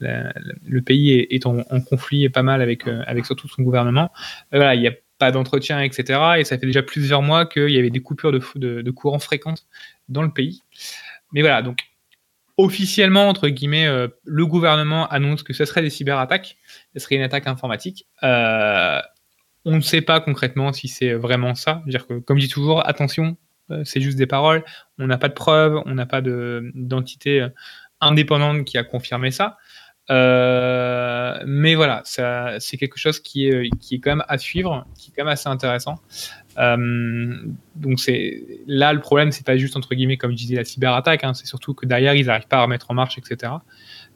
le 0.01 0.83
pays 0.83 1.13
est, 1.31 1.47
en, 1.47 1.63
conflit 1.89 2.29
pas 2.29 2.43
mal 2.43 2.63
avec 2.63 2.89
euh, 2.89 3.03
avec 3.07 3.27
surtout 3.27 3.49
son 3.49 3.63
gouvernement. 3.63 4.11
Euh, 4.53 4.57
voilà, 4.57 4.75
il 4.75 4.81
n'y 4.81 4.89
a 4.89 4.93
pas 5.19 5.31
d'entretien, 5.31 5.81
etc. 5.81 6.19
Et 6.39 6.45
ça 6.45 6.59
fait 6.59 6.67
déjà 6.67 6.83
plusieurs 6.83 7.23
mois 7.23 7.47
qu'il 7.47 7.71
y 7.71 7.79
avait 7.79 7.91
des 7.91 8.01
coupures 8.01 8.33
de, 8.33 8.83
de 8.83 8.91
courant 8.91 9.21
fréquentes 9.21 9.67
dans 10.09 10.23
le 10.23 10.33
pays. 10.33 10.63
Mais 11.33 11.41
voilà, 11.41 11.63
donc 11.63 11.79
officiellement, 12.59 13.29
entre 13.29 13.49
guillemets, 13.49 13.89
le 14.25 14.47
gouvernement 14.47 15.09
annonce 15.09 15.43
que 15.43 15.53
ce 15.53 15.65
serait 15.65 15.83
des 15.83 15.91
cyberattaques, 15.91 16.59
ce 16.95 17.01
serait 17.01 17.17
une 17.17 17.23
attaque 17.23 17.47
informatique. 17.47 18.07
Euh, 18.23 19.01
on 19.65 19.77
ne 19.77 19.81
sait 19.81 20.03
pas 20.03 20.21
concrètement 20.21 20.73
si 20.73 20.89
c'est 20.89 21.15
vraiment 21.15 21.55
ça. 21.55 21.83
-dire 21.87 22.07
que, 22.07 22.19
comme 22.19 22.39
je 22.39 22.47
dis 22.47 22.53
toujours, 22.53 22.87
attention, 22.87 23.37
euh, 23.71 23.83
c'est 23.85 24.01
juste 24.01 24.19
des 24.19 24.27
paroles. 24.27 24.65
On 24.99 25.07
n'a 25.07 25.19
pas 25.19 25.29
de 25.29 25.35
preuves, 25.35 25.81
on 25.87 25.95
n'a 25.95 26.07
pas 26.07 26.21
d'entité 26.21 27.41
euh, 27.41 27.49
indépendante 28.01 28.65
qui 28.65 28.79
a 28.79 28.85
confirmé 28.85 29.31
ça. 29.31 29.59
Euh, 30.11 31.41
mais 31.47 31.75
voilà, 31.77 32.03
c'est 32.05 32.77
quelque 32.77 32.99
chose 32.99 33.21
qui 33.21 33.47
est, 33.47 33.71
qui 33.79 33.95
est 33.97 34.01
quand 34.01 34.11
même 34.11 34.25
à 34.29 34.37
suivre, 34.37 34.85
qui 34.99 35.11
est 35.11 35.15
quand 35.15 35.25
même 35.25 35.33
assez 35.33 35.49
intéressant. 35.49 35.95
Euh, 36.59 37.35
donc 37.77 38.01
c'est 38.01 38.45
là 38.67 38.93
le 38.93 39.01
problème, 39.01 39.33
c'est 39.33 39.47
pas 39.47 39.57
juste 39.57 39.77
entre 39.77 39.95
guillemets 39.95 40.17
comme 40.17 40.33
je 40.33 40.37
disais 40.37 40.57
la 40.57 40.65
cyberattaque, 40.65 41.25
hein, 41.25 41.35
c'est 41.35 41.47
surtout 41.47 41.75
que 41.75 41.87
derrière 41.87 42.15
ils 42.15 42.27
n'arrivent 42.27 42.49
pas 42.49 42.59
à 42.59 42.63
remettre 42.63 42.91
en 42.91 42.95
marche, 42.95 43.19
etc. 43.19 43.53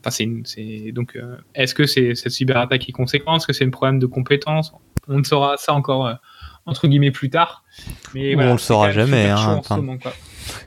Enfin, 0.05 0.11
c'est 0.45 0.93
donc 0.93 1.19
est-ce 1.55 1.75
que 1.75 1.87
c'est 1.87 2.15
cette 2.15 2.33
cyberattaque 2.33 2.83
qui 2.83 2.91
est 2.91 2.93
conséquence, 2.93 3.43
est-ce 3.43 3.47
que 3.47 3.53
c'est 3.53 3.65
un 3.65 3.71
problème 3.71 3.99
de 3.99 4.07
compétence? 4.07 4.73
On 5.09 5.19
ne 5.19 5.25
saura 5.25 5.57
ça 5.57 5.73
encore 5.73 6.19
entre 6.67 6.89
guillemets 6.89 7.13
plus 7.13 7.31
tard. 7.31 7.65
Mais 8.15 8.37
on 8.37 8.53
le 8.53 8.59
saura 8.59 8.91
jamais. 8.91 9.29
Hein, 9.29 9.63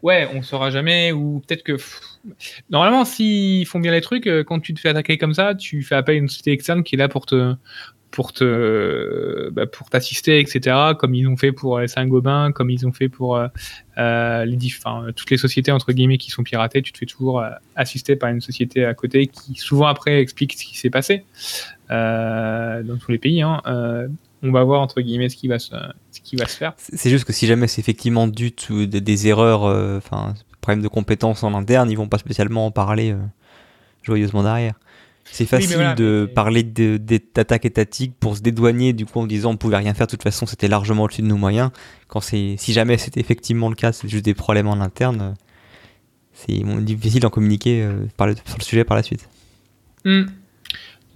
ouais, 0.01 0.27
on 0.33 0.37
le 0.37 0.43
saura 0.43 0.71
jamais. 0.71 1.11
Ou 1.11 1.43
peut-être 1.45 1.63
que 1.63 1.77
normalement, 2.69 3.05
s'ils 3.05 3.65
font 3.65 3.79
bien 3.79 3.91
les 3.91 4.01
trucs, 4.01 4.27
euh, 4.27 4.43
quand 4.43 4.59
tu 4.59 4.73
te 4.73 4.79
fais 4.79 4.89
attaquer 4.89 5.17
comme 5.17 5.33
ça, 5.33 5.55
tu 5.55 5.83
fais 5.83 5.95
appel 5.95 6.15
à 6.15 6.17
une 6.17 6.29
société 6.29 6.51
externe 6.51 6.83
qui 6.83 6.95
est 6.95 6.97
là 6.97 7.09
pour 7.09 7.25
te 7.25 7.53
pour 8.11 8.33
te 8.33 9.49
bah, 9.51 9.67
pour 9.67 9.89
t'assister 9.89 10.39
etc 10.39 10.93
comme 10.97 11.13
ils 11.15 11.27
ont 11.27 11.37
fait 11.37 11.51
pour 11.51 11.79
Saint-Gobain 11.87 12.51
comme 12.51 12.69
ils 12.69 12.87
ont 12.87 12.91
fait 12.91 13.09
pour 13.09 13.37
euh, 13.37 13.47
euh 13.97 14.45
toutes 15.15 15.29
les 15.29 15.37
sociétés 15.37 15.71
entre 15.71 15.91
guillemets 15.91 16.17
qui 16.17 16.31
sont 16.31 16.43
piratées 16.43 16.81
tu 16.81 16.91
te 16.91 16.97
fais 16.97 17.05
toujours 17.05 17.39
euh, 17.39 17.49
assister 17.75 18.15
par 18.15 18.29
une 18.29 18.41
société 18.41 18.85
à 18.85 18.93
côté 18.93 19.27
qui 19.27 19.55
souvent 19.55 19.87
après 19.87 20.19
explique 20.19 20.53
ce 20.53 20.65
qui 20.65 20.77
s'est 20.77 20.89
passé 20.89 21.23
euh, 21.91 22.81
dans 22.83 22.97
tous 22.97 23.11
les 23.11 23.19
pays 23.19 23.41
hein 23.41 23.61
on 24.41 24.51
va 24.51 24.63
voir 24.63 24.81
entre 24.81 25.01
guillemets 25.01 25.29
ce 25.29 25.35
qui 25.35 25.47
va 25.47 25.59
se, 25.59 25.75
ce 26.11 26.21
qui 26.21 26.35
va 26.35 26.45
se 26.45 26.55
faire. 26.55 26.73
C'est 26.77 27.09
juste 27.09 27.25
que 27.25 27.33
si 27.33 27.47
jamais 27.47 27.67
c'est 27.67 27.81
effectivement 27.81 28.27
dû 28.27 28.53
à 28.69 28.85
des 28.85 29.27
erreurs, 29.27 29.65
euh, 29.65 29.97
enfin, 29.97 30.33
problème 30.61 30.81
de 30.81 30.87
compétences 30.87 31.43
en 31.43 31.53
interne, 31.53 31.89
ils 31.91 31.97
vont 31.97 32.07
pas 32.07 32.17
spécialement 32.17 32.65
en 32.65 32.71
parler 32.71 33.11
euh, 33.11 33.17
joyeusement 34.03 34.43
derrière. 34.43 34.75
C'est 35.31 35.45
facile 35.45 35.93
de 35.95 36.29
parler 36.33 36.63
d'attaques 36.63 37.65
étatiques 37.65 38.13
pour 38.19 38.35
se 38.35 38.41
dédouaner 38.41 38.93
du 38.93 39.05
coup 39.05 39.19
en 39.19 39.27
disant 39.27 39.51
on 39.51 39.57
pouvait 39.57 39.77
rien 39.77 39.93
faire 39.93 40.07
de 40.07 40.11
toute 40.11 40.23
façon 40.23 40.45
c'était 40.45 40.67
largement 40.67 41.03
au-dessus 41.03 41.21
de 41.21 41.27
nos 41.27 41.37
moyens. 41.37 41.71
Quand 42.07 42.21
si 42.21 42.57
jamais 42.67 42.97
c'était 42.97 43.19
effectivement 43.19 43.69
le 43.69 43.75
cas, 43.75 43.91
c'est 43.91 44.07
juste 44.07 44.25
des 44.25 44.33
problèmes 44.33 44.67
en 44.67 44.81
interne, 44.81 45.35
c'est 46.33 46.61
difficile 46.81 47.21
d'en 47.21 47.29
communiquer 47.29 47.83
euh, 47.83 48.05
par 48.17 48.27
le, 48.27 48.35
sur 48.45 48.57
le 48.57 48.63
sujet 48.63 48.83
par 48.83 48.97
la 48.97 49.03
suite. 49.03 49.29
Hmm 50.05 50.25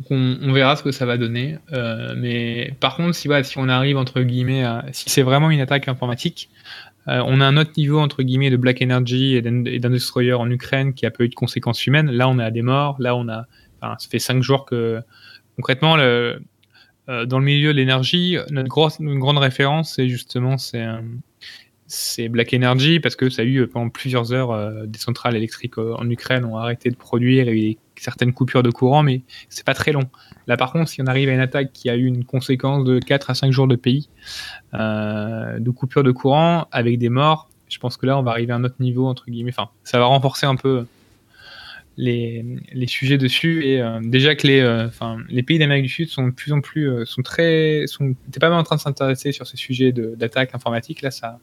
on, 0.09 0.51
verra 0.51 0.75
ce 0.75 0.83
que 0.83 0.91
ça 0.91 1.05
va 1.05 1.17
donner. 1.17 1.57
Euh, 1.71 2.13
mais 2.17 2.73
par 2.79 2.95
contre, 2.95 3.15
si, 3.15 3.29
si 3.43 3.57
on 3.57 3.69
arrive 3.69 3.97
entre 3.97 4.21
guillemets, 4.21 4.65
si 4.91 5.09
c'est 5.09 5.21
vraiment 5.21 5.49
une 5.51 5.61
attaque 5.61 5.87
informatique, 5.87 6.49
euh, 7.07 7.21
on 7.25 7.41
a 7.41 7.45
un 7.45 7.57
autre 7.57 7.71
niveau 7.77 7.99
entre 7.99 8.23
guillemets 8.23 8.49
de 8.49 8.57
Black 8.57 8.81
Energy 8.81 9.35
et 9.35 9.41
d'un 9.41 9.89
destroyer 9.89 10.33
en 10.33 10.49
Ukraine 10.49 10.93
qui 10.93 11.05
a 11.05 11.11
peu 11.11 11.25
eu 11.25 11.29
de 11.29 11.35
conséquences 11.35 11.85
humaines. 11.85 12.09
Là, 12.11 12.29
on 12.29 12.39
a 12.39 12.49
des 12.51 12.61
morts. 12.61 12.95
Là, 12.99 13.15
on 13.15 13.27
a, 13.27 13.45
ça 13.99 14.09
fait 14.09 14.19
cinq 14.19 14.41
jours 14.41 14.65
que 14.65 15.01
concrètement, 15.55 15.97
euh, 15.97 16.37
dans 17.07 17.39
le 17.39 17.45
milieu 17.45 17.73
de 17.73 17.77
l'énergie, 17.77 18.37
notre 18.49 18.69
grosse, 18.69 18.97
une 18.99 19.19
grande 19.19 19.37
référence, 19.37 19.95
c'est 19.95 20.07
justement 20.07 20.57
c'est 20.57 20.85
c'est 21.85 22.29
Black 22.29 22.53
Energy 22.53 22.99
parce 22.99 23.15
que 23.15 23.29
ça 23.29 23.41
a 23.43 23.45
eu 23.45 23.67
pendant 23.67 23.89
plusieurs 23.89 24.33
heures 24.33 24.87
des 24.87 24.97
centrales 24.97 25.35
électriques 25.35 25.77
en 25.77 26.09
Ukraine 26.09 26.45
ont 26.45 26.57
arrêté 26.57 26.89
de 26.89 26.95
produire 26.95 27.49
et 27.49 27.77
certaines 28.03 28.33
coupures 28.33 28.63
de 28.63 28.69
courant, 28.69 29.03
mais 29.03 29.21
c'est 29.49 29.65
pas 29.65 29.73
très 29.73 29.91
long. 29.91 30.09
Là, 30.47 30.57
par 30.57 30.71
contre, 30.71 30.89
si 30.89 31.01
on 31.01 31.05
arrive 31.05 31.29
à 31.29 31.33
une 31.33 31.39
attaque 31.39 31.71
qui 31.73 31.89
a 31.89 31.95
eu 31.95 32.05
une 32.05 32.25
conséquence 32.25 32.83
de 32.83 32.99
4 32.99 33.29
à 33.29 33.33
5 33.33 33.51
jours 33.51 33.67
de 33.67 33.75
pays, 33.75 34.09
euh, 34.73 35.59
de 35.59 35.69
coupure 35.71 36.03
de 36.03 36.11
courant 36.11 36.67
avec 36.71 36.97
des 36.99 37.09
morts, 37.09 37.49
je 37.69 37.79
pense 37.79 37.97
que 37.97 38.05
là, 38.05 38.17
on 38.17 38.23
va 38.23 38.31
arriver 38.31 38.53
à 38.53 38.57
un 38.57 38.63
autre 38.63 38.75
niveau, 38.79 39.07
entre 39.07 39.25
guillemets. 39.29 39.53
Enfin, 39.57 39.69
ça 39.83 39.99
va 39.99 40.05
renforcer 40.05 40.45
un 40.45 40.55
peu 40.55 40.85
les, 41.97 42.43
les 42.71 42.87
sujets 42.87 43.17
dessus. 43.17 43.65
Et 43.65 43.81
euh, 43.81 43.99
déjà 44.01 44.35
que 44.35 44.47
les, 44.47 44.59
euh, 44.59 44.87
enfin, 44.87 45.17
les 45.29 45.43
pays 45.43 45.59
d'Amérique 45.59 45.83
du 45.83 45.89
Sud 45.89 46.09
sont 46.09 46.27
de 46.27 46.31
plus 46.31 46.51
en 46.51 46.61
plus, 46.61 47.05
sont 47.05 47.21
très, 47.21 47.83
sont, 47.87 48.15
pas 48.39 48.49
mal 48.49 48.59
en 48.59 48.63
train 48.63 48.75
de 48.75 48.81
s'intéresser 48.81 49.31
sur 49.31 49.47
ces 49.47 49.57
sujets 49.57 49.91
d'attaque 49.91 50.55
informatique. 50.55 51.01
Là, 51.01 51.11
ça, 51.11 51.39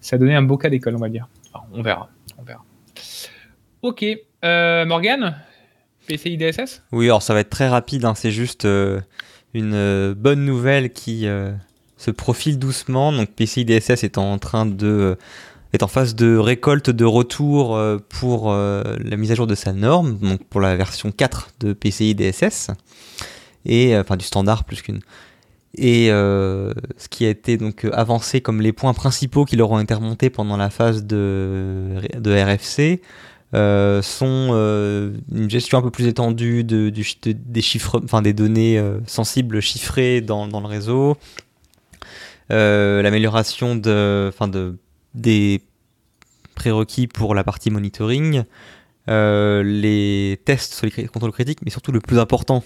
ça 0.00 0.16
a 0.16 0.18
donné 0.18 0.34
un 0.34 0.42
beau 0.42 0.56
cas 0.56 0.70
d'école, 0.70 0.96
on 0.96 1.00
va 1.00 1.08
dire. 1.08 1.28
On 1.72 1.82
verra. 1.82 2.10
On 2.38 2.42
verra. 2.42 2.64
Ok. 3.82 4.04
Morgane 4.42 5.36
PCI 6.06 6.36
DSS 6.36 6.82
Oui, 6.90 7.06
alors 7.06 7.22
ça 7.22 7.32
va 7.32 7.40
être 7.40 7.50
très 7.50 7.68
rapide, 7.68 8.04
hein, 8.04 8.14
c'est 8.16 8.32
juste 8.32 8.66
une 9.54 10.12
bonne 10.14 10.44
nouvelle 10.44 10.92
qui 10.92 11.28
se 11.96 12.10
profile 12.10 12.58
doucement. 12.58 13.12
Donc 13.12 13.30
PCI 13.30 13.64
DSS 13.64 14.02
est 14.02 14.18
en 14.18 14.38
train 14.38 14.66
de 14.66 15.16
est 15.72 15.82
en 15.82 15.88
phase 15.88 16.14
de 16.14 16.36
récolte 16.36 16.90
de 16.90 17.04
retour 17.04 17.80
pour 18.08 18.52
la 18.52 19.16
mise 19.16 19.32
à 19.32 19.34
jour 19.34 19.46
de 19.46 19.54
sa 19.54 19.72
norme, 19.72 20.18
donc 20.18 20.44
pour 20.44 20.60
la 20.60 20.76
version 20.76 21.10
4 21.10 21.50
de 21.60 21.72
PCI 21.72 22.14
DSS 22.14 22.70
et 23.64 23.96
enfin 23.96 24.16
du 24.16 24.24
standard 24.24 24.64
plus 24.64 24.82
qu'une. 24.82 25.00
Et 25.76 26.10
euh, 26.10 26.72
ce 26.98 27.08
qui 27.08 27.24
a 27.24 27.30
été 27.30 27.56
donc 27.56 27.86
avancé 27.92 28.40
comme 28.42 28.60
les 28.60 28.72
points 28.72 28.92
principaux 28.92 29.44
qui 29.44 29.56
leur 29.56 29.70
ont 29.70 29.80
été 29.80 29.94
remontés 29.94 30.28
pendant 30.28 30.56
la 30.56 30.68
phase 30.68 31.04
de, 31.04 31.96
de 32.18 32.30
RFC 32.30 33.00
euh, 33.54 34.02
sont 34.02 34.50
euh, 34.52 35.12
une 35.34 35.48
gestion 35.48 35.78
un 35.78 35.82
peu 35.82 35.90
plus 35.90 36.06
étendue 36.06 36.62
de, 36.62 36.92
des 37.24 37.62
chiffres, 37.62 38.00
enfin 38.04 38.20
des 38.20 38.34
données 38.34 38.82
sensibles 39.06 39.60
chiffrées 39.62 40.20
dans, 40.20 40.46
dans 40.46 40.60
le 40.60 40.66
réseau, 40.66 41.16
l'amélioration 42.50 43.74
de, 43.74 44.26
enfin 44.28 44.48
de, 44.48 44.76
des 45.14 45.62
prérequis 46.54 47.06
pour 47.06 47.34
la 47.34 47.44
partie 47.44 47.70
monitoring, 47.70 48.44
les 49.06 50.40
tests 50.44 50.74
sur 50.74 50.86
les 50.86 51.08
contrôles 51.08 51.32
critiques, 51.32 51.60
mais 51.64 51.70
surtout 51.70 51.92
le 51.92 52.00
plus 52.00 52.18
important, 52.18 52.62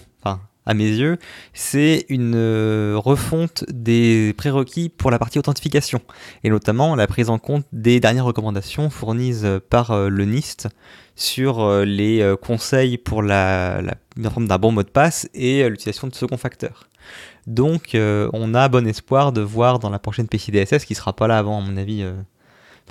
à 0.67 0.73
mes 0.73 0.89
yeux, 0.89 1.17
c'est 1.53 2.05
une 2.09 2.35
euh, 2.35 2.95
refonte 2.97 3.63
des 3.69 4.33
prérequis 4.37 4.89
pour 4.89 5.11
la 5.11 5.17
partie 5.17 5.39
authentification, 5.39 6.01
et 6.43 6.49
notamment 6.49 6.93
la 6.95 7.07
prise 7.07 7.29
en 7.29 7.39
compte 7.39 7.65
des 7.71 8.01
dernières 8.01 8.25
recommandations 8.25 8.89
fournies 8.89 9.43
par 9.69 9.91
euh, 9.91 10.09
le 10.09 10.25
NIST 10.25 10.67
sur 11.15 11.61
euh, 11.61 11.85
les 11.85 12.35
conseils 12.41 12.97
pour 12.97 13.23
la, 13.23 13.81
la 13.81 13.95
d'un 14.17 14.57
bon 14.57 14.73
mot 14.73 14.83
de 14.83 14.89
passe 14.89 15.29
et 15.33 15.67
l'utilisation 15.69 16.07
de 16.07 16.15
second 16.15 16.37
facteur. 16.37 16.89
Donc 17.45 17.95
on 17.95 18.53
a 18.53 18.67
bon 18.67 18.85
espoir 18.85 19.31
de 19.31 19.41
voir 19.41 19.79
dans 19.79 19.89
la 19.89 19.99
prochaine 19.99 20.27
PCDSS, 20.27 20.83
qui 20.85 20.95
sera 20.95 21.13
pas 21.13 21.27
là 21.27 21.37
avant 21.37 21.59
à 21.59 21.61
mon 21.61 21.77
avis 21.77 22.03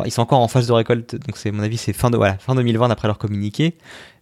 ils 0.04 0.10
sont 0.10 0.22
encore 0.22 0.40
en 0.40 0.48
phase 0.48 0.66
de 0.66 0.72
récolte, 0.72 1.14
donc 1.14 1.36
c'est 1.36 1.50
mon 1.50 1.62
avis 1.62 1.78
c'est 1.78 1.92
fin 1.92 2.10
de 2.10 2.16
voilà, 2.16 2.36
fin 2.38 2.54
2020 2.54 2.88
d'après 2.88 3.08
leur 3.08 3.18
communiqué. 3.18 3.74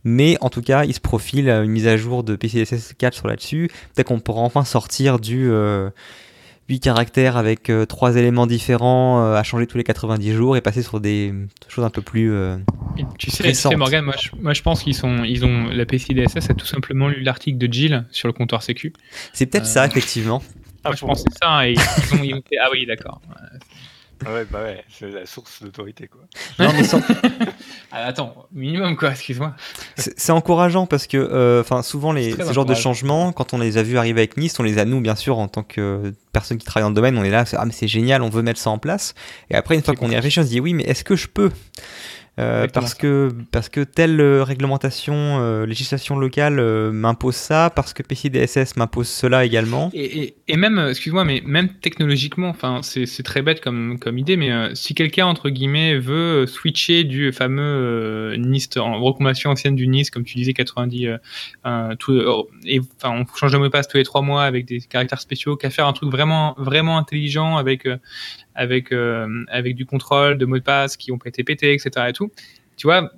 Mais 0.04 0.37
en 0.42 0.50
tout 0.50 0.60
cas, 0.60 0.84
il 0.84 0.92
se 0.92 1.00
profile 1.00 1.48
une 1.48 1.70
mise 1.70 1.87
à 1.87 1.96
jour 1.96 2.22
de 2.24 2.37
PCSS 2.37 2.92
4 2.98 3.14
sur 3.14 3.26
là-dessus. 3.26 3.70
Peut-être 3.94 4.08
qu'on 4.08 4.20
pourra 4.20 4.42
enfin 4.42 4.62
sortir 4.62 5.18
du 5.18 5.46
8 5.46 5.50
euh, 5.50 5.90
caractères 6.82 7.38
avec 7.38 7.70
euh, 7.70 7.87
trois 7.87 8.16
éléments 8.16 8.46
différents 8.46 9.24
euh, 9.24 9.34
à 9.34 9.42
changer 9.42 9.66
tous 9.66 9.78
les 9.78 9.84
90 9.84 10.34
jours 10.34 10.58
et 10.58 10.60
passer 10.60 10.82
sur 10.82 11.00
des 11.00 11.32
choses 11.68 11.87
un 11.87 11.90
peu 11.90 12.02
plus. 12.02 12.30
tu 13.18 13.30
sais, 13.30 13.76
Morgan, 13.76 14.04
moi 14.04 14.14
je, 14.22 14.28
moi 14.38 14.52
je, 14.52 14.60
pense 14.60 14.82
qu'ils 14.82 14.94
sont, 14.94 15.24
ils 15.24 15.46
ont 15.46 15.68
la 15.68 15.87
PCDSS 15.87 16.50
a 16.50 16.54
tout 16.54 16.66
simplement 16.66 17.08
lu 17.08 17.22
l'article 17.22 17.56
de 17.56 17.72
Jill 17.72 18.04
sur 18.10 18.28
le 18.28 18.34
comptoir 18.34 18.62
Sécu. 18.62 18.92
C'est 19.32 19.46
peut-être 19.46 19.66
ça 19.66 19.87
effectivement. 19.87 20.42
Ah, 20.84 20.90
je 20.94 21.00
pense 21.00 21.24
que 21.24 21.30
c'est 21.32 21.38
ça. 21.42 21.66
Et 21.66 21.72
ils 21.72 22.14
ont, 22.14 22.22
ils 22.22 22.34
ont 22.34 22.42
fait... 22.46 22.56
Ah 22.62 22.68
oui, 22.70 22.84
d'accord. 22.84 23.22
Ah 24.24 24.33
ouais, 24.33 24.44
bah 24.50 24.62
ouais, 24.62 24.85
c'est 24.88 25.11
la 25.11 25.27
source 25.27 25.62
d'autorité, 25.62 26.09
quoi. 26.09 26.20
Non, 26.59 26.72
mais 26.72 26.85
sans... 26.85 27.00
ah, 27.92 28.07
attends, 28.07 28.46
minimum, 28.53 28.96
quoi, 28.96 29.11
excuse-moi. 29.11 29.55
C'est 29.96 30.33
encourageant 30.33 30.87
parce 30.87 31.07
que, 31.07 31.16
euh, 31.16 31.61
enfin, 31.61 31.83
souvent, 31.83 32.12
les, 32.12 32.33
ce 32.33 32.53
genre 32.53 32.64
de 32.64 32.74
changements, 32.74 33.33
quand 33.33 33.55
on 33.55 33.59
les 33.59 33.79
a 33.79 33.83
vus 33.83 33.98
arriver 33.98 34.20
avec 34.20 34.37
Nice, 34.37 34.59
on 34.59 34.62
les 34.62 34.79
a, 34.79 34.85
nous, 34.85 35.00
bien 35.00 35.16
sûr, 35.16 35.38
en 35.38 35.48
tant 35.48 35.62
que 35.62 36.12
personne 36.33 36.59
qui 36.59 36.64
travaille 36.64 36.85
dans 36.85 36.90
le 36.90 36.94
domaine, 36.94 37.18
on 37.18 37.24
est 37.24 37.31
là, 37.31 37.44
ah, 37.53 37.64
mais 37.64 37.72
c'est 37.72 37.88
génial, 37.88 38.22
on 38.22 38.31
veut 38.31 38.42
mettre 38.42 38.61
ça 38.61 38.70
en 38.70 38.79
place. 38.79 39.14
Et 39.50 39.55
après, 39.55 39.74
une 39.74 39.83
fois 39.83 39.94
qu'on 39.94 40.11
y 40.11 40.14
réfléchit, 40.14 40.40
on 40.40 40.44
se 40.44 40.48
dit, 40.48 40.61
oui, 40.61 40.74
mais 40.74 40.85
est-ce 40.85 41.05
que 41.05 41.16
je 41.16 41.29
peux? 41.29 41.50
Euh, 42.40 42.66
parce 42.72 42.94
que 42.94 43.30
parce 43.52 43.68
que 43.68 43.80
telle 43.80 44.20
euh, 44.20 44.42
réglementation, 44.42 45.14
euh, 45.14 45.66
législation 45.66 46.16
locale 46.16 46.60
m'impose 46.90 47.36
ça, 47.36 47.70
parce 47.74 47.92
que 47.92 48.02
PCDSS 48.02 48.76
m'impose 48.76 49.08
cela 49.08 49.44
également. 49.44 49.90
Et, 49.94 50.34
et, 50.48 50.56
même, 50.56 50.84
excuse-moi, 50.90 51.24
mais 51.24 51.42
même 51.44 51.68
technologiquement, 51.80 52.48
enfin, 52.48 52.80
c'est 52.82 53.22
très 53.22 53.42
bête 53.42 53.60
comme 53.60 53.98
comme 54.00 54.18
idée, 54.18 54.36
mais 54.36 54.74
si 54.74 54.94
quelqu'un 54.94 55.26
entre 55.26 55.48
guillemets 55.48 55.96
veut 55.96 56.46
switcher 56.46 57.04
du 57.04 57.32
fameux 57.32 58.34
NIST 58.36 58.78
en 58.78 59.00
recommandation 59.00 59.50
ancienne 59.50 59.76
du 59.76 59.86
NIST, 59.86 60.12
comme 60.12 60.24
tu 60.24 60.36
disais 60.36 60.54
90, 60.54 61.10
tout, 62.00 62.48
et 62.64 62.80
enfin, 62.96 63.10
on 63.20 63.36
change 63.36 63.52
de 63.52 63.58
mot 63.58 63.64
de 63.64 63.68
passe 63.68 63.86
tous 63.86 63.98
les 63.98 64.04
trois 64.04 64.22
mois 64.22 64.44
avec 64.44 64.64
des 64.66 64.80
caractères 64.80 65.20
spéciaux, 65.20 65.56
qu'à 65.56 65.70
faire 65.70 65.86
un 65.86 65.92
truc 65.92 66.10
vraiment 66.10 66.54
vraiment 66.58 66.98
intelligent 66.98 67.56
avec 67.56 67.86
avec, 68.54 68.92
euh, 68.92 69.44
avec 69.48 69.74
du 69.74 69.86
contrôle 69.86 70.38
de 70.38 70.46
mots 70.46 70.58
de 70.58 70.62
passe 70.62 70.96
qui 70.96 71.12
ont 71.12 71.18
été 71.24 71.44
pétés, 71.44 71.72
etc. 71.72 72.06
Et 72.08 72.12
tout. 72.12 72.30
Tu 72.76 72.86
vois, 72.86 73.10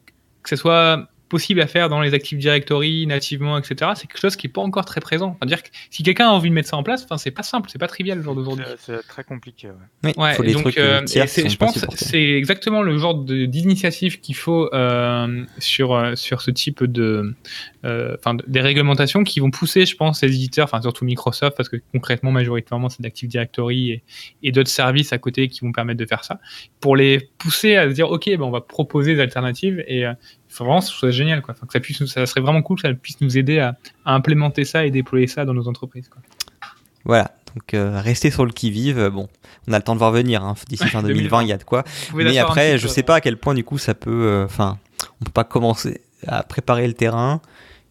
que 0.42 0.48
ce 0.48 0.56
soit 0.56 1.08
possible 1.28 1.60
à 1.60 1.66
faire 1.66 1.88
dans 1.88 2.00
les 2.00 2.14
Active 2.14 2.38
Directory 2.38 3.06
nativement, 3.06 3.58
etc. 3.58 3.92
C'est 3.94 4.06
quelque 4.06 4.20
chose 4.20 4.36
qui 4.36 4.46
n'est 4.46 4.52
pas 4.52 4.60
encore 4.60 4.84
très 4.84 5.00
présent. 5.00 5.36
Enfin, 5.36 5.46
dire 5.46 5.62
que 5.62 5.68
si 5.90 6.02
quelqu'un 6.02 6.28
a 6.28 6.30
envie 6.30 6.50
de 6.50 6.54
mettre 6.54 6.68
ça 6.68 6.76
en 6.76 6.82
place, 6.82 7.04
enfin, 7.04 7.18
c'est 7.18 7.30
pas 7.30 7.42
simple, 7.42 7.68
c'est 7.70 7.78
pas 7.78 7.88
trivial 7.88 8.18
le 8.18 8.24
genre 8.24 8.34
d'aujourd'hui. 8.34 8.64
C'est 8.78 9.06
très 9.06 9.24
compliqué. 9.24 9.68
Ouais. 10.04 10.14
ouais 10.16 10.52
donc, 10.52 10.78
euh, 10.78 11.02
je 11.06 11.56
pense 11.56 11.80
que 11.80 11.96
c'est 11.96 12.32
exactement 12.32 12.82
le 12.82 12.96
genre 12.98 13.14
d'initiative 13.14 14.20
qu'il 14.20 14.36
faut 14.36 14.72
euh, 14.72 15.44
sur 15.58 15.94
euh, 15.94 16.14
sur 16.14 16.40
ce 16.40 16.50
type 16.50 16.84
de, 16.84 17.34
euh, 17.84 18.16
enfin, 18.18 18.36
des 18.46 18.60
réglementations 18.60 19.24
qui 19.24 19.40
vont 19.40 19.50
pousser, 19.50 19.86
je 19.86 19.96
pense, 19.96 20.22
les 20.22 20.34
éditeurs, 20.34 20.64
enfin 20.64 20.80
surtout 20.80 21.04
Microsoft, 21.04 21.56
parce 21.56 21.68
que 21.68 21.76
concrètement, 21.92 22.30
majoritairement, 22.30 22.88
c'est 22.88 23.02
d'Active 23.02 23.28
Directory 23.28 23.90
et, 23.90 24.02
et 24.42 24.52
d'autres 24.52 24.70
services 24.70 25.12
à 25.12 25.18
côté 25.18 25.48
qui 25.48 25.60
vont 25.60 25.72
permettre 25.72 25.98
de 25.98 26.06
faire 26.06 26.24
ça, 26.24 26.40
pour 26.80 26.96
les 26.96 27.30
pousser 27.38 27.76
à 27.76 27.88
se 27.88 27.94
dire, 27.94 28.10
ok, 28.10 28.26
ben, 28.26 28.42
on 28.42 28.50
va 28.50 28.60
proposer 28.60 29.14
des 29.14 29.20
alternatives 29.20 29.84
et 29.86 30.04
vraiment, 30.64 30.80
ce 30.80 30.92
serait 30.92 31.12
génial, 31.12 31.42
quoi. 31.42 31.54
que 31.54 31.72
ça, 31.72 31.80
puisse, 31.80 32.04
ça 32.06 32.26
serait 32.26 32.40
vraiment 32.40 32.62
cool 32.62 32.76
que 32.76 32.88
ça 32.88 32.94
puisse 32.94 33.20
nous 33.20 33.38
aider 33.38 33.58
à, 33.58 33.76
implémenter 34.04 34.64
ça 34.64 34.86
et 34.86 34.90
déployer 34.90 35.26
ça 35.26 35.44
dans 35.44 35.54
nos 35.54 35.68
entreprises. 35.68 36.08
Quoi. 36.08 36.22
Voilà, 37.04 37.32
donc 37.54 37.74
euh, 37.74 38.00
rester 38.00 38.30
sur 38.30 38.44
le 38.44 38.52
qui-vive. 38.52 39.08
Bon, 39.08 39.28
on 39.68 39.72
a 39.72 39.78
le 39.78 39.82
temps 39.82 39.94
de 39.94 39.98
voir 39.98 40.12
venir. 40.12 40.44
Hein. 40.44 40.54
D'ici 40.68 40.86
fin 40.88 41.02
2020, 41.04 41.42
il 41.42 41.48
y 41.48 41.52
a 41.52 41.56
de 41.56 41.64
quoi. 41.64 41.84
Mais 42.14 42.38
après, 42.38 42.78
je 42.78 42.88
sais 42.88 43.02
pas 43.02 43.16
à 43.16 43.20
quel 43.20 43.36
point 43.36 43.54
du 43.54 43.64
coup 43.64 43.78
ça 43.78 43.94
peut. 43.94 44.26
Euh, 44.26 44.44
enfin, 44.44 44.78
on 45.20 45.24
peut 45.24 45.32
pas 45.32 45.44
commencer 45.44 46.00
à 46.26 46.42
préparer 46.42 46.86
le 46.86 46.94
terrain. 46.94 47.40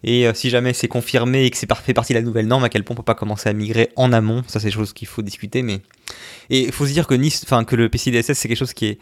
Et 0.04 0.28
euh, 0.28 0.34
si 0.36 0.52
jamais 0.52 0.74
c'est 0.74 0.88
confirmé 0.88 1.46
et 1.46 1.50
que 1.50 1.58
c'est 1.58 1.68
fait 1.74 1.94
partie 1.96 2.14
de 2.14 2.20
la 2.20 2.24
nouvelle 2.24 2.46
norme, 2.46 2.64
à 2.64 2.70
quel 2.70 2.84
point 2.84 2.94
on 2.94 2.98
peut 2.98 3.04
pas 3.04 3.16
commencer 3.16 3.50
à 3.50 3.54
migrer 3.54 3.90
en 3.96 4.14
amont? 4.14 4.44
Ça, 4.46 4.60
c'est 4.60 4.68
des 4.68 4.72
choses 4.72 4.94
qu'il 4.94 5.08
faut 5.08 5.24
discuter. 5.24 5.64
Mais 5.64 5.82
et 6.52 6.66
il 6.66 6.72
faut 6.72 6.86
se 6.86 6.92
dire 6.92 7.08
que 7.08 7.16
Nice, 7.16 7.42
enfin 7.44 7.64
que 7.64 7.76
le 7.76 7.90
PCDSS, 7.90 8.34
c'est 8.34 8.48
quelque 8.48 8.58
chose 8.58 8.74
qui 8.74 8.86
est 8.86 9.00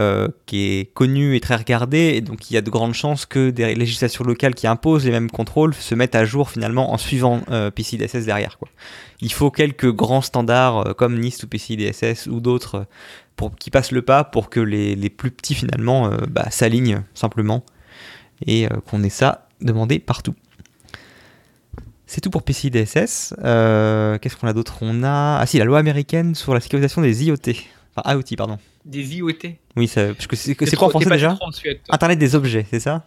euh, 0.00 0.26
qui 0.46 0.64
est 0.64 0.92
connu 0.92 1.36
et 1.36 1.40
très 1.40 1.54
regardé, 1.54 2.14
et 2.16 2.20
donc 2.20 2.50
il 2.50 2.54
y 2.54 2.56
a 2.56 2.62
de 2.62 2.70
grandes 2.70 2.94
chances 2.94 3.26
que 3.26 3.50
des 3.50 3.76
législations 3.76 4.24
locales 4.24 4.56
qui 4.56 4.66
imposent 4.66 5.04
les 5.04 5.12
mêmes 5.12 5.30
contrôles 5.30 5.72
se 5.72 5.94
mettent 5.94 6.16
à 6.16 6.24
jour 6.24 6.50
finalement 6.50 6.92
en 6.92 6.98
suivant 6.98 7.42
euh, 7.50 7.70
PCI-DSS 7.70 8.24
derrière. 8.24 8.58
Il 9.20 9.32
faut 9.32 9.52
quelques 9.52 9.92
grands 9.92 10.20
standards 10.20 10.78
euh, 10.78 10.92
comme 10.94 11.20
NIST 11.20 11.44
ou 11.44 11.46
PCI-DSS 11.46 12.26
ou 12.26 12.40
d'autres 12.40 12.86
pour 13.36 13.54
qui 13.54 13.70
passent 13.70 13.92
le 13.92 14.02
pas 14.02 14.24
pour 14.24 14.50
que 14.50 14.58
les, 14.58 14.96
les 14.96 15.10
plus 15.10 15.30
petits 15.30 15.54
finalement 15.54 16.10
bah, 16.28 16.50
s'alignent 16.50 17.02
simplement 17.14 17.64
et 18.46 18.68
qu'on 18.90 19.02
ait 19.04 19.10
ça 19.10 19.46
demandé 19.60 20.00
partout. 20.00 20.34
C'est 22.06 22.20
tout 22.20 22.30
pour 22.30 22.42
PCI 22.42 22.70
DSS. 22.70 23.34
Qu'est-ce 23.38 24.36
qu'on 24.36 24.48
a 24.48 24.52
d'autre? 24.52 24.78
On 24.82 25.02
a. 25.04 25.38
Ah 25.40 25.46
si, 25.46 25.58
la 25.58 25.64
loi 25.64 25.78
américaine 25.78 26.34
sur 26.34 26.54
la 26.54 26.60
sécurisation 26.60 27.00
des 27.00 27.24
IoT. 27.24 27.54
Enfin, 27.96 28.14
IoT, 28.14 28.36
pardon. 28.36 28.58
Des 28.84 29.16
IoT 29.16 29.32
Oui, 29.76 29.90
parce 29.94 30.26
que 30.26 30.36
c'est 30.36 30.54
quoi 30.76 30.88
en 30.88 30.90
français 30.90 31.10
déjà 31.10 31.38
Internet 31.88 32.18
des 32.18 32.34
objets, 32.34 32.66
c'est 32.70 32.80
ça 32.80 33.06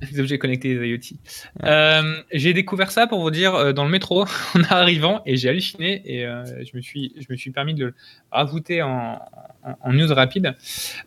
des 0.12 0.20
objets 0.20 0.38
connectés 0.38 0.74
des 0.74 0.88
IoT. 0.88 1.16
Euh, 1.64 2.16
j'ai 2.32 2.52
découvert 2.52 2.90
ça 2.90 3.06
pour 3.06 3.20
vous 3.20 3.30
dire 3.30 3.54
euh, 3.54 3.72
dans 3.72 3.84
le 3.84 3.90
métro 3.90 4.24
en 4.54 4.62
arrivant 4.68 5.22
et 5.24 5.36
j'ai 5.36 5.48
halluciné 5.48 6.02
et 6.04 6.26
euh, 6.26 6.44
je 6.64 6.76
me 6.76 6.82
suis 6.82 7.14
je 7.18 7.26
me 7.30 7.36
suis 7.36 7.50
permis 7.50 7.74
de 7.74 7.86
le 7.86 7.94
rajouter 8.30 8.82
en, 8.82 9.18
en, 9.62 9.92
news 9.92 10.12
rapide. 10.12 10.54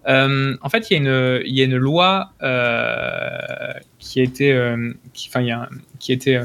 en 0.08 0.70
fait, 0.70 0.90
il 0.90 0.94
y 0.94 0.96
a 0.96 1.00
une 1.00 1.42
il 1.46 1.56
y 1.56 1.62
a 1.62 1.66
une 1.66 1.78
loi 1.78 2.34
qui 4.00 4.20
a 4.20 4.24
été 4.24 4.76
qui 5.14 5.30
enfin 5.30 5.42
il 5.42 5.48
y 5.48 5.52
a 5.52 5.70
qui 6.00 6.12
était 6.12 6.40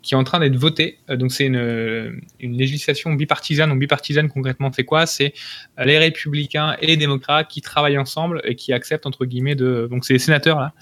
qui 0.00 0.14
est 0.14 0.16
en 0.16 0.24
train 0.24 0.40
d'être 0.40 0.56
votée. 0.56 0.98
donc 1.08 1.32
c'est 1.32 1.46
une 1.46 2.22
une 2.40 2.56
législation 2.56 3.12
bipartisane. 3.12 3.68
Donc 3.68 3.78
bipartisane 3.78 4.28
concrètement 4.28 4.72
c'est 4.72 4.84
quoi? 4.84 5.04
C'est 5.06 5.34
les 5.84 5.98
républicains 5.98 6.76
et 6.80 6.86
les 6.86 6.96
démocrates 6.96 7.48
qui 7.48 7.60
travaillent 7.60 7.98
ensemble 7.98 8.40
et 8.44 8.54
qui 8.54 8.72
acceptent 8.72 9.06
entre 9.06 9.26
guillemets 9.26 9.54
de 9.54 9.86
donc 9.90 10.06
c'est 10.06 10.14
les 10.14 10.18
sénateurs 10.18 10.58
là 10.58 10.72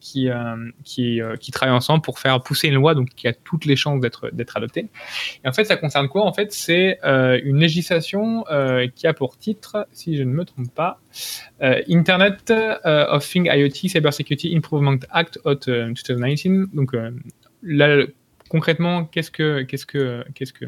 qui, 0.00 0.28
euh, 0.28 0.70
qui, 0.84 1.20
euh, 1.20 1.36
qui, 1.36 1.50
travaillent 1.50 1.74
ensemble 1.74 2.02
pour 2.02 2.18
faire 2.18 2.40
pousser 2.42 2.68
une 2.68 2.74
loi 2.74 2.94
donc 2.94 3.10
qui 3.10 3.28
a 3.28 3.32
toutes 3.32 3.64
les 3.64 3.76
chances 3.76 4.00
d'être 4.00 4.56
adoptée. 4.56 4.88
Et 5.44 5.48
en 5.48 5.52
fait, 5.52 5.64
ça 5.64 5.76
concerne 5.76 6.08
quoi? 6.08 6.24
En 6.24 6.32
fait, 6.32 6.52
c'est 6.52 6.98
une 7.02 7.58
législation 7.58 8.44
qui 8.94 9.06
a 9.06 9.14
pour 9.14 9.38
titre, 9.38 9.86
si 9.92 10.16
je 10.16 10.22
ne 10.22 10.32
me 10.32 10.44
trompe 10.44 10.72
pas, 10.74 11.00
Internet 11.60 12.52
of 12.84 13.28
Things 13.28 13.46
IoT 13.46 13.88
Cybersecurity 13.88 14.56
Improvement 14.56 14.98
Act 15.10 15.38
of 15.44 15.60
2019. 15.60 16.74
Donc 16.74 16.94
là, 17.62 18.04
concrètement, 18.48 19.04
qu'est-ce 19.04 19.30
que 19.30 19.62
qu'est-ce 19.62 19.86
que 19.86 20.24
qu'est-ce 20.34 20.52
que 20.52 20.66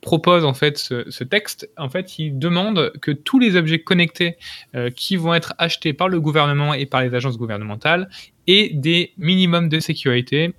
propose 0.00 0.44
en 0.44 0.54
fait 0.54 0.78
ce, 0.78 1.24
texte, 1.24 1.68
en 1.76 1.88
fait, 1.88 2.18
il 2.18 2.38
demande 2.38 2.92
que 3.00 3.10
tous 3.10 3.38
les 3.38 3.56
objets 3.56 3.80
connectés 3.80 4.36
euh, 4.74 4.90
qui 4.90 5.16
vont 5.16 5.34
être 5.34 5.54
achetés 5.58 5.92
par 5.92 6.08
le 6.08 6.20
gouvernement 6.20 6.74
et 6.74 6.86
par 6.86 7.02
les 7.02 7.14
agences 7.14 7.36
gouvernementales 7.36 8.08
et 8.46 8.70
des 8.72 9.12
minimums 9.18 9.68
de 9.68 9.78
sécurité 9.78 10.54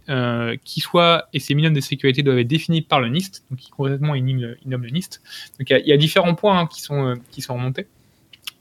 qui 0.63 0.79
soient, 0.79 1.27
et 1.33 1.39
ces 1.39 1.55
minimums 1.55 1.75
de 1.75 1.81
sécurité 1.81 2.21
doivent 2.21 2.37
être 2.37 2.47
définis 2.47 2.83
par 2.83 2.99
le 2.99 3.09
NIST, 3.09 3.45
donc 3.49 3.57
qui 3.57 3.71
concrètement 3.71 4.13
il 4.13 4.57
nomme 4.67 4.83
le 4.83 4.89
NIST. 4.91 5.21
Donc 5.57 5.71
il 5.71 5.87
y, 5.87 5.91
a 5.91 5.97
différents 5.97 6.35
points 6.35 6.59
hein, 6.59 6.67
qui, 6.67 6.81
sont, 6.81 7.15
qui 7.31 7.41
sont 7.41 7.55
remontés. 7.55 7.87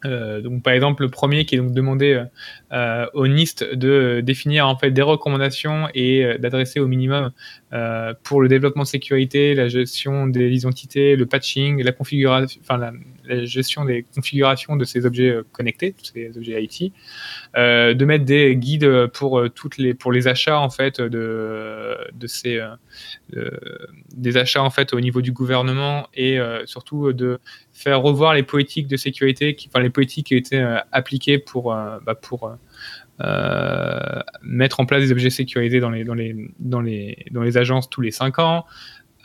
Euh, 0.04 0.40
donc 0.40 0.62
par 0.62 0.72
exemple 0.72 1.02
le 1.02 1.08
premier 1.08 1.44
qui 1.44 1.56
est 1.56 1.58
donc 1.58 1.72
demandé 1.72 2.22
euh, 2.72 3.06
au 3.14 3.26
NIST 3.26 3.74
de 3.74 4.20
définir 4.20 4.68
en 4.68 4.76
fait 4.76 4.92
des 4.92 5.02
recommandations 5.02 5.88
et 5.92 6.24
euh, 6.24 6.38
d'adresser 6.38 6.78
au 6.78 6.86
minimum 6.86 7.32
pour 8.22 8.40
le 8.40 8.48
développement 8.48 8.84
de 8.84 8.88
sécurité, 8.88 9.54
la 9.54 9.68
gestion 9.68 10.26
des 10.26 10.50
identités, 10.50 11.16
le 11.16 11.26
patching, 11.26 11.82
la 11.82 11.92
configuration, 11.92 12.60
la 13.28 13.44
gestion 13.44 13.84
des 13.84 14.04
configurations 14.14 14.76
de 14.76 14.84
ces 14.84 15.06
objets 15.06 15.30
euh, 15.30 15.42
connectés, 15.52 15.94
ces 16.02 16.36
objets 16.36 16.62
IT, 16.62 16.92
euh, 17.56 17.94
de 17.94 18.04
mettre 18.04 18.24
des 18.24 18.56
guides 18.56 19.06
pour 19.08 19.38
euh, 19.38 19.48
toutes 19.48 19.78
les 19.78 19.94
pour 19.94 20.12
les 20.12 20.28
achats 20.28 20.58
en 20.58 20.70
fait 20.70 21.00
de 21.00 21.96
de 22.12 22.26
ces 22.26 22.60
euh, 23.36 23.50
des 24.14 24.36
achats 24.36 24.62
en 24.62 24.70
fait 24.70 24.92
au 24.92 25.00
niveau 25.00 25.20
du 25.20 25.32
gouvernement 25.32 26.08
et 26.14 26.38
surtout 26.64 27.12
de 27.12 27.38
faire 27.72 28.00
revoir 28.00 28.34
les 28.34 28.42
politiques 28.42 28.88
de 28.88 28.96
sécurité, 28.96 29.54
qui, 29.54 29.68
enfin 29.68 29.82
les 29.82 29.90
politiques 29.90 30.28
qui 30.28 30.36
été 30.36 30.60
appliquées 30.92 31.38
pour 31.38 31.72
bah, 31.72 32.14
pour 32.20 32.56
euh, 33.20 34.20
mettre 34.42 34.78
en 34.78 34.86
place 34.86 35.00
des 35.00 35.10
objets 35.10 35.30
sécurisés 35.30 35.80
dans 35.80 35.90
les, 35.90 36.04
dans 36.04 36.14
les, 36.14 36.36
dans 36.60 36.80
les, 36.80 37.26
dans 37.32 37.42
les 37.42 37.58
agences 37.58 37.90
tous 37.90 38.00
les 38.00 38.12
5 38.12 38.38
ans, 38.38 38.64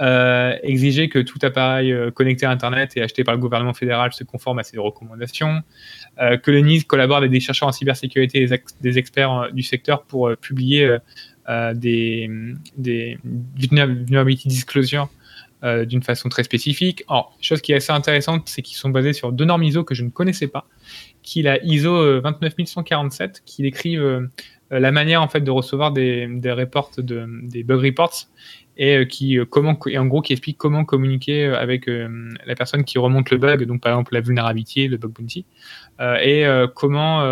euh, 0.01 0.55
exiger 0.63 1.07
que 1.07 1.19
tout 1.19 1.37
appareil 1.43 1.91
euh, 1.91 2.09
connecté 2.09 2.47
à 2.47 2.49
Internet 2.49 2.93
et 2.97 3.03
acheté 3.03 3.23
par 3.23 3.35
le 3.35 3.39
gouvernement 3.39 3.75
fédéral 3.75 4.11
se 4.11 4.23
conforme 4.23 4.57
à 4.57 4.63
ces 4.63 4.79
recommandations, 4.79 5.61
euh, 6.19 6.35
que 6.37 6.49
le 6.49 6.61
NIST 6.61 6.87
collabore 6.87 7.17
avec 7.17 7.29
des 7.29 7.39
chercheurs 7.39 7.69
en 7.69 7.71
cybersécurité 7.71 8.41
et 8.41 8.47
des, 8.81 8.97
experts 8.97 9.49
du 9.53 9.61
secteur 9.61 10.03
pour 10.03 10.35
publier 10.37 10.97
des, 11.75 12.29
vulnerability 13.55 14.47
disclosure 14.47 15.09
d'une 15.85 16.03
façon 16.03 16.27
très 16.27 16.43
spécifique. 16.43 17.03
Alors, 17.07 17.37
chose 17.39 17.61
qui 17.61 17.71
est 17.71 17.75
assez 17.75 17.93
intéressante, 17.93 18.49
c'est 18.49 18.61
qu'ils 18.61 18.77
sont 18.77 18.89
basés 18.89 19.13
sur 19.13 19.31
deux 19.31 19.45
normes 19.45 19.63
ISO 19.63 19.83
que 19.83 19.95
je 19.95 20.03
ne 20.03 20.09
connaissais 20.09 20.47
pas, 20.47 20.67
qui 21.21 21.41
la 21.41 21.63
ISO 21.63 22.19
29147, 22.19 23.43
qui 23.45 23.61
décrivent 23.61 24.27
la 24.69 24.91
manière 24.91 25.21
en 25.21 25.27
fait 25.27 25.41
de 25.41 25.51
recevoir 25.51 25.91
des, 25.91 26.27
des 26.27 26.51
reports 26.51 26.91
de, 26.97 27.27
des 27.43 27.63
bug 27.63 27.81
reports 27.81 28.27
et 28.77 28.97
euh, 28.97 29.05
qui 29.05 29.37
euh, 29.37 29.45
comment 29.45 29.77
et 29.87 29.97
en 29.97 30.05
gros 30.05 30.21
qui 30.21 30.33
explique 30.33 30.57
comment 30.57 30.85
communiquer 30.85 31.45
euh, 31.45 31.59
avec 31.59 31.87
la 31.87 32.55
personne 32.55 32.83
qui 32.83 32.97
remonte 32.97 33.29
le 33.29 33.37
bug, 33.37 33.63
donc 33.65 33.81
par 33.81 33.91
exemple 33.91 34.13
la 34.13 34.21
vulnérabilité, 34.21 34.87
le 34.87 34.97
bug 34.97 35.11
bounty, 35.11 35.45
et 35.99 36.45
comment 36.75 37.23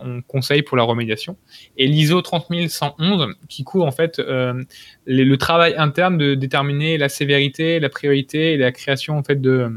on 0.00 0.22
conseille 0.22 0.62
pour 0.62 0.76
la 0.76 0.82
remédiation. 0.82 1.36
Et 1.76 1.86
l'ISO 1.86 2.20
30111 2.22 3.34
qui 3.48 3.64
couvre 3.64 3.86
en 3.86 3.92
fait 3.92 4.18
le 4.18 5.34
travail 5.36 5.74
interne 5.76 6.18
de 6.18 6.34
déterminer 6.34 6.98
la 6.98 7.08
sévérité, 7.08 7.80
la 7.80 7.88
priorité 7.88 8.52
et 8.52 8.56
la 8.56 8.72
création 8.72 9.16
en 9.16 9.22
fait 9.22 9.40
de 9.40 9.70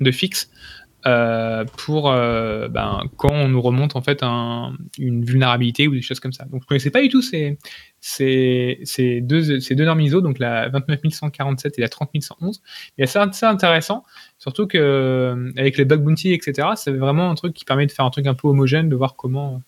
de 0.00 0.10
fixes 0.10 0.50
pour 1.76 2.04
ben, 2.04 3.02
quand 3.16 3.32
on 3.32 3.48
nous 3.48 3.60
remonte 3.60 3.96
en 3.96 4.02
fait 4.02 4.22
un, 4.22 4.74
une 4.98 5.24
vulnérabilité 5.24 5.88
ou 5.88 5.94
des 5.94 6.02
choses 6.02 6.20
comme 6.20 6.32
ça. 6.32 6.44
Donc 6.44 6.62
je 6.62 6.66
connaissais 6.66 6.90
pas 6.90 7.02
du 7.02 7.08
tout 7.08 7.22
ces, 7.22 7.58
ces, 8.06 9.20
deux, 9.22 9.60
ces 9.60 9.74
deux 9.74 9.84
normes 9.86 10.02
ISO, 10.02 10.20
donc 10.20 10.38
la 10.38 10.68
29147 10.68 11.78
et 11.78 11.80
la 11.80 11.88
30111. 11.88 12.60
Mais 12.98 13.06
c'est 13.06 13.18
assez 13.18 13.46
intéressant, 13.46 14.04
surtout 14.38 14.66
que 14.66 14.76
euh, 14.76 15.50
avec 15.56 15.78
les 15.78 15.86
bug 15.86 16.02
bounty, 16.02 16.34
etc., 16.34 16.68
c'est 16.76 16.92
vraiment 16.92 17.30
un 17.30 17.34
truc 17.34 17.54
qui 17.54 17.64
permet 17.64 17.86
de 17.86 17.92
faire 17.92 18.04
un 18.04 18.10
truc 18.10 18.26
un 18.26 18.34
peu 18.34 18.46
homogène, 18.46 18.90
de 18.90 18.96
voir 18.96 19.16
comment 19.16 19.62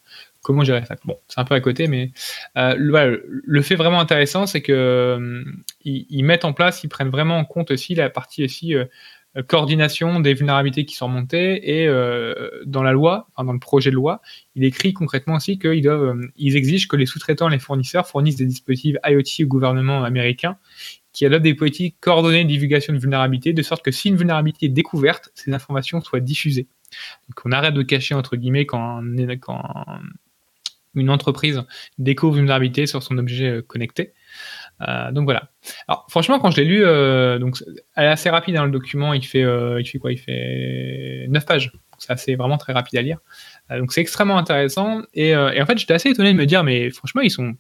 comment 0.46 0.62
gérer 0.62 0.84
ça. 0.86 0.94
Bon, 1.04 1.18
c'est 1.26 1.40
un 1.40 1.44
peu 1.44 1.56
à 1.56 1.60
côté, 1.60 1.88
mais 1.88 2.12
euh, 2.56 2.76
le, 2.78 3.62
fait 3.62 3.74
vraiment 3.74 3.98
intéressant, 3.98 4.46
c'est 4.46 4.62
que 4.62 4.72
euh, 4.72 5.42
ils, 5.84 6.22
mettent 6.22 6.44
en 6.44 6.52
place, 6.52 6.84
ils 6.84 6.88
prennent 6.88 7.10
vraiment 7.10 7.36
en 7.36 7.44
compte 7.44 7.72
aussi 7.72 7.96
la 7.96 8.10
partie 8.10 8.44
aussi 8.44 8.76
euh, 8.76 8.84
coordination 9.42 10.20
des 10.20 10.34
vulnérabilités 10.34 10.84
qui 10.84 10.94
sont 10.94 11.06
remontées 11.06 11.80
et 11.80 11.86
euh, 11.86 12.50
dans 12.64 12.82
la 12.82 12.92
loi, 12.92 13.28
enfin 13.34 13.44
dans 13.44 13.52
le 13.52 13.58
projet 13.58 13.90
de 13.90 13.94
loi, 13.96 14.22
il 14.54 14.64
écrit 14.64 14.92
concrètement 14.92 15.36
aussi 15.36 15.58
qu'ils 15.58 15.82
doivent, 15.82 16.16
euh, 16.16 16.30
ils 16.36 16.56
exigent 16.56 16.88
que 16.88 16.96
les 16.96 17.06
sous-traitants, 17.06 17.48
les 17.48 17.58
fournisseurs 17.58 18.06
fournissent 18.06 18.36
des 18.36 18.46
dispositifs 18.46 18.96
IoT 19.04 19.44
au 19.44 19.46
gouvernement 19.46 20.04
américain 20.04 20.56
qui 21.12 21.24
adoptent 21.26 21.44
des 21.44 21.54
politiques 21.54 21.96
coordonnées 22.00 22.44
de 22.44 22.48
divulgation 22.48 22.92
de 22.92 22.98
vulnérabilité 22.98 23.52
de 23.52 23.62
sorte 23.62 23.84
que 23.84 23.90
si 23.90 24.08
une 24.08 24.16
vulnérabilité 24.16 24.66
est 24.66 24.70
découverte, 24.70 25.30
ces 25.34 25.52
informations 25.52 26.00
soient 26.00 26.20
diffusées. 26.20 26.68
Donc 27.28 27.40
on 27.44 27.52
arrête 27.52 27.74
de 27.74 27.82
cacher 27.82 28.14
entre 28.14 28.36
guillemets 28.36 28.66
quand, 28.66 29.02
quand 29.40 29.60
une 30.94 31.10
entreprise 31.10 31.62
découvre 31.98 32.34
une 32.34 32.40
vulnérabilité 32.40 32.86
sur 32.86 33.02
son 33.02 33.18
objet 33.18 33.62
connecté. 33.66 34.12
Euh, 34.82 35.10
donc 35.10 35.24
voilà. 35.24 35.50
Alors 35.88 36.06
franchement, 36.08 36.38
quand 36.38 36.50
je 36.50 36.60
l'ai 36.60 36.66
lu, 36.66 36.84
euh, 36.84 37.38
donc 37.38 37.56
elle 37.94 38.04
est 38.04 38.08
assez 38.08 38.30
rapide 38.30 38.54
dans 38.54 38.62
hein, 38.62 38.66
le 38.66 38.70
document. 38.70 39.14
Il 39.14 39.24
fait, 39.24 39.42
euh, 39.42 39.80
il 39.80 39.86
fait 39.86 39.98
quoi? 39.98 40.12
Il 40.12 40.18
fait 40.18 41.26
9 41.28 41.46
pages. 41.46 41.72
C'est 41.98 42.34
vraiment 42.34 42.58
très 42.58 42.74
rapide 42.74 42.98
à 42.98 43.02
lire. 43.02 43.18
Donc 43.70 43.90
c'est 43.90 44.02
extrêmement 44.02 44.36
intéressant. 44.36 45.00
Et, 45.14 45.34
en 45.34 45.64
fait, 45.66 45.78
j'étais 45.78 45.94
assez 45.94 46.10
étonné 46.10 46.34
de 46.34 46.36
me 46.36 46.44
dire, 46.44 46.62
mais 46.62 46.90
franchement, 46.90 47.22
ils 47.22 47.30
sont 47.30 47.54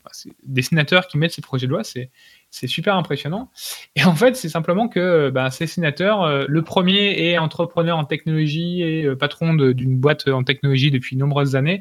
des 0.44 0.60
sénateurs 0.60 1.06
qui 1.06 1.16
mettent 1.16 1.32
ces 1.32 1.40
projets 1.40 1.66
de 1.66 1.72
loi. 1.72 1.80
C'est 1.84 2.66
super 2.66 2.96
impressionnant. 2.96 3.50
Et 3.96 4.04
en 4.04 4.14
fait, 4.14 4.36
c'est 4.36 4.50
simplement 4.50 4.88
que 4.88 5.30
bah, 5.30 5.50
ces 5.50 5.66
sénateurs, 5.66 6.46
le 6.46 6.62
premier 6.62 7.30
est 7.30 7.38
entrepreneur 7.38 7.96
en 7.96 8.04
technologie 8.04 8.82
et 8.82 9.08
patron 9.16 9.54
d'une 9.54 9.98
boîte 9.98 10.28
en 10.28 10.44
technologie 10.44 10.90
depuis 10.90 11.16
de 11.16 11.20
nombreuses 11.22 11.56
années. 11.56 11.80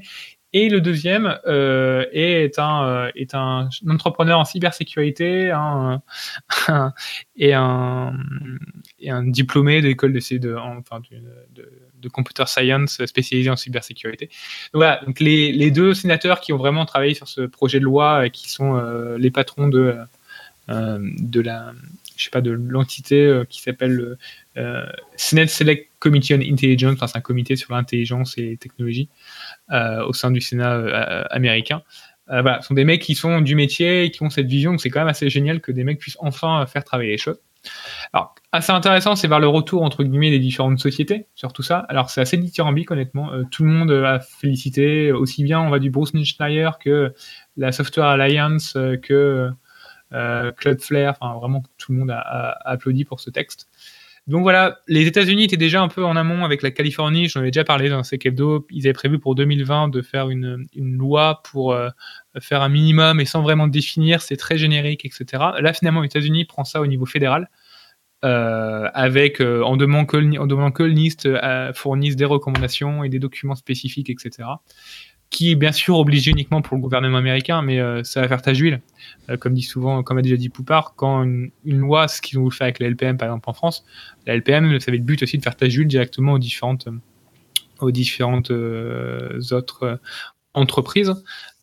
Et 0.57 0.69
le 0.69 0.79
deuxième 0.79 1.37
euh, 1.47 2.05
est, 2.13 2.59
un, 2.59 2.87
euh, 2.87 3.11
est 3.13 3.35
un 3.35 3.67
entrepreneur 3.89 4.39
en 4.39 4.45
cybersécurité 4.45 5.51
un, 5.51 6.01
un, 6.69 6.93
et, 7.35 7.53
un, 7.53 8.13
et 8.97 9.09
un 9.11 9.23
diplômé 9.23 9.81
de, 9.81 9.91
de, 9.91 10.55
enfin, 10.55 11.01
de, 11.11 11.69
de, 12.01 12.07
computer 12.07 12.45
science 12.47 13.03
spécialisé 13.05 13.49
en 13.49 13.57
cybersécurité. 13.57 14.29
Voilà, 14.73 15.01
donc 15.05 15.19
les, 15.19 15.51
les, 15.51 15.71
deux 15.71 15.93
sénateurs 15.93 16.39
qui 16.39 16.53
ont 16.53 16.57
vraiment 16.57 16.85
travaillé 16.85 17.15
sur 17.15 17.27
ce 17.27 17.41
projet 17.41 17.79
de 17.79 17.83
loi 17.83 18.25
et 18.25 18.29
qui 18.29 18.49
sont 18.49 18.77
euh, 18.77 19.17
les 19.17 19.31
patrons 19.31 19.67
de, 19.67 19.97
euh, 20.69 20.99
de 21.19 21.41
la 21.41 21.73
je 22.15 22.29
l'entité 22.49 23.25
euh, 23.25 23.45
qui 23.45 23.61
s'appelle 23.61 24.17
euh, 24.57 24.85
Senate 25.15 25.49
Select 25.49 25.89
Committee 25.99 26.33
on 26.33 26.39
Intelligence, 26.39 26.93
enfin 26.93 27.07
c'est 27.07 27.17
un 27.17 27.21
comité 27.21 27.55
sur 27.55 27.73
l'intelligence 27.73 28.37
et 28.37 28.57
technologie. 28.57 29.09
Euh, 29.09 29.44
au 29.71 30.13
sein 30.13 30.31
du 30.31 30.41
Sénat 30.41 30.73
euh, 30.73 31.23
américain. 31.29 31.81
Euh, 32.31 32.41
voilà, 32.41 32.61
ce 32.61 32.69
sont 32.69 32.73
des 32.73 32.85
mecs 32.85 33.01
qui 33.01 33.15
sont 33.15 33.41
du 33.41 33.55
métier 33.55 34.09
qui 34.09 34.23
ont 34.23 34.29
cette 34.29 34.47
vision, 34.47 34.77
c'est 34.77 34.89
quand 34.89 34.99
même 34.99 35.07
assez 35.07 35.29
génial 35.29 35.61
que 35.61 35.71
des 35.71 35.83
mecs 35.83 35.99
puissent 35.99 36.17
enfin 36.19 36.65
faire 36.65 36.83
travailler 36.83 37.11
les 37.11 37.17
choses. 37.17 37.39
Alors, 38.13 38.35
assez 38.51 38.71
intéressant, 38.71 39.15
c'est 39.15 39.27
vers 39.27 39.39
le 39.39 39.47
retour 39.47 39.81
entre 39.83 40.03
guillemets 40.03 40.29
des 40.29 40.39
différentes 40.39 40.79
sociétés 40.79 41.27
sur 41.35 41.51
tout 41.51 41.63
ça. 41.63 41.79
Alors, 41.89 42.09
c'est 42.09 42.21
assez 42.21 42.37
dithyrambique, 42.37 42.91
honnêtement. 42.91 43.31
Euh, 43.33 43.43
tout 43.49 43.63
le 43.63 43.69
monde 43.69 43.91
a 43.91 44.19
félicité, 44.19 45.11
aussi 45.11 45.43
bien 45.43 45.59
on 45.61 45.69
va 45.69 45.79
du 45.79 45.89
Bruce 45.89 46.11
Schneier 46.23 46.69
que 46.83 47.13
la 47.57 47.71
Software 47.71 48.05
Alliance, 48.05 48.73
que 49.01 49.51
euh, 50.13 50.51
Cloudflare. 50.53 51.15
Enfin, 51.19 51.37
vraiment, 51.37 51.63
tout 51.77 51.91
le 51.91 51.99
monde 51.99 52.11
a, 52.11 52.57
applaudi 52.63 53.05
pour 53.05 53.19
ce 53.19 53.29
texte. 53.29 53.67
Donc 54.27 54.41
voilà, 54.41 54.79
les 54.87 55.05
États-Unis 55.05 55.43
étaient 55.43 55.55
déjà 55.55 55.81
un 55.81 55.87
peu 55.87 56.03
en 56.03 56.15
amont 56.15 56.43
avec 56.45 56.63
la 56.63 56.71
Californie. 56.71 57.29
J'en 57.29 57.41
avais 57.41 57.51
déjà 57.51 57.63
parlé 57.63 57.89
dans 57.89 58.01
ces 58.03 58.17
hebdo. 58.23 58.65
Ils 58.71 58.87
avaient 58.87 58.93
prévu 58.93 59.19
pour 59.19 59.35
2020 59.35 59.89
de 59.89 60.01
faire 60.01 60.29
une, 60.29 60.67
loi 60.75 61.41
pour 61.43 61.73
euh, 61.73 61.89
faire 62.39 62.63
un 62.63 62.69
minimum 62.69 63.19
et 63.19 63.25
sans 63.25 63.43
vraiment 63.43 63.67
définir. 63.67 64.21
C'est 64.21 64.37
très 64.37 64.57
générique, 64.57 65.05
etc. 65.05 65.43
Là, 65.59 65.73
finalement, 65.73 66.01
les 66.01 66.07
États-Unis 66.07 66.45
prend 66.45 66.63
ça 66.63 66.81
au 66.81 66.87
niveau 66.87 67.05
fédéral. 67.05 67.49
Euh, 68.23 68.89
avec 68.95 69.39
euh, 69.41 69.61
en, 69.61 69.77
demandant 69.77 70.05
que 70.05 70.17
le, 70.83 70.93
NIST 70.93 71.29
fournisse 71.75 72.15
des 72.15 72.25
recommandations 72.25 73.03
et 73.03 73.09
des 73.09 73.19
documents 73.19 73.53
spécifiques, 73.53 74.09
etc 74.09 74.47
qui 75.29 75.51
est 75.51 75.55
bien 75.55 75.71
sûr 75.71 75.97
obligé 75.97 76.31
uniquement 76.31 76.61
pour 76.61 76.77
le 76.77 76.81
gouvernement 76.81 77.17
américain, 77.17 77.61
mais 77.61 77.79
euh, 77.79 78.03
ça 78.03 78.21
va 78.21 78.27
faire 78.27 78.41
tache 78.41 78.57
d'huile. 78.57 78.81
Euh, 79.29 79.37
comme 79.37 79.53
dit 79.53 79.63
souvent, 79.63 80.03
comme 80.03 80.17
a 80.17 80.21
déjà 80.21 80.37
dit 80.37 80.49
Poupard, 80.49 80.93
quand 80.95 81.23
une, 81.23 81.51
loi, 81.65 82.07
ce 82.07 82.21
qu'ils 82.21 82.39
ont 82.39 82.49
fait 82.49 82.63
avec 82.65 82.79
la 82.79 82.87
LPM 82.87 83.17
par 83.17 83.27
exemple 83.27 83.49
en 83.49 83.53
France, 83.53 83.85
la 84.25 84.35
LPM, 84.35 84.79
ça 84.79 84.89
avait 84.89 84.97
le 84.97 85.03
but 85.03 85.21
aussi 85.23 85.37
de 85.37 85.43
faire 85.43 85.55
tache 85.55 85.73
d'huile 85.73 85.87
directement 85.87 86.33
aux 86.33 86.39
différentes, 86.39 86.87
aux 87.79 87.91
différentes 87.91 88.51
euh, 88.51 89.39
autres 89.51 89.99
entreprises. 90.53 91.13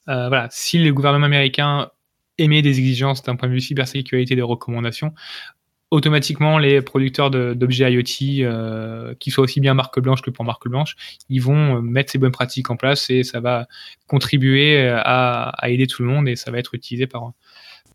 voilà, 0.07 0.49
si 0.51 0.79
le 0.79 0.93
gouvernement 0.93 1.27
américain 1.27 1.91
émet 2.39 2.63
des 2.63 2.79
exigences 2.79 3.23
d'un 3.23 3.37
point 3.37 3.49
de 3.49 3.55
vue 3.55 3.61
cybersécurité, 3.61 4.35
des 4.35 4.43
recommandations, 4.43 5.15
automatiquement 5.93 6.57
les 6.57 6.81
producteurs 6.81 7.31
d'objets 7.31 7.93
IoT, 7.93 8.47
euh, 8.49 9.15
qui 9.21 9.31
soient 9.31 9.45
aussi 9.45 9.61
bien 9.61 9.75
marque 9.75 10.01
blanche 10.01 10.23
que 10.23 10.31
pour 10.31 10.43
marque 10.47 10.67
blanche, 10.67 10.97
ils 11.29 11.41
vont 11.41 11.77
euh, 11.77 11.81
mettre 11.83 12.11
ces 12.11 12.17
bonnes 12.17 12.33
pratiques 12.33 12.71
en 12.71 12.77
place 12.77 13.11
et 13.11 13.25
ça 13.25 13.41
va 13.41 13.67
contribuer 14.07 14.89
à, 14.89 15.51
à, 15.51 15.69
aider 15.69 15.87
tout 15.87 16.03
le 16.03 16.09
monde 16.09 16.29
et 16.29 16.35
ça 16.35 16.51
va 16.51 16.59
être 16.59 16.75
utilisé 16.75 17.07
par, 17.07 17.33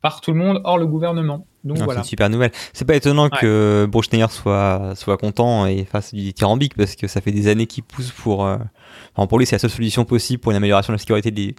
par 0.02 0.22
tout 0.22 0.32
le 0.32 0.38
monde 0.38 0.62
hors 0.64 0.78
le 0.78 0.86
gouvernement. 0.88 1.46
Donc 1.64 1.80
Non, 1.80 1.86
voilà. 1.86 2.00
C'est 2.02 2.06
une 2.06 2.10
super 2.10 2.30
nouvelle. 2.30 2.52
C'est 2.72 2.86
pas 2.86 2.96
étonnant 2.96 3.30
que 3.30 3.88
Bruchsteiner 3.90 4.28
soit, 4.30 4.94
soit 4.96 5.18
content 5.18 5.66
et 5.66 5.84
fasse 5.86 6.14
du 6.14 6.22
dithyrambique 6.22 6.76
parce 6.76 6.96
que 6.96 7.08
ça 7.08 7.20
fait 7.20 7.32
des 7.32 7.48
années 7.50 7.66
qu'il 7.68 7.84
pousse 7.84 8.12
pour. 8.12 8.46
euh, 8.46 8.58
enfin, 9.16 9.28
pour 9.28 9.38
lui, 9.38 9.46
c'est 9.46 9.56
la 9.56 9.60
seule 9.60 9.70
solution 9.72 10.06
possible 10.06 10.40
pour 10.42 10.52
une 10.52 10.58
amélioration 10.58 10.94
de 10.94 10.96
la 10.96 11.00
sécurité 11.00 11.32
de 11.32 11.38
de 11.48 11.54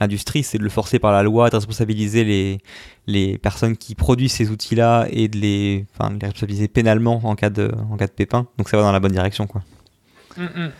l'industrie, 0.00 0.42
c'est 0.42 0.58
de 0.58 0.62
le 0.62 0.70
forcer 0.70 0.98
par 0.98 1.12
la 1.12 1.22
loi, 1.22 1.50
de 1.50 1.56
responsabiliser 1.56 2.24
les, 2.24 2.58
les 3.06 3.38
personnes 3.38 3.76
qui 3.76 3.94
produisent 3.94 4.32
ces 4.32 4.50
outils-là 4.50 5.06
et 5.10 5.28
de 5.28 5.36
les, 5.38 5.86
enfin, 5.94 6.10
de 6.10 6.18
les 6.20 6.26
responsabiliser 6.26 6.68
pénalement 6.68 7.20
en 7.24 7.34
cas, 7.34 7.50
de, 7.50 7.70
en 7.90 7.96
cas 7.96 8.06
de 8.06 8.12
pépin. 8.12 8.46
Donc 8.56 8.68
ça 8.68 8.76
va 8.76 8.82
dans 8.82 8.92
la 8.92 9.00
bonne 9.00 9.12
direction. 9.12 9.46
Quoi. 9.46 9.62
Mm, 10.36 10.44
mm. 10.44 10.70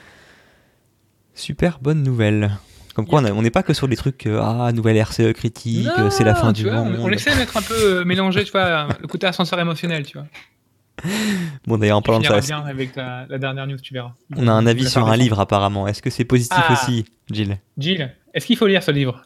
Super 1.34 1.78
bonne 1.80 2.02
nouvelle. 2.02 2.52
Comme 2.94 3.06
quoi, 3.06 3.22
on 3.22 3.42
n'est 3.42 3.50
pas 3.50 3.62
que 3.62 3.72
sur 3.72 3.86
des 3.88 3.96
trucs, 3.96 4.26
euh, 4.26 4.40
ah, 4.42 4.72
nouvelle 4.72 4.96
RCE 4.96 5.32
critique, 5.32 5.86
Non, 5.96 6.10
c'est 6.10 6.24
la 6.24 6.34
fin 6.34 6.52
du 6.52 6.64
vois, 6.64 6.72
monde. 6.74 6.96
On, 6.98 7.04
on 7.04 7.10
essaie 7.10 7.32
de 7.32 7.36
mettre 7.36 7.56
un 7.56 7.62
peu 7.62 7.74
euh, 8.00 8.04
mélanger, 8.04 8.44
tu 8.44 8.50
vois, 8.52 8.88
le 9.00 9.06
côté 9.06 9.26
ascenseur 9.26 9.58
émotionnel, 9.60 10.04
tu 10.04 10.18
vois. 10.18 10.26
Bon, 11.66 11.78
d'ailleurs, 11.78 11.96
en 11.98 12.02
parlant 12.02 12.20
de 12.20 12.26
ça, 12.26 12.40
bien 12.40 12.60
avec 12.66 12.94
la, 12.96 13.24
la 13.28 13.38
dernière 13.38 13.66
news, 13.66 13.78
tu 13.80 13.94
verras. 13.94 14.12
on 14.36 14.46
a 14.48 14.52
un 14.52 14.66
avis 14.66 14.88
sur 14.88 15.06
un 15.08 15.16
livre 15.16 15.40
apparemment. 15.40 15.86
Est-ce 15.88 16.02
que 16.02 16.10
c'est 16.10 16.24
positif 16.24 16.58
Ah. 16.60 16.72
aussi, 16.72 17.06
Jill? 17.30 17.58
Jill, 17.78 18.14
est-ce 18.34 18.44
qu'il 18.46 18.56
faut 18.58 18.66
lire 18.66 18.82
ce 18.82 18.90
livre? 18.90 19.22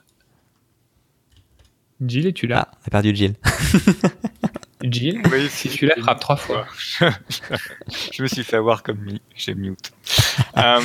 Jill, 2.01 2.27
es-tu 2.27 2.47
là? 2.47 2.69
Ah, 2.71 2.77
on 2.83 2.87
a 2.87 2.91
perdu 2.91 3.15
Jill. 3.17 3.35
Jill, 4.83 5.23
Oui, 5.33 5.49
si 5.49 5.69
tu 5.71 5.87
la 5.87 5.97
frappe 5.97 6.21
trois 6.21 6.37
fois. 6.37 6.67
je 7.01 8.23
me 8.23 8.29
suis 8.29 8.45
fait 8.45 8.57
avoir 8.57 8.83
comme 8.83 8.99
mi- 8.99 9.23
j'ai 9.35 9.55
mute. 9.55 9.93
Euh, 10.59 10.81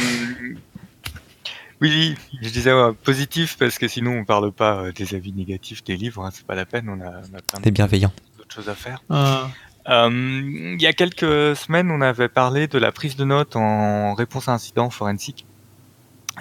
oui, 1.82 2.16
je 2.42 2.50
disais 2.50 2.74
ouais, 2.74 2.94
positif 3.04 3.58
parce 3.58 3.78
que 3.78 3.88
sinon 3.88 4.20
on 4.20 4.26
parle 4.26 4.52
pas 4.52 4.78
euh, 4.78 4.92
des 4.92 5.16
avis 5.16 5.34
négatifs 5.34 5.84
des 5.84 5.98
livres, 5.98 6.26
hein, 6.26 6.30
c'est 6.34 6.46
pas 6.46 6.56
la 6.56 6.66
peine, 6.66 6.90
on 6.90 7.02
a, 7.02 7.22
on 7.32 7.38
a 7.38 7.60
plein 7.60 7.72
bienveillant. 7.72 8.12
d'autres 8.38 8.54
choses 8.54 8.70
à 8.70 8.76
faire. 8.76 9.04
Ah. 9.10 9.50
Euh, 9.88 10.10
il 10.12 10.82
y 10.82 10.88
a 10.88 10.94
quelques 10.94 11.56
semaines, 11.56 11.90
on 11.90 12.02
avait 12.02 12.30
parlé 12.30 12.68
de 12.68 12.78
la 12.78 12.92
prise 12.92 13.16
de 13.16 13.24
notes 13.24 13.56
en 13.56 14.14
réponse 14.14 14.48
à 14.48 14.54
incident 14.54 14.90
forensique 14.90 15.46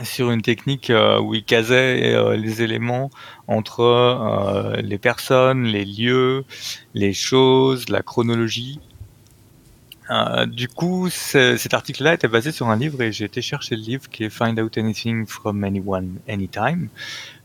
sur 0.05 0.31
une 0.31 0.43
technique 0.43 0.91
euh, 0.91 1.21
où 1.21 1.35
il 1.35 1.45
casait 1.45 2.15
euh, 2.15 2.37
les 2.37 2.63
éléments 2.63 3.11
entre 3.47 3.81
euh, 3.81 4.77
les 4.83 4.99
personnes, 4.99 5.65
les 5.65 5.85
lieux, 5.85 6.45
les 6.95 7.13
choses, 7.13 7.89
la 7.89 8.03
chronologie. 8.03 8.81
Euh, 10.11 10.47
du 10.47 10.69
coup, 10.69 11.09
ce- 11.11 11.57
cet 11.57 11.75
article-là 11.75 12.15
était 12.15 12.29
basé 12.29 12.51
sur 12.53 12.69
un 12.69 12.77
livre 12.77 13.03
et 13.03 13.13
j'ai 13.13 13.25
été 13.27 13.43
chercher 13.43 13.77
le 13.77 13.83
livre 13.83 14.09
qui 14.09 14.25
est 14.25 14.31
Find 14.31 14.59
Out 14.59 14.79
Anything 14.79 15.27
from 15.27 15.63
Anyone 15.65 16.17
Anytime. 16.29 16.89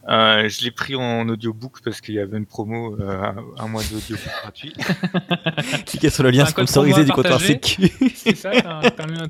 Euh, 0.09 0.49
je 0.49 0.65
l'ai 0.65 0.71
pris 0.71 0.95
en 0.97 1.27
audiobook 1.29 1.77
parce 1.83 2.01
qu'il 2.01 2.15
y 2.15 2.19
avait 2.19 2.37
une 2.37 2.45
promo, 2.45 2.97
euh, 2.99 3.23
un 3.57 3.67
mois 3.67 3.81
d'audiobook 3.83 4.25
gratuit. 4.41 4.73
Cliquez 5.85 6.09
sur 6.09 6.23
le 6.23 6.29
lien 6.29 6.45
sponsorisé 6.45 7.05
du 7.05 7.11
comptoir 7.11 7.39
sécu. 7.39 7.89
C'est 8.15 8.35
ça 8.35 8.51
T'as 8.51 9.03
un, 9.03 9.27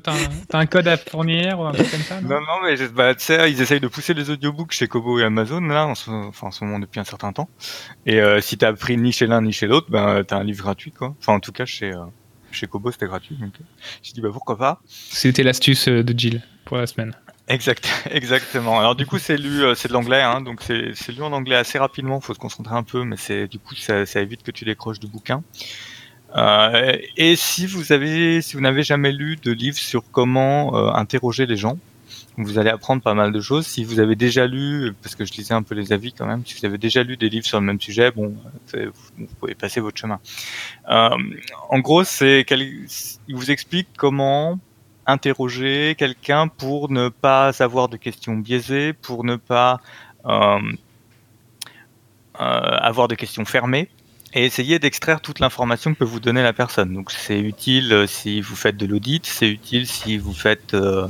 t'as 0.48 0.58
un- 0.58 0.66
code 0.66 0.88
à 0.88 0.96
fournir 0.96 1.60
ou 1.60 1.64
un 1.64 1.72
truc 1.72 1.90
comme 1.90 2.00
ça 2.00 2.20
non 2.20 2.28
Non, 2.28 2.40
non, 2.40 2.62
mais 2.64 2.76
je- 2.76 2.86
bah, 2.86 3.14
tu 3.14 3.24
sais, 3.24 3.50
ils 3.52 3.60
essayent 3.60 3.78
de 3.80 3.86
pousser 3.88 4.14
les 4.14 4.30
audiobooks 4.30 4.72
chez 4.72 4.88
Kobo 4.88 5.18
et 5.20 5.24
Amazon, 5.24 5.60
là, 5.60 5.86
en 5.86 5.94
ce, 5.94 6.10
enfin, 6.10 6.48
en 6.48 6.50
ce 6.50 6.64
moment 6.64 6.80
depuis 6.80 6.98
un 7.00 7.04
certain 7.04 7.32
temps. 7.32 7.48
Et 8.06 8.20
euh, 8.20 8.40
si 8.40 8.58
t'as 8.58 8.72
pris 8.72 8.96
ni 8.96 9.12
chez 9.12 9.26
l'un 9.26 9.42
ni 9.42 9.52
chez 9.52 9.66
l'autre, 9.68 9.86
ben, 9.90 10.24
t'as 10.24 10.38
un 10.38 10.44
livre 10.44 10.62
gratuit, 10.64 10.90
quoi. 10.90 11.14
Enfin, 11.20 11.34
en 11.34 11.40
tout 11.40 11.52
cas, 11.52 11.66
chez, 11.66 11.92
euh, 11.92 11.98
chez 12.54 12.66
Kobo, 12.66 12.90
c'était 12.90 13.06
gratuit. 13.06 13.36
Donc, 13.36 13.52
j'ai 14.02 14.12
dit, 14.12 14.20
bah, 14.20 14.30
pourquoi 14.32 14.56
pas. 14.56 14.80
C'était 14.86 15.42
l'astuce 15.42 15.88
euh, 15.88 16.02
de 16.02 16.18
Jill 16.18 16.42
pour 16.64 16.76
la 16.76 16.86
semaine. 16.86 17.14
Exact, 17.48 17.88
exactement. 18.10 18.78
Alors, 18.78 18.96
du 18.96 19.06
coup, 19.06 19.18
c'est 19.18 19.36
lu, 19.36 19.62
euh, 19.62 19.74
c'est 19.74 19.88
de 19.88 19.92
l'anglais, 19.92 20.22
hein, 20.22 20.40
donc 20.40 20.62
c'est 20.62 20.92
c'est 20.94 21.12
lu 21.12 21.22
en 21.22 21.32
anglais 21.32 21.56
assez 21.56 21.78
rapidement, 21.78 22.20
faut 22.20 22.34
se 22.34 22.38
concentrer 22.38 22.74
un 22.74 22.82
peu, 22.82 23.04
mais 23.04 23.16
c'est, 23.16 23.48
du 23.48 23.58
coup, 23.58 23.74
ça, 23.74 24.06
ça 24.06 24.20
évite 24.20 24.42
que 24.42 24.50
tu 24.50 24.64
décroches 24.64 25.00
du 25.00 25.06
bouquin. 25.06 25.42
Euh, 26.36 26.96
et 27.16 27.36
si 27.36 27.66
vous 27.66 27.92
avez, 27.92 28.42
si 28.42 28.56
vous 28.56 28.62
n'avez 28.62 28.82
jamais 28.82 29.12
lu 29.12 29.36
de 29.36 29.52
livre 29.52 29.76
sur 29.76 30.02
comment 30.10 30.76
euh, 30.76 30.90
interroger 30.92 31.46
les 31.46 31.56
gens, 31.56 31.78
vous 32.36 32.58
allez 32.58 32.70
apprendre 32.70 33.02
pas 33.02 33.14
mal 33.14 33.32
de 33.32 33.40
choses. 33.40 33.66
Si 33.66 33.84
vous 33.84 34.00
avez 34.00 34.16
déjà 34.16 34.46
lu, 34.46 34.92
parce 35.02 35.14
que 35.14 35.24
je 35.24 35.32
lisais 35.32 35.54
un 35.54 35.62
peu 35.62 35.74
les 35.74 35.92
avis 35.92 36.12
quand 36.12 36.26
même, 36.26 36.44
si 36.44 36.58
vous 36.58 36.66
avez 36.66 36.78
déjà 36.78 37.02
lu 37.02 37.16
des 37.16 37.28
livres 37.28 37.46
sur 37.46 37.60
le 37.60 37.66
même 37.66 37.80
sujet, 37.80 38.10
bon, 38.10 38.34
vous, 38.72 39.26
pouvez 39.38 39.54
passer 39.54 39.80
votre 39.80 39.98
chemin. 39.98 40.20
Euh, 40.90 41.10
en 41.68 41.78
gros, 41.78 42.04
c'est 42.04 42.44
il 42.50 43.36
vous 43.36 43.50
explique 43.50 43.88
comment 43.96 44.58
interroger 45.06 45.94
quelqu'un 45.96 46.48
pour 46.48 46.90
ne 46.90 47.08
pas 47.08 47.62
avoir 47.62 47.88
de 47.88 47.96
questions 47.96 48.34
biaisées, 48.34 48.92
pour 48.92 49.24
ne 49.24 49.36
pas 49.36 49.80
euh, 50.26 50.58
euh, 52.40 52.40
avoir 52.40 53.08
de 53.08 53.14
questions 53.14 53.44
fermées 53.44 53.88
et 54.34 54.44
essayer 54.44 54.78
d'extraire 54.78 55.20
toute 55.20 55.38
l'information 55.38 55.94
que 55.94 55.98
peut 56.00 56.04
vous 56.04 56.20
donner 56.20 56.42
la 56.42 56.52
personne. 56.52 56.92
Donc 56.92 57.12
c'est 57.12 57.38
utile 57.38 57.92
euh, 57.92 58.06
si 58.06 58.40
vous 58.40 58.56
faites 58.56 58.76
de 58.76 58.86
l'audit, 58.86 59.24
c'est 59.24 59.48
utile 59.48 59.86
si 59.86 60.18
vous 60.18 60.34
faites 60.34 60.74
euh, 60.74 61.06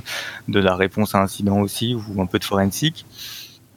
de 0.48 0.60
la 0.60 0.76
réponse 0.76 1.14
à 1.14 1.18
incident 1.18 1.60
aussi 1.60 1.94
ou 1.94 2.20
un 2.20 2.26
peu 2.26 2.38
de 2.38 2.44
forensique. 2.44 3.06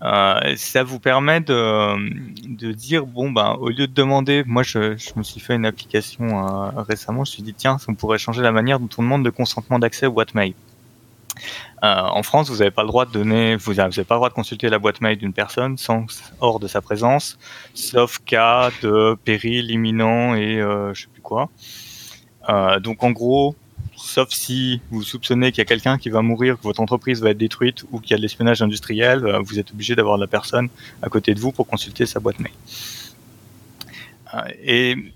Euh, 0.03 0.55
ça 0.57 0.83
vous 0.83 0.99
permet 0.99 1.41
de, 1.41 2.45
de 2.47 2.71
dire 2.71 3.07
bon 3.07 3.31
ben 3.31 3.57
au 3.59 3.69
lieu 3.69 3.87
de 3.87 3.93
demander, 3.93 4.43
moi 4.45 4.61
je, 4.61 4.95
je 4.97 5.11
me 5.15 5.23
suis 5.23 5.39
fait 5.39 5.55
une 5.55 5.65
application 5.65 6.71
récemment, 6.75 7.25
je 7.25 7.31
me 7.31 7.33
suis 7.33 7.43
dit 7.43 7.55
tiens 7.55 7.77
on 7.87 7.95
pourrait 7.95 8.19
changer 8.19 8.43
la 8.43 8.51
manière 8.51 8.79
dont 8.79 8.89
on 8.99 9.01
demande 9.01 9.25
de 9.25 9.31
consentement 9.31 9.79
d'accès 9.79 10.05
aux 10.05 10.11
boîtes 10.11 10.35
mail. 10.35 10.53
Euh, 11.83 12.01
en 12.01 12.23
France, 12.23 12.49
vous 12.49 12.57
n'avez 12.57 12.71
pas 12.71 12.81
le 12.81 12.87
droit 12.87 13.05
de 13.05 13.11
donner, 13.11 13.55
vous 13.55 13.79
avez, 13.79 13.89
vous 13.89 13.99
avez 13.99 14.05
pas 14.05 14.15
le 14.15 14.19
droit 14.19 14.29
de 14.29 14.33
consulter 14.33 14.69
la 14.69 14.79
boîte 14.79 15.01
mail 15.01 15.17
d'une 15.17 15.33
personne 15.33 15.77
sans 15.77 16.05
hors 16.39 16.59
de 16.59 16.67
sa 16.67 16.81
présence, 16.81 17.37
sauf 17.73 18.19
cas 18.19 18.71
de 18.81 19.15
péril 19.23 19.71
imminent 19.71 20.35
et 20.35 20.59
euh, 20.59 20.93
je 20.93 21.03
sais 21.03 21.07
plus 21.07 21.21
quoi. 21.21 21.49
Euh, 22.49 22.79
donc 22.79 23.03
en 23.03 23.11
gros, 23.11 23.55
sauf 23.95 24.29
si 24.29 24.81
vous 24.89 25.03
soupçonnez 25.03 25.51
qu'il 25.51 25.59
y 25.59 25.61
a 25.61 25.65
quelqu'un 25.65 25.97
qui 25.97 26.09
va 26.09 26.21
mourir, 26.21 26.57
que 26.57 26.63
votre 26.63 26.79
entreprise 26.79 27.21
va 27.21 27.29
être 27.31 27.37
détruite 27.37 27.83
ou 27.91 27.99
qu'il 27.99 28.11
y 28.11 28.13
a 28.15 28.17
de 28.17 28.21
l'espionnage 28.21 28.61
industriel, 28.61 29.25
euh, 29.25 29.39
vous 29.39 29.59
êtes 29.59 29.71
obligé 29.71 29.95
d'avoir 29.95 30.17
la 30.17 30.27
personne 30.27 30.69
à 31.01 31.09
côté 31.09 31.33
de 31.33 31.39
vous 31.39 31.51
pour 31.51 31.67
consulter 31.67 32.05
sa 32.05 32.19
boîte 32.19 32.39
mail. 32.39 32.53
Et 34.61 35.13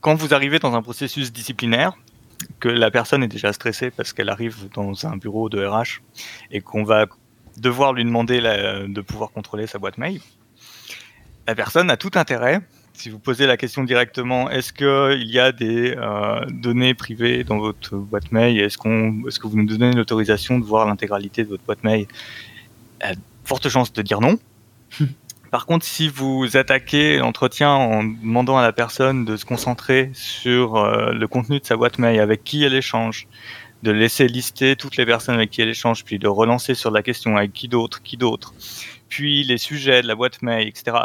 quand 0.00 0.14
vous 0.16 0.34
arrivez 0.34 0.58
dans 0.58 0.74
un 0.74 0.82
processus 0.82 1.32
disciplinaire, 1.32 1.94
que 2.60 2.68
la 2.68 2.90
personne 2.90 3.22
est 3.22 3.28
déjà 3.28 3.52
stressée 3.52 3.90
parce 3.90 4.12
qu'elle 4.12 4.28
arrive 4.28 4.68
dans 4.74 5.06
un 5.06 5.16
bureau 5.16 5.48
de 5.48 5.64
RH 5.64 6.00
et 6.50 6.60
qu'on 6.60 6.84
va 6.84 7.06
devoir 7.56 7.92
lui 7.92 8.04
demander 8.04 8.40
de 8.40 9.00
pouvoir 9.00 9.30
contrôler 9.30 9.66
sa 9.66 9.78
boîte 9.78 9.98
mail, 9.98 10.20
la 11.46 11.54
personne 11.54 11.90
a 11.90 11.96
tout 11.96 12.10
intérêt. 12.14 12.60
Si 12.94 13.10
vous 13.10 13.18
posez 13.18 13.46
la 13.46 13.56
question 13.56 13.82
directement, 13.82 14.48
est-ce 14.50 14.72
qu'il 14.72 15.28
y 15.28 15.38
a 15.38 15.50
des 15.50 15.94
euh, 15.96 16.46
données 16.50 16.94
privées 16.94 17.42
dans 17.42 17.58
votre 17.58 17.96
boîte 17.96 18.30
mail? 18.30 18.60
Est-ce 18.60 18.78
est-ce 19.26 19.40
que 19.40 19.46
vous 19.48 19.56
nous 19.56 19.66
donnez 19.66 19.92
l'autorisation 19.92 20.60
de 20.60 20.64
voir 20.64 20.86
l'intégralité 20.86 21.42
de 21.42 21.48
votre 21.48 21.64
boîte 21.64 21.82
mail? 21.82 22.06
De 23.00 23.16
fortes 23.44 23.68
chances 23.68 23.92
de 23.92 24.00
dire 24.02 24.20
non. 24.20 24.38
Par 25.54 25.66
contre, 25.66 25.86
si 25.86 26.08
vous 26.08 26.56
attaquez 26.56 27.18
l'entretien 27.18 27.70
en 27.70 28.02
demandant 28.02 28.58
à 28.58 28.62
la 28.62 28.72
personne 28.72 29.24
de 29.24 29.36
se 29.36 29.44
concentrer 29.44 30.10
sur 30.12 30.74
euh, 30.74 31.12
le 31.12 31.28
contenu 31.28 31.60
de 31.60 31.64
sa 31.64 31.76
boîte 31.76 32.00
mail, 32.00 32.18
avec 32.18 32.42
qui 32.42 32.64
elle 32.64 32.74
échange, 32.74 33.28
de 33.84 33.92
laisser 33.92 34.26
lister 34.26 34.74
toutes 34.74 34.96
les 34.96 35.06
personnes 35.06 35.36
avec 35.36 35.50
qui 35.50 35.62
elle 35.62 35.68
échange, 35.68 36.04
puis 36.04 36.18
de 36.18 36.26
relancer 36.26 36.74
sur 36.74 36.90
la 36.90 37.04
question 37.04 37.36
avec 37.36 37.52
qui 37.52 37.68
d'autre, 37.68 38.02
qui 38.02 38.16
d'autre, 38.16 38.52
puis 39.08 39.44
les 39.44 39.56
sujets 39.58 40.02
de 40.02 40.08
la 40.08 40.16
boîte 40.16 40.42
mail, 40.42 40.66
etc. 40.66 40.96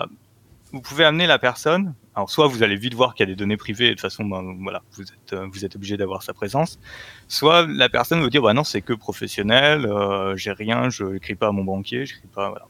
Vous 0.71 0.81
pouvez 0.81 1.05
amener 1.05 1.27
la 1.27 1.37
personne. 1.37 1.93
Alors, 2.15 2.31
soit 2.31 2.47
vous 2.47 2.63
allez 2.63 2.75
vite 2.75 2.95
voir 2.95 3.13
qu'il 3.13 3.27
y 3.27 3.29
a 3.29 3.31
des 3.31 3.37
données 3.37 3.55
privées, 3.55 3.85
et 3.85 3.89
de 3.89 3.93
toute 3.93 4.01
façon, 4.01 4.25
ben, 4.25 4.57
voilà, 4.63 4.81
vous 4.93 5.03
êtes, 5.03 5.33
euh, 5.33 5.47
vous 5.51 5.63
êtes 5.63 5.75
obligé 5.75 5.95
d'avoir 5.95 6.23
sa 6.23 6.33
présence. 6.33 6.79
Soit 7.27 7.67
la 7.67 7.87
personne 7.87 8.19
va 8.19 8.29
dire, 8.29 8.41
bah 8.41 8.55
non, 8.55 8.63
c'est 8.63 8.81
que 8.81 8.93
professionnel, 8.93 9.85
euh, 9.85 10.35
j'ai 10.35 10.53
rien, 10.53 10.89
je 10.89 11.03
n'écris 11.03 11.35
pas 11.35 11.49
à 11.49 11.51
mon 11.51 11.63
banquier, 11.63 12.07
je 12.07 12.15
pas, 12.33 12.49
voilà 12.49 12.65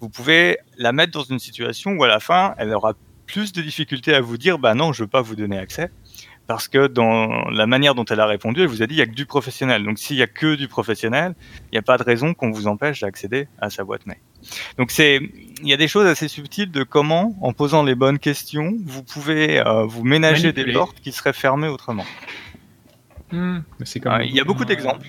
vous 0.00 0.08
pouvez 0.08 0.58
la 0.78 0.92
mettre 0.92 1.12
dans 1.12 1.24
une 1.24 1.38
situation 1.38 1.92
où 1.92 2.04
à 2.04 2.08
la 2.08 2.20
fin, 2.20 2.54
elle 2.58 2.72
aura 2.72 2.94
plus 3.26 3.52
de 3.52 3.62
difficultés 3.62 4.14
à 4.14 4.20
vous 4.20 4.36
dire 4.36 4.58
bah 4.58 4.74
non, 4.74 4.92
je 4.92 5.04
veux 5.04 5.08
pas 5.08 5.22
vous 5.22 5.36
donner 5.36 5.58
accès. 5.58 5.90
Parce 6.46 6.68
que 6.68 6.88
dans 6.88 7.48
la 7.48 7.66
manière 7.66 7.94
dont 7.94 8.04
elle 8.04 8.20
a 8.20 8.26
répondu, 8.26 8.60
elle 8.60 8.68
vous 8.68 8.82
a 8.82 8.86
dit 8.86 8.96
il 8.96 8.98
y 8.98 9.02
a 9.02 9.06
que 9.06 9.14
du 9.14 9.24
professionnel. 9.24 9.82
Donc 9.82 9.98
s'il 9.98 10.16
y 10.16 10.22
a 10.22 10.26
que 10.26 10.56
du 10.56 10.68
professionnel, 10.68 11.34
il 11.66 11.74
n'y 11.74 11.78
a 11.78 11.82
pas 11.82 11.96
de 11.96 12.02
raison 12.02 12.34
qu'on 12.34 12.50
vous 12.50 12.66
empêche 12.66 13.00
d'accéder 13.00 13.48
à 13.58 13.70
sa 13.70 13.82
boîte 13.82 14.04
mail. 14.04 14.18
Donc 14.76 14.90
c'est, 14.90 15.20
il 15.62 15.68
y 15.68 15.72
a 15.72 15.78
des 15.78 15.88
choses 15.88 16.06
assez 16.06 16.28
subtiles 16.28 16.70
de 16.70 16.82
comment, 16.82 17.34
en 17.40 17.54
posant 17.54 17.82
les 17.82 17.94
bonnes 17.94 18.18
questions, 18.18 18.74
vous 18.84 19.02
pouvez 19.02 19.58
euh, 19.60 19.84
vous 19.84 20.04
ménager 20.04 20.48
Manipuler. 20.48 20.66
des 20.66 20.72
portes 20.72 21.00
qui 21.00 21.12
seraient 21.12 21.32
fermées 21.32 21.68
autrement. 21.68 22.04
Hmm, 23.32 23.60
mais 23.80 23.86
c'est 23.86 24.00
comme 24.00 24.20
il 24.20 24.34
y 24.34 24.40
a 24.40 24.44
beaucoup 24.44 24.66
d'exemples. 24.66 25.06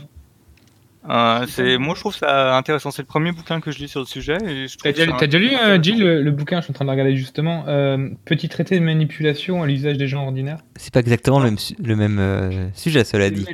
Euh, 1.09 1.45
c'est, 1.47 1.77
moi 1.77 1.93
je 1.95 1.99
trouve 1.99 2.15
ça 2.15 2.55
intéressant. 2.57 2.91
C'est 2.91 3.01
le 3.03 3.07
premier 3.07 3.31
bouquin 3.31 3.59
que 3.61 3.71
je 3.71 3.79
lis 3.79 3.87
sur 3.87 3.99
le 3.99 4.05
sujet. 4.05 4.37
Et 4.47 4.67
je 4.67 4.75
T'as 4.77 4.91
déjà, 4.91 5.05
ça 5.11 5.17
t'as 5.19 5.27
déjà 5.27 5.39
lu, 5.39 5.51
euh. 5.55 5.81
Jill, 5.81 5.99
le, 5.99 6.21
le 6.21 6.31
bouquin, 6.31 6.59
je 6.59 6.63
suis 6.65 6.71
en 6.71 6.73
train 6.73 6.85
de 6.85 6.89
regarder 6.91 7.15
justement, 7.15 7.65
euh, 7.67 8.09
Petit 8.25 8.49
traité 8.49 8.79
de 8.79 8.83
manipulation 8.85 9.61
à 9.63 9.67
l'usage 9.67 9.97
des 9.97 10.07
gens 10.07 10.23
ordinaires 10.25 10.57
C'est 10.75 10.93
pas 10.93 11.01
exactement 11.01 11.39
le 11.39 11.45
même, 11.45 11.57
su- 11.59 11.75
le 11.83 11.95
même 11.95 12.17
euh, 12.19 12.69
sujet, 12.73 13.03
cela 13.03 13.29
dit. 13.29 13.45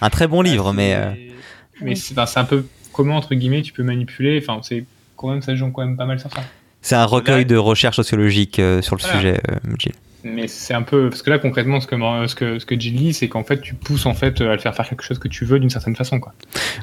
Un 0.00 0.10
très 0.10 0.26
bon 0.28 0.42
livre, 0.42 0.68
Ah, 0.68 0.72
mais 0.74 0.90
c'est- 0.90 0.96
euh, 0.96 1.34
Mais 1.82 1.94
c'est 1.94 2.38
un 2.38 2.44
peu 2.44 2.66
comment, 2.92 3.16
entre 3.16 3.34
guillemets, 3.34 3.62
tu 3.62 3.72
peux 3.72 3.82
manipuler. 3.82 4.38
Enfin, 4.42 4.60
c'est 4.62 4.84
quand 5.16 5.30
même, 5.30 5.42
ça 5.42 5.54
joue 5.54 5.70
quand 5.70 5.84
même 5.86 5.96
pas 5.96 6.06
mal 6.06 6.20
sur 6.20 6.30
ça. 6.30 6.42
C'est 6.82 6.96
un 6.96 7.06
recueil 7.06 7.46
de 7.46 7.56
recherche 7.56 7.96
sociologique 7.96 8.60
sur 8.80 8.96
le 8.96 9.00
sujet, 9.00 9.40
Gilles. 9.78 9.94
Mais 10.24 10.46
c'est 10.46 10.74
un 10.74 10.82
peu 10.82 11.10
parce 11.10 11.22
que 11.22 11.30
là 11.30 11.38
concrètement 11.38 11.80
ce 11.80 11.86
que 11.86 11.96
ce 12.26 12.34
que 12.34 12.58
ce 12.58 12.66
que 12.66 12.78
Jill 12.78 12.94
dit 12.94 13.12
c'est 13.12 13.28
qu'en 13.28 13.42
fait 13.42 13.60
tu 13.60 13.74
pousses 13.74 14.06
en 14.06 14.14
fait 14.14 14.40
à 14.40 14.52
le 14.52 14.58
faire 14.58 14.74
faire 14.74 14.88
quelque 14.88 15.02
chose 15.02 15.18
que 15.18 15.28
tu 15.28 15.44
veux 15.44 15.58
d'une 15.58 15.70
certaine 15.70 15.96
façon 15.96 16.20
quoi. 16.20 16.32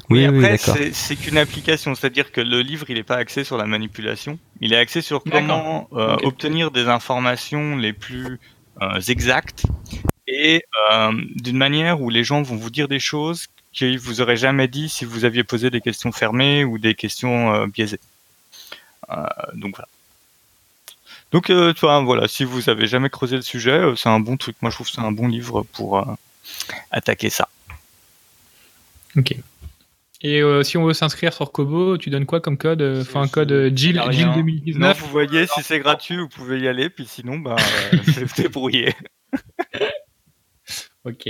Oui, 0.09 0.25
après 0.25 0.57
c'est 0.57 1.15
qu'une 1.15 1.37
application, 1.37 1.95
c'est-à-dire 1.95 2.31
que 2.31 2.41
le 2.41 2.61
livre 2.61 2.85
il 2.89 2.95
n'est 2.95 3.03
pas 3.03 3.15
axé 3.15 3.43
sur 3.43 3.57
la 3.57 3.65
manipulation, 3.65 4.39
il 4.59 4.73
est 4.73 4.77
axé 4.77 5.01
sur 5.01 5.23
comment 5.23 5.87
euh, 5.93 6.17
obtenir 6.23 6.71
des 6.71 6.87
informations 6.87 7.77
les 7.77 7.93
plus 7.93 8.39
euh, 8.81 8.99
exactes 9.07 9.63
et 10.27 10.63
euh, 10.91 11.11
d'une 11.35 11.57
manière 11.57 12.01
où 12.01 12.09
les 12.09 12.23
gens 12.23 12.41
vont 12.41 12.57
vous 12.57 12.69
dire 12.69 12.87
des 12.89 12.99
choses 12.99 13.47
qu'ils 13.71 13.99
vous 13.99 14.19
auraient 14.19 14.35
jamais 14.35 14.67
dit 14.67 14.89
si 14.89 15.05
vous 15.05 15.23
aviez 15.23 15.45
posé 15.45 15.69
des 15.69 15.79
questions 15.79 16.11
fermées 16.11 16.65
ou 16.65 16.77
des 16.77 16.95
questions 16.95 17.67
biaisées. 17.67 17.99
Donc 19.55 19.75
voilà. 19.75 19.87
Donc, 21.31 21.49
euh, 21.49 21.73
voilà, 21.81 22.27
si 22.27 22.43
vous 22.43 22.69
avez 22.69 22.87
jamais 22.87 23.09
creusé 23.09 23.35
le 23.35 23.41
sujet, 23.41 23.71
euh, 23.71 23.95
c'est 23.95 24.09
un 24.09 24.19
bon 24.19 24.35
truc. 24.37 24.55
Moi, 24.61 24.71
je 24.71 24.75
trouve 24.75 24.87
que 24.87 24.93
c'est 24.93 25.01
un 25.01 25.11
bon 25.11 25.27
livre 25.27 25.63
pour 25.73 25.99
euh, 25.99 26.05
attaquer 26.91 27.29
ça. 27.29 27.47
Ok. 29.15 29.35
Et 30.21 30.41
si 30.63 30.77
on 30.77 30.83
veut 30.83 30.93
s'inscrire 30.93 31.31
sur 31.31 31.53
Kobo, 31.53 31.97
tu 31.97 32.09
donnes 32.09 32.25
quoi 32.25 32.41
comme 32.41 32.57
code? 32.57 32.81
Enfin, 32.81 33.21
un 33.21 33.27
code 33.29 33.71
Jill, 33.73 34.01
2019 34.05 34.77
Non, 34.77 34.93
vous 35.05 35.11
voyez, 35.11 35.47
si 35.47 35.63
c'est 35.63 35.79
gratuit, 35.79 36.17
vous 36.17 36.27
pouvez 36.27 36.59
y 36.59 36.67
aller. 36.67 36.89
Puis 36.89 37.05
sinon, 37.05 37.39
bah, 37.39 37.55
c'est 38.13 38.41
débrouillé. 38.41 38.93
ok. 41.05 41.29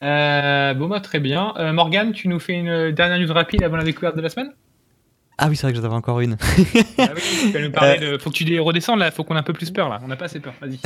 bon, 0.00 0.88
bah, 0.88 1.00
très 1.00 1.18
bien. 1.18 1.52
Morgane, 1.72 2.12
tu 2.12 2.28
nous 2.28 2.38
fais 2.38 2.52
une 2.52 2.92
dernière 2.92 3.18
news 3.18 3.32
rapide 3.32 3.64
avant 3.64 3.76
la 3.76 3.84
découverte 3.84 4.14
de 4.14 4.22
la 4.22 4.28
semaine? 4.28 4.52
Ah 5.40 5.48
oui, 5.48 5.56
c'est 5.56 5.62
vrai 5.62 5.72
que 5.72 5.78
j'en 5.78 5.84
avais 5.84 5.94
encore 5.94 6.18
une. 6.18 6.36
ah 6.98 7.08
oui, 7.14 7.52
tu 7.52 7.62
nous 7.62 7.70
parler 7.70 7.98
euh, 8.02 8.12
de... 8.12 8.18
Faut 8.18 8.30
que 8.30 8.36
tu 8.36 8.58
redescendes 8.58 8.98
là, 8.98 9.12
faut 9.12 9.22
qu'on 9.22 9.36
ait 9.36 9.38
un 9.38 9.44
peu 9.44 9.52
plus 9.52 9.70
peur 9.70 9.88
là. 9.88 10.00
On 10.02 10.08
n'a 10.08 10.16
pas 10.16 10.24
assez 10.24 10.40
peur, 10.40 10.52
vas-y. 10.60 10.80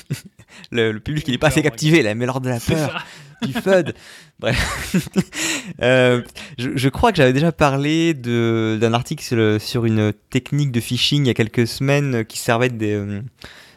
le, 0.72 0.98
public, 0.98 1.28
il 1.28 1.32
n'est 1.32 1.38
pas 1.38 1.48
assez 1.48 1.62
captivé 1.62 2.02
là, 2.02 2.14
mais 2.14 2.24
lors 2.24 2.40
de 2.40 2.48
la 2.48 2.58
peur, 2.58 3.04
du 3.42 3.52
FUD. 3.52 3.94
Bref. 4.38 5.08
euh, 5.82 6.22
je, 6.56 6.70
je, 6.74 6.88
crois 6.88 7.12
que 7.12 7.18
j'avais 7.18 7.34
déjà 7.34 7.52
parlé 7.52 8.14
d'un 8.14 8.94
article 8.94 9.60
sur, 9.60 9.84
une 9.84 10.14
technique 10.30 10.72
de 10.72 10.80
phishing 10.80 11.24
il 11.24 11.28
y 11.28 11.30
a 11.30 11.34
quelques 11.34 11.66
semaines 11.66 12.24
qui 12.24 12.38
servait 12.38 12.70
des. 12.70 12.94
Euh, 12.94 13.20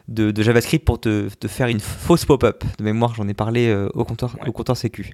de, 0.08 0.44
JavaScript 0.44 0.86
pour 0.86 1.00
te, 1.00 1.30
faire 1.48 1.68
une 1.68 1.80
fausse 1.80 2.26
pop-up. 2.26 2.64
De 2.78 2.84
mémoire, 2.84 3.16
j'en 3.16 3.28
ai 3.28 3.34
parlé 3.34 3.68
euh, 3.68 3.90
au, 3.94 4.04
compteur, 4.04 4.36
au 4.46 4.52
compteur 4.52 4.78
sécu. 4.78 5.12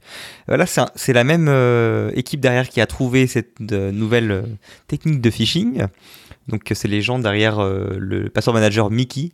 Voilà, 0.48 0.66
c'est 0.66 1.14
la 1.14 1.24
même 1.24 1.48
euh, 1.48 2.12
équipe 2.16 2.40
derrière 2.40 2.68
qui 2.68 2.82
a 2.82 2.86
trouvé 2.86 3.28
cette 3.28 3.56
euh, 3.72 3.92
nouvelle 3.92 4.46
technique 4.88 5.22
de 5.22 5.30
phishing. 5.30 5.86
Donc, 6.48 6.70
c'est 6.74 6.88
les 6.88 7.02
gens 7.02 7.20
derrière 7.20 7.64
le 7.64 8.30
password 8.30 8.56
manager 8.56 8.90
Mickey. 8.90 9.32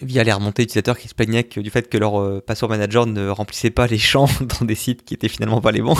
via 0.00 0.24
les 0.24 0.32
remontées 0.32 0.62
utilisateurs 0.62 0.96
qui 0.96 1.08
se 1.08 1.14
plaignaient 1.14 1.42
du 1.42 1.70
fait 1.70 1.90
que 1.90 1.98
leur 1.98 2.42
password 2.42 2.70
manager 2.70 3.04
ne 3.04 3.28
remplissait 3.28 3.70
pas 3.70 3.86
les 3.86 3.98
champs 3.98 4.28
dans 4.60 4.64
des 4.64 4.76
sites 4.76 5.04
qui 5.04 5.12
étaient 5.12 5.28
finalement 5.28 5.60
pas 5.60 5.72
les 5.72 5.82
bons. 5.82 5.98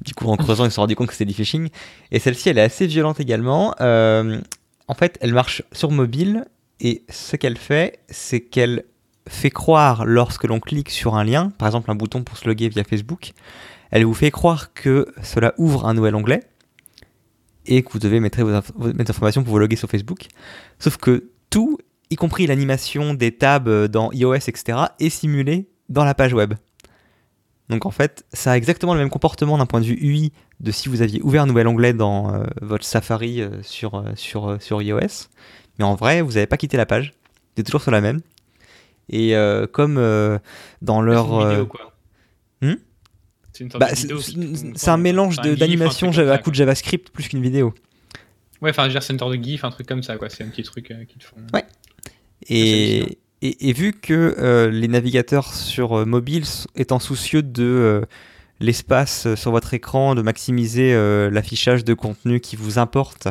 du 0.00 0.14
coup, 0.14 0.28
en 0.28 0.36
creusant, 0.36 0.64
ils 0.64 0.70
se 0.70 0.76
sont 0.76 0.82
rendus 0.82 0.94
compte 0.94 1.08
que 1.08 1.12
c'était 1.12 1.26
du 1.26 1.34
phishing. 1.34 1.68
Et 2.12 2.20
celle-ci, 2.20 2.48
elle 2.48 2.58
est 2.58 2.62
assez 2.62 2.86
violente 2.86 3.20
également 3.20 3.74
en 4.88 4.94
fait, 4.94 5.18
elle 5.20 5.34
marche 5.34 5.62
sur 5.72 5.90
mobile 5.90 6.46
et 6.80 7.04
ce 7.10 7.36
qu'elle 7.36 7.58
fait, 7.58 8.00
c'est 8.08 8.40
qu'elle 8.40 8.84
fait 9.28 9.50
croire 9.50 10.06
lorsque 10.06 10.44
l'on 10.44 10.58
clique 10.58 10.90
sur 10.90 11.14
un 11.14 11.24
lien, 11.24 11.50
par 11.58 11.68
exemple 11.68 11.90
un 11.90 11.94
bouton 11.94 12.24
pour 12.24 12.38
se 12.38 12.48
loguer 12.48 12.68
via 12.68 12.82
Facebook, 12.82 13.32
elle 13.90 14.04
vous 14.04 14.14
fait 14.14 14.30
croire 14.30 14.72
que 14.72 15.12
cela 15.22 15.54
ouvre 15.58 15.86
un 15.86 15.94
nouvel 15.94 16.14
onglet 16.14 16.40
et 17.66 17.82
que 17.82 17.92
vous 17.92 17.98
devez 17.98 18.20
mettre 18.20 18.42
vos, 18.42 18.88
informations 18.98 19.42
pour 19.42 19.52
vous 19.52 19.58
loguer 19.58 19.76
sur 19.76 19.88
Facebook. 19.88 20.26
Sauf 20.78 20.96
que 20.96 21.30
tout, 21.50 21.78
y 22.10 22.16
compris 22.16 22.46
l'animation 22.46 23.12
des 23.12 23.32
tabs 23.32 23.86
dans 23.88 24.10
iOS, 24.12 24.34
etc., 24.34 24.78
est 24.98 25.10
simulé 25.10 25.68
dans 25.90 26.04
la 26.04 26.14
page 26.14 26.32
web. 26.32 26.54
Donc 27.68 27.84
en 27.84 27.90
fait, 27.90 28.24
ça 28.32 28.52
a 28.52 28.56
exactement 28.56 28.94
le 28.94 29.00
même 29.00 29.10
comportement 29.10 29.58
d'un 29.58 29.66
point 29.66 29.80
de 29.80 29.86
vue 29.86 29.98
UI 30.00 30.32
de 30.60 30.72
si 30.72 30.88
vous 30.88 31.02
aviez 31.02 31.20
ouvert 31.22 31.42
un 31.42 31.46
nouvel 31.46 31.68
onglet 31.68 31.92
dans 31.92 32.34
euh, 32.34 32.44
votre 32.62 32.84
Safari 32.84 33.42
euh, 33.42 33.62
sur, 33.62 33.94
euh, 33.94 34.12
sur, 34.14 34.56
sur 34.60 34.80
iOS. 34.80 35.28
Mais 35.78 35.84
en 35.84 35.94
vrai, 35.94 36.22
vous 36.22 36.32
n'avez 36.32 36.46
pas 36.46 36.56
quitté 36.56 36.76
la 36.76 36.86
page. 36.86 37.12
C'est 37.56 37.62
toujours 37.62 37.82
sur 37.82 37.90
la 37.90 38.00
même. 38.00 38.20
Et 39.10 39.34
comme 39.72 39.94
dans 40.82 41.00
leur... 41.00 41.66
C'est 43.52 43.76
bah, 43.76 43.88
un 44.86 44.96
mélange 44.98 45.36
d'animation 45.36 46.10
à 46.10 46.38
coup 46.38 46.50
de 46.50 46.54
JavaScript 46.54 47.10
plus 47.10 47.28
qu'une 47.28 47.42
vidéo. 47.42 47.74
Ouais, 48.60 48.70
enfin, 48.70 48.88
c'est 49.00 49.12
une 49.12 49.18
sorte 49.18 49.32
de 49.32 49.42
GIF, 49.42 49.64
un 49.64 49.70
truc 49.70 49.86
comme 49.86 50.02
ça, 50.02 50.16
quoi. 50.16 50.28
C'est 50.28 50.44
un 50.44 50.48
petit 50.48 50.62
truc 50.62 50.86
qu'ils 50.86 51.22
font. 51.22 51.36
Ouais. 51.54 51.64
Et, 52.48 53.18
et, 53.42 53.72
vu 53.72 53.92
que 53.92 54.34
euh, 54.38 54.70
les 54.70 54.88
navigateurs 54.88 55.54
sur 55.54 55.98
euh, 55.98 56.04
mobile 56.04 56.44
étant 56.74 56.98
soucieux 56.98 57.42
de 57.42 57.64
euh, 57.64 58.04
l'espace 58.60 59.32
sur 59.34 59.52
votre 59.52 59.74
écran, 59.74 60.14
de 60.14 60.22
maximiser 60.22 60.92
l'affichage 61.30 61.84
de 61.84 61.94
contenu 61.94 62.40
qui 62.40 62.56
vous 62.56 62.80
importe, 62.80 63.28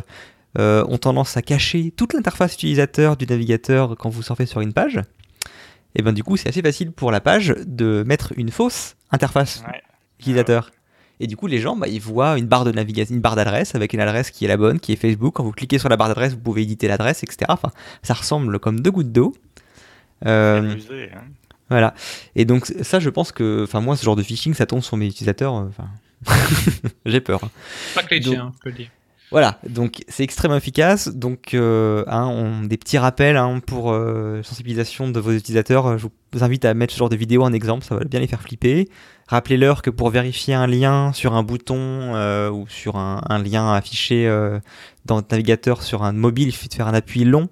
ont 0.58 0.98
tendance 0.98 1.36
à 1.36 1.42
cacher 1.42 1.92
toute 1.92 2.14
l'interface 2.14 2.54
utilisateur 2.54 3.18
du 3.18 3.28
navigateur 3.28 3.98
quand 3.98 4.10
vous 4.10 4.24
surfez 4.24 4.46
sur 4.46 4.62
une 4.62 4.72
page, 4.72 5.02
et 5.96 6.02
ben 6.02 6.14
du 6.14 6.24
coup 6.24 6.38
c'est 6.38 6.48
assez 6.48 6.62
facile 6.62 6.94
pour 6.94 7.12
la 7.12 7.20
page 7.20 7.54
de 7.68 8.06
mettre 8.08 8.32
une 8.38 8.50
fausse 8.50 8.96
interface 9.12 9.64
utilisateur. 10.20 10.72
Et 11.20 11.28
du 11.28 11.36
coup, 11.36 11.48
les 11.48 11.58
gens, 11.58 11.76
bah, 11.76 11.88
ils 11.88 12.00
voient 12.00 12.38
une 12.38 12.46
barre 12.46 12.64
de 12.64 12.72
navigation, 12.72 13.16
une 13.16 13.22
barre 13.22 13.36
d'adresse 13.36 13.74
avec 13.74 13.94
une 13.94 14.00
adresse 14.00 14.30
qui 14.30 14.46
est 14.46 14.48
la 14.48 14.56
bonne, 14.56 14.80
qui 14.80 14.94
est 14.94 14.96
Facebook. 14.96 15.34
Quand 15.34 15.44
vous 15.44 15.52
cliquez 15.52 15.80
sur 15.80 15.90
la 15.90 15.98
barre 15.98 16.10
d'adresse, 16.10 16.34
vous 16.34 16.40
pouvez 16.40 16.62
éditer 16.62 16.88
l'adresse, 16.88 17.24
etc. 17.24 17.46
Enfin, 17.50 17.72
ça 18.04 18.14
ressemble 18.14 18.60
comme 18.60 18.80
deux 18.82 18.92
gouttes 18.92 19.12
d'eau. 19.12 19.34
Euh, 20.26 20.76
hein. 21.14 21.20
Voilà. 21.70 21.94
Et 22.36 22.46
donc 22.46 22.66
ça, 22.66 23.00
je 23.00 23.10
pense 23.10 23.32
que, 23.32 23.64
enfin 23.64 23.82
moi, 23.82 23.98
ce 23.98 24.06
genre 24.06 24.16
de 24.16 24.24
phishing, 24.24 24.54
ça 24.54 24.66
tombe 24.66 24.82
sur 24.82 24.98
mes 24.98 25.08
utilisateurs. 25.08 25.56
Euh, 25.56 25.68
enfin, 25.70 25.90
j'ai 27.06 27.22
peur. 27.22 27.44
Hein. 27.44 27.50
Pas 27.96 28.04
que 28.04 28.16
les 28.16 28.22
chiens, 28.22 28.54
je 28.56 28.64
peux 28.64 28.70
le 28.70 28.76
dire. 28.76 28.90
Voilà, 29.30 29.60
donc 29.68 30.06
c'est 30.08 30.24
extrêmement 30.24 30.56
efficace. 30.56 31.10
Donc, 31.10 31.54
euh, 31.54 32.06
hein, 32.08 32.28
on, 32.28 32.64
des 32.64 32.78
petits 32.78 32.98
rappels 32.98 33.36
hein, 33.36 33.60
pour 33.60 33.92
euh, 33.92 34.42
sensibilisation 34.42 35.10
de 35.10 35.20
vos 35.20 35.34
utilisateurs. 35.34 35.98
Je 35.98 36.08
vous 36.32 36.44
invite 36.46 36.64
à 36.64 36.74
mettre 36.74 36.94
ce 36.94 37.00
genre 37.00 37.10
de 37.10 37.18
vidéo 37.18 37.44
en 37.44 37.52
exemple, 37.52 37.84
ça 37.84 37.96
va 37.96 38.06
bien 38.06 38.22
les 38.22 38.28
faire 38.28 38.42
flipper. 38.42 38.88
Rappelez-leur 39.28 39.82
que 39.82 39.90
pour 39.90 40.12
vérifier 40.12 40.54
un 40.54 40.66
lien 40.66 41.12
sur 41.12 41.34
un 41.34 41.44
bouton 41.44 42.14
ou 42.52 42.66
sur 42.70 42.96
un, 42.96 43.22
un 43.28 43.44
lien 43.44 43.74
affiché 43.74 44.30
dans 45.04 45.16
votre 45.16 45.28
navigateur 45.30 45.84
sur 45.84 46.04
un 46.04 46.14
mobile, 46.14 46.48
il 46.48 46.52
suffit 46.54 46.70
de 46.70 46.76
faire 46.76 46.88
un 46.88 46.94
appui 46.94 47.26
long 47.26 47.50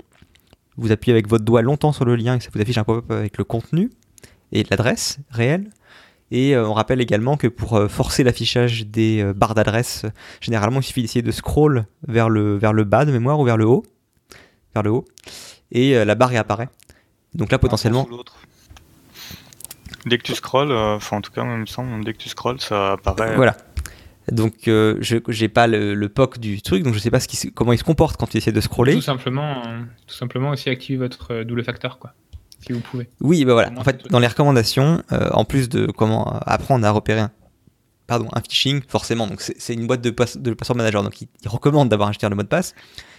vous 0.78 0.91
appuyez 0.91 1.13
avec 1.13 1.28
votre 1.28 1.45
doigt 1.45 1.61
longtemps 1.61 1.91
sur 1.91 2.05
le 2.05 2.15
lien 2.15 2.36
et 2.36 2.39
ça 2.39 2.49
vous 2.53 2.61
affiche 2.61 2.78
un 2.78 2.84
pop-up 2.84 3.09
avec 3.11 3.38
le 3.38 3.43
contenu 3.43 3.89
et 4.51 4.63
l'adresse 4.63 5.19
réelle. 5.30 5.69
Et 6.32 6.55
euh, 6.55 6.67
on 6.67 6.73
rappelle 6.73 7.01
également 7.01 7.38
que 7.38 7.47
pour 7.47 7.76
euh, 7.76 7.88
forcer 7.88 8.23
l'affichage 8.23 8.88
des 8.88 9.21
euh, 9.21 9.34
barres 9.34 9.53
d'adresse, 9.53 10.05
généralement 10.41 10.80
il 10.80 10.84
suffit 10.84 11.01
d'essayer 11.01 11.21
de 11.21 11.32
scroll 11.32 11.86
vers 12.07 12.30
le, 12.30 12.57
vers 12.57 12.73
le 12.73 12.84
bas 12.84 13.05
de 13.05 13.11
mémoire 13.11 13.39
ou 13.39 13.45
vers 13.45 13.57
le 13.57 13.65
haut. 13.65 13.84
Vers 14.73 14.84
le 14.84 14.89
haut. 14.89 15.05
Et 15.71 15.93
la 16.05 16.15
barre 16.15 16.30
réapparaît. 16.30 16.69
Donc 17.34 17.51
là 17.51 17.57
potentiellement. 17.57 18.07
Dès 20.05 20.17
que 20.17 20.23
tu 20.23 20.36
scrolls, 20.36 20.71
enfin 20.71 21.17
en 21.17 21.21
tout 21.21 21.32
cas, 21.32 21.43
même 21.43 21.65
semble, 21.65 22.03
dès 22.03 22.13
que 22.13 22.19
tu 22.19 22.30
scrolls, 22.30 22.59
ça 22.59 22.93
apparaît. 22.93 23.36
Voilà. 23.36 23.57
Donc 24.32 24.67
euh, 24.67 24.97
je 25.01 25.17
j'ai 25.28 25.49
pas 25.49 25.67
le, 25.67 26.07
POC 26.07 26.39
du 26.39 26.61
truc, 26.61 26.84
donc 26.84 26.93
je 26.93 26.99
sais 26.99 27.11
pas 27.11 27.19
ce 27.19 27.28
qui, 27.28 27.51
comment 27.51 27.73
il 27.73 27.78
se 27.78 27.84
comporte 27.84 28.17
quand 28.17 28.28
tu 28.28 28.38
essaies 28.38 28.51
de 28.51 28.61
scroller. 28.61 28.95
Tout 28.95 29.01
simplement, 29.01 29.65
euh, 29.67 29.82
tout 30.07 30.15
simplement 30.15 30.49
aussi 30.49 30.69
activer 30.69 30.97
votre 30.97 31.34
euh, 31.34 31.43
double 31.43 31.63
facteur, 31.63 31.99
quoi, 31.99 32.13
si 32.65 32.73
vous 32.73 32.80
pouvez. 32.80 33.07
Oui, 33.21 33.45
bah 33.45 33.53
voilà. 33.53 33.71
En 33.78 33.84
fait, 33.84 34.07
dans 34.09 34.19
les 34.19 34.28
recommandations, 34.28 35.03
en 35.11 35.45
plus 35.45 35.69
de 35.69 35.86
comment 35.88 36.39
apprendre 36.45 36.86
à 36.88 36.91
repérer 36.91 37.19
un, 37.19 37.32
pardon, 38.07 38.28
un 38.34 38.41
phishing, 38.41 38.82
forcément, 38.88 39.28
donc 39.28 39.41
c'est 39.41 39.73
une 39.73 39.86
boîte 39.86 40.01
de, 40.01 40.09
passe, 40.09 40.38
de 40.38 40.53
password 40.53 40.78
manager, 40.78 41.03
donc 41.03 41.21
il, 41.21 41.28
recommande 41.45 41.89
d'avoir 41.89 42.09
un 42.09 42.30
le 42.30 42.36
mot 42.36 42.43
de 42.43 42.47
passe. 42.47 42.73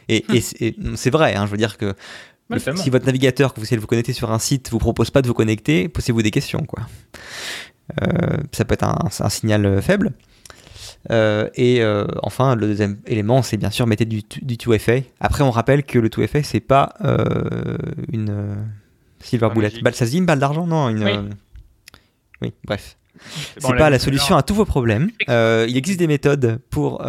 Et, 0.09 0.24
hmm. 0.28 0.96
c'est 0.96 1.11
vrai, 1.11 1.34
hein, 1.34 1.46
je 1.46 1.50
veux 1.50 1.57
dire 1.57 1.76
que 1.78 1.94
si 2.76 2.90
votre 2.90 3.07
navigateur, 3.07 3.54
que 3.54 3.61
vous 3.61 3.64
essayez 3.64 3.76
de 3.76 3.80
vous 3.80 3.88
connecter 3.88 4.12
sur 4.12 4.32
un 4.32 4.38
site, 4.38 4.70
vous 4.70 4.78
propose 4.78 5.11
pas 5.11 5.22
de 5.22 5.28
vous 5.28 5.34
connecter, 5.34 5.88
posez-vous 5.88 6.22
des 6.22 6.30
questions, 6.32 6.64
quoi. 6.64 6.82
ça 8.52 8.64
peut 8.64 8.74
être 8.74 8.84
un, 8.84 9.09
un 9.20 9.28
signal 9.28 9.80
faible. 9.82 10.12
Euh, 11.11 11.48
et 11.54 11.82
euh, 11.82 12.07
enfin, 12.22 12.54
le 12.54 12.66
deuxième 12.66 12.98
élément, 13.07 13.42
c'est 13.42 13.57
bien 13.57 13.70
sûr 13.70 13.86
mettre 13.86 14.04
du, 14.04 14.22
du 14.42 14.57
2FA. 14.57 15.04
Après, 15.20 15.42
on 15.42 15.50
rappelle 15.50 15.84
que 15.84 15.98
le 15.98 16.09
2FA, 16.09 16.42
c'est 16.42 16.61
pas 16.61 16.94
euh, 17.04 17.76
une 18.12 18.57
silver 19.20 19.48
bullet. 19.54 19.72
Balsazine, 19.82 20.26
balle 20.26 20.38
d'argent 20.38 20.66
Non, 20.66 20.88
une. 20.88 21.30
Oui, 22.42 22.52
bref. 22.64 22.96
C'est 23.59 23.76
pas 23.76 23.88
la 23.88 23.98
solution 23.98 24.36
à 24.36 24.42
tous 24.42 24.54
vos 24.54 24.66
problèmes. 24.66 25.11
il 25.28 25.76
existe 25.76 25.98
des 25.98 26.07
méthodes 26.07 26.59
pour 26.70 27.02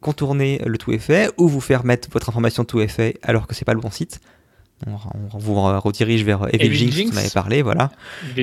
contourner 0.00 0.60
le 0.66 0.76
2FA 0.76 1.30
ou 1.38 1.48
vous 1.48 1.60
faire 1.60 1.84
mettre 1.84 2.08
votre 2.10 2.28
information 2.28 2.64
2FA 2.64 3.14
alors 3.22 3.46
que 3.46 3.54
c'est 3.54 3.64
pas 3.64 3.74
le 3.74 3.80
bon 3.80 3.90
site 3.90 4.20
on, 4.86 5.38
vous 5.38 5.54
redirige 5.54 6.24
vers 6.24 6.46
Evil 6.54 6.90
Jinx, 6.90 7.10
vous 7.10 7.14
m'avez 7.14 7.30
parlé, 7.30 7.62
voilà. 7.62 7.90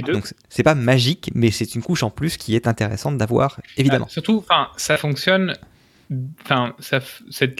Donc 0.08 0.34
c'est 0.50 0.64
pas 0.64 0.76
magique, 0.76 1.32
mais 1.34 1.52
c'est 1.52 1.76
une 1.76 1.82
couche 1.82 2.04
en 2.04 2.10
plus 2.10 2.38
qui 2.38 2.56
est 2.56 2.68
intéressante 2.68 3.18
d'avoir, 3.18 3.60
évidemment. 3.78 4.08
surtout, 4.08 4.38
enfin, 4.38 4.68
ça 4.78 4.98
fonctionne 4.98 5.56
enfin, 6.44 6.76
ça, 6.80 7.00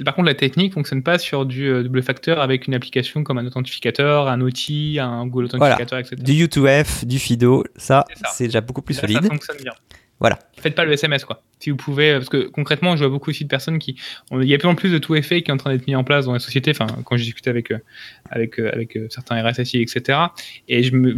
par 0.04 0.16
contre, 0.16 0.28
la 0.28 0.36
technique 0.36 0.74
fonctionne 0.74 1.04
pas 1.04 1.18
sur 1.18 1.46
du 1.46 1.84
double 1.84 2.04
facteur 2.04 2.40
avec 2.40 2.68
une 2.68 2.74
application 2.74 3.24
comme 3.24 3.38
un 3.38 3.46
authentificateur, 3.46 4.28
un 4.28 4.42
outil, 4.42 5.00
un 5.00 5.26
Google 5.26 5.46
Authentificator, 5.46 6.00
etc. 6.00 6.16
Du 6.20 6.34
U2F, 6.46 7.06
du 7.06 7.20
FIDO, 7.20 7.64
ça, 7.76 8.06
c'est 8.34 8.46
déjà 8.46 8.62
beaucoup 8.62 8.82
plus 8.82 8.96
solide. 8.96 9.24
Ça 9.24 9.30
fonctionne 9.30 9.58
bien. 9.64 9.74
Voilà. 10.20 10.40
Faites 10.58 10.76
pas 10.76 10.86
le 10.86 10.94
SMS, 10.94 11.26
quoi. 11.26 11.44
Si 11.60 11.70
vous 11.70 11.76
pouvez, 11.76 12.14
parce 12.14 12.30
que 12.30 12.48
concrètement, 12.48 12.96
je 12.96 13.04
vois 13.04 13.10
beaucoup 13.10 13.30
aussi 13.30 13.44
de 13.44 13.50
personnes 13.50 13.80
qui. 13.80 13.98
Il 14.32 14.48
y 14.48 14.54
a 14.54 14.58
plus 14.58 14.68
en 14.68 14.76
plus 14.76 14.92
de 14.92 14.98
tout 14.98 15.16
effet 15.16 15.42
qui 15.42 15.52
est 15.52 15.54
en 15.54 15.58
train 15.58 15.72
d'être 15.72 15.88
mis 15.88 15.96
en 15.96 16.04
place 16.04 16.26
dans 16.26 16.34
les 16.34 16.40
sociétés. 16.40 16.72
Enfin, 16.72 16.88
quand 17.04 17.18
j'ai 17.18 17.26
discuté 17.26 17.50
avec, 17.50 17.74
avec, 18.30 18.60
avec 18.60 18.98
certains 19.10 19.42
RSSI, 19.42 19.82
etc. 19.82 20.20
Et 20.68 20.84
je 20.84 20.96
me, 20.96 21.14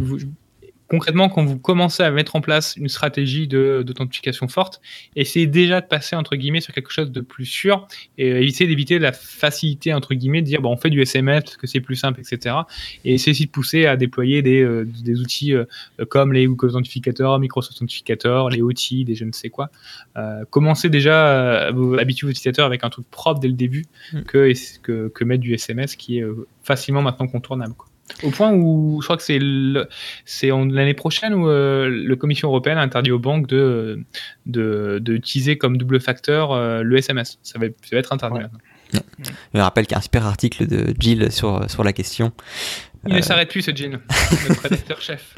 concrètement, 0.88 1.28
quand 1.28 1.44
vous 1.44 1.58
commencez 1.58 2.02
à 2.02 2.10
mettre 2.10 2.34
en 2.34 2.40
place 2.40 2.76
une 2.76 2.88
stratégie 2.88 3.46
d'authentification 3.46 4.48
forte, 4.48 4.80
essayez 5.16 5.46
déjà 5.46 5.80
de 5.80 5.86
passer 5.86 6.16
entre 6.16 6.34
guillemets 6.34 6.60
sur 6.60 6.72
quelque 6.72 6.90
chose 6.90 7.12
de 7.12 7.20
plus 7.20 7.44
sûr 7.44 7.86
et 8.16 8.28
essayez 8.44 8.68
d'éviter 8.68 8.98
la 8.98 9.12
facilité 9.12 9.92
entre 9.92 10.14
guillemets 10.14 10.40
de 10.40 10.46
dire 10.46 10.62
bon, 10.62 10.72
on 10.72 10.76
fait 10.76 10.90
du 10.90 11.00
SMS 11.00 11.44
parce 11.44 11.56
que 11.56 11.66
c'est 11.66 11.80
plus 11.80 11.96
simple, 11.96 12.20
etc. 12.20 12.56
Et 13.04 13.14
essayez 13.14 13.46
de 13.46 13.50
pousser 13.50 13.86
à 13.86 13.96
déployer 13.96 14.42
des, 14.42 14.62
euh, 14.62 14.84
des 15.04 15.20
outils 15.20 15.54
euh, 15.54 15.64
comme 16.08 16.32
les 16.32 16.46
Google 16.46 16.68
Authentificator, 16.68 17.38
Microsoft 17.38 17.76
Authentificator, 17.76 18.48
les 18.50 18.62
OT, 18.62 19.04
des 19.04 19.14
je 19.14 19.24
ne 19.24 19.32
sais 19.32 19.50
quoi. 19.50 19.70
Euh, 20.16 20.44
commencez 20.50 20.88
déjà 20.88 21.66
à 21.66 21.70
vous 21.70 21.94
habituer 21.94 22.26
aux 22.26 22.30
utilisateurs 22.30 22.66
avec 22.66 22.84
un 22.84 22.90
truc 22.90 23.06
propre 23.10 23.40
dès 23.40 23.48
le 23.48 23.54
début 23.54 23.84
mm. 24.12 24.22
que, 24.22 24.52
que, 24.82 25.08
que 25.08 25.24
mettre 25.24 25.42
du 25.42 25.52
SMS 25.52 25.96
qui 25.96 26.18
est 26.18 26.24
facilement 26.62 27.02
maintenant 27.02 27.26
contournable. 27.26 27.74
Quoi. 27.74 27.87
Au 28.22 28.30
point 28.30 28.52
où 28.52 29.00
je 29.00 29.06
crois 29.06 29.16
que 29.16 29.22
c'est 29.22 29.38
l'année 29.38 30.94
prochaine 30.94 31.34
où 31.34 31.48
euh, 31.48 31.88
la 32.06 32.16
Commission 32.16 32.48
européenne 32.48 32.78
a 32.78 32.82
interdit 32.82 33.10
aux 33.10 33.18
banques 33.18 33.46
de 33.46 34.02
d'utiliser 34.46 35.54
de, 35.54 35.58
comme 35.58 35.76
double 35.76 36.00
facteur 36.00 36.52
euh, 36.52 36.82
le 36.82 36.96
SMS. 36.96 37.38
Ça 37.42 37.58
va, 37.58 37.66
être 37.92 38.12
interdit 38.12 38.40
Je 39.54 39.60
rappelle 39.60 39.86
qu'il 39.86 39.92
y 39.92 39.94
a 39.94 39.98
un 39.98 40.02
super 40.02 40.26
article 40.26 40.66
de 40.66 40.94
Jill 40.98 41.30
sur, 41.32 41.70
sur 41.70 41.84
la 41.84 41.92
question. 41.92 42.32
Il 43.06 43.12
ne 43.12 43.18
euh, 43.18 43.22
s'arrête 43.22 43.48
plus 43.48 43.62
ce 43.62 43.70
Jill, 43.70 44.00
notre 44.48 44.62
rédacteur 44.62 45.00
chef. 45.00 45.34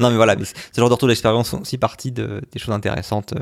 non 0.00 0.10
mais 0.10 0.16
voilà, 0.16 0.34
ce 0.42 0.80
genre 0.80 0.88
de 0.88 0.94
retour 0.94 1.08
d'expérience 1.08 1.48
sont 1.50 1.60
aussi 1.60 1.78
partie 1.78 2.10
de, 2.10 2.42
des 2.52 2.58
choses 2.58 2.74
intéressantes. 2.74 3.34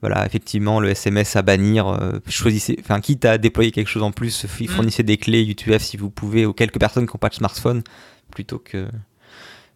voilà, 0.00 0.24
effectivement, 0.24 0.78
le 0.78 0.90
SMS 0.90 1.34
à 1.34 1.42
bannir, 1.42 1.98
choisissez, 2.28 2.76
enfin 2.80 3.00
quitte 3.00 3.24
à 3.24 3.36
déployer 3.36 3.72
quelque 3.72 3.88
chose 3.88 4.04
en 4.04 4.12
plus, 4.12 4.44
mm. 4.44 4.68
fournissez 4.68 5.02
des 5.02 5.16
clés 5.16 5.44
UTF 5.44 5.82
si 5.82 5.96
vous 5.96 6.08
pouvez, 6.08 6.46
aux 6.46 6.52
quelques 6.52 6.78
personnes 6.78 7.06
qui 7.06 7.14
n'ont 7.14 7.18
pas 7.18 7.28
de 7.28 7.34
smartphone 7.34 7.82
plutôt 8.30 8.58
que 8.58 8.86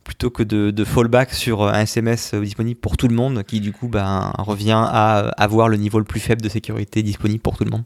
plutôt 0.04 0.30
que 0.30 0.42
de, 0.42 0.84
fallback 0.84 1.32
sur 1.32 1.62
un 1.62 1.82
SMS 1.82 2.34
disponible 2.34 2.80
pour 2.80 2.96
tout 2.96 3.06
le 3.06 3.14
monde, 3.14 3.44
qui 3.44 3.60
du 3.60 3.72
coup 3.72 3.88
ben, 3.88 4.32
revient 4.38 4.82
à 4.84 5.28
avoir 5.36 5.68
le 5.68 5.76
niveau 5.76 5.98
le 5.98 6.04
plus 6.04 6.20
faible 6.20 6.42
de 6.42 6.48
sécurité 6.48 7.02
disponible 7.02 7.40
pour 7.40 7.56
tout 7.56 7.64
le 7.64 7.70
monde. 7.70 7.84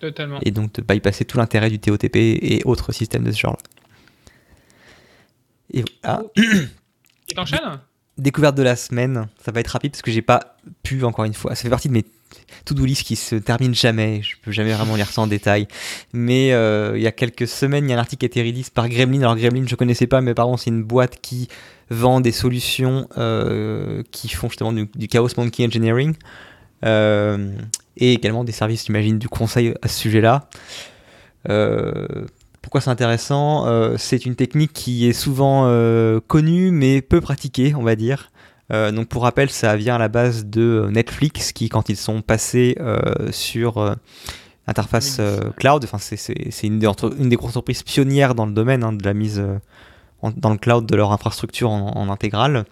Totalement. 0.00 0.38
Et 0.42 0.50
donc 0.50 0.72
de 0.72 0.82
bypasser 0.82 1.24
tout 1.24 1.38
l'intérêt 1.38 1.70
du 1.70 1.78
TOTP 1.78 2.16
et 2.16 2.62
autres 2.64 2.92
systèmes 2.92 3.24
de 3.24 3.32
ce 3.32 3.40
genre. 3.40 3.58
Et 5.72 5.84
voilà. 6.04 6.24
t'enchaînes? 7.34 7.80
Découverte 8.18 8.56
de 8.56 8.62
la 8.62 8.76
semaine, 8.76 9.28
ça 9.44 9.52
va 9.52 9.60
être 9.60 9.68
rapide 9.68 9.92
parce 9.92 10.02
que 10.02 10.10
j'ai 10.10 10.22
pas 10.22 10.56
pu 10.82 11.04
encore 11.04 11.26
une 11.26 11.34
fois. 11.34 11.54
Ça 11.54 11.62
fait 11.62 11.70
partie 11.70 11.88
de 11.88 11.92
mes 11.92 12.04
to-do 12.64 12.84
list 12.84 13.02
qui 13.02 13.16
se 13.16 13.36
termine 13.36 13.74
jamais. 13.74 14.22
Je 14.22 14.36
peux 14.42 14.52
jamais 14.52 14.72
vraiment 14.72 14.96
lire 14.96 15.10
ça 15.10 15.20
en 15.22 15.26
détail. 15.26 15.68
Mais 16.12 16.52
euh, 16.52 16.96
il 16.96 17.02
y 17.02 17.06
a 17.06 17.12
quelques 17.12 17.46
semaines, 17.46 17.86
il 17.86 17.90
y 17.90 17.92
a 17.92 17.96
un 17.96 18.00
article 18.00 18.20
qui 18.20 18.24
a 18.26 18.28
été 18.28 18.42
release 18.42 18.70
par 18.70 18.88
Gremlin. 18.88 19.20
Alors 19.20 19.36
Gremlin, 19.36 19.66
je 19.66 19.74
connaissais 19.74 20.06
pas, 20.06 20.20
mais 20.20 20.34
pardon, 20.34 20.56
c'est 20.56 20.70
une 20.70 20.82
boîte 20.82 21.20
qui 21.20 21.48
vend 21.90 22.20
des 22.20 22.32
solutions 22.32 23.08
euh, 23.18 24.02
qui 24.12 24.28
font 24.28 24.48
justement 24.48 24.72
du, 24.72 25.08
Chaos 25.08 25.28
Monkey 25.36 25.64
Engineering 25.64 26.14
et 26.82 28.12
également 28.12 28.44
des 28.44 28.52
services, 28.52 28.86
j'imagine, 28.86 29.18
du 29.18 29.28
conseil 29.28 29.74
à 29.82 29.88
ce 29.88 29.98
sujet-là. 29.98 30.48
pourquoi 32.62 32.80
c'est 32.80 32.90
intéressant? 32.90 33.96
C'est 33.96 34.26
une 34.26 34.36
technique 34.36 34.72
qui 34.72 35.08
est 35.08 35.12
souvent 35.12 35.64
connue 36.26 36.70
mais 36.70 37.02
peu 37.02 37.20
pratiquée, 37.20 37.74
on 37.74 37.82
va 37.82 37.96
dire. 37.96 38.30
Euh, 38.72 38.90
donc 38.90 39.08
pour 39.08 39.22
rappel, 39.22 39.50
ça 39.50 39.76
vient 39.76 39.94
à 39.94 39.98
la 39.98 40.08
base 40.08 40.46
de 40.46 40.88
Netflix 40.90 41.52
qui, 41.52 41.68
quand 41.68 41.88
ils 41.88 41.96
sont 41.96 42.22
passés 42.22 42.76
euh, 42.80 43.30
sur 43.30 43.78
euh, 43.78 43.94
interface 44.66 45.20
cloud, 45.56 45.84
enfin 45.84 45.98
c'est 45.98 46.66
une, 46.66 46.82
une, 46.82 47.28
des 47.28 47.36
grosses 47.36 47.50
entreprises 47.50 47.84
pionnières 47.84 48.34
dans 48.34 48.46
le 48.46 48.52
domaine 48.52 48.82
hein, 48.82 48.92
de 48.92 49.04
la 49.04 49.14
mise 49.14 49.42
dans 50.36 50.50
le 50.50 50.58
cloud 50.58 50.86
de 50.86 50.96
leur 50.96 51.12
infrastructure 51.12 51.70
en, 51.70 51.96
en 51.96 52.10
intégrale, 52.10 52.64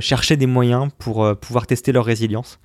cherchaient 0.00 0.36
des 0.36 0.46
moyens 0.46 0.90
pour 0.98 1.34
pouvoir 1.36 1.66
tester 1.66 1.92
leur 1.92 2.04
résilience. 2.04 2.58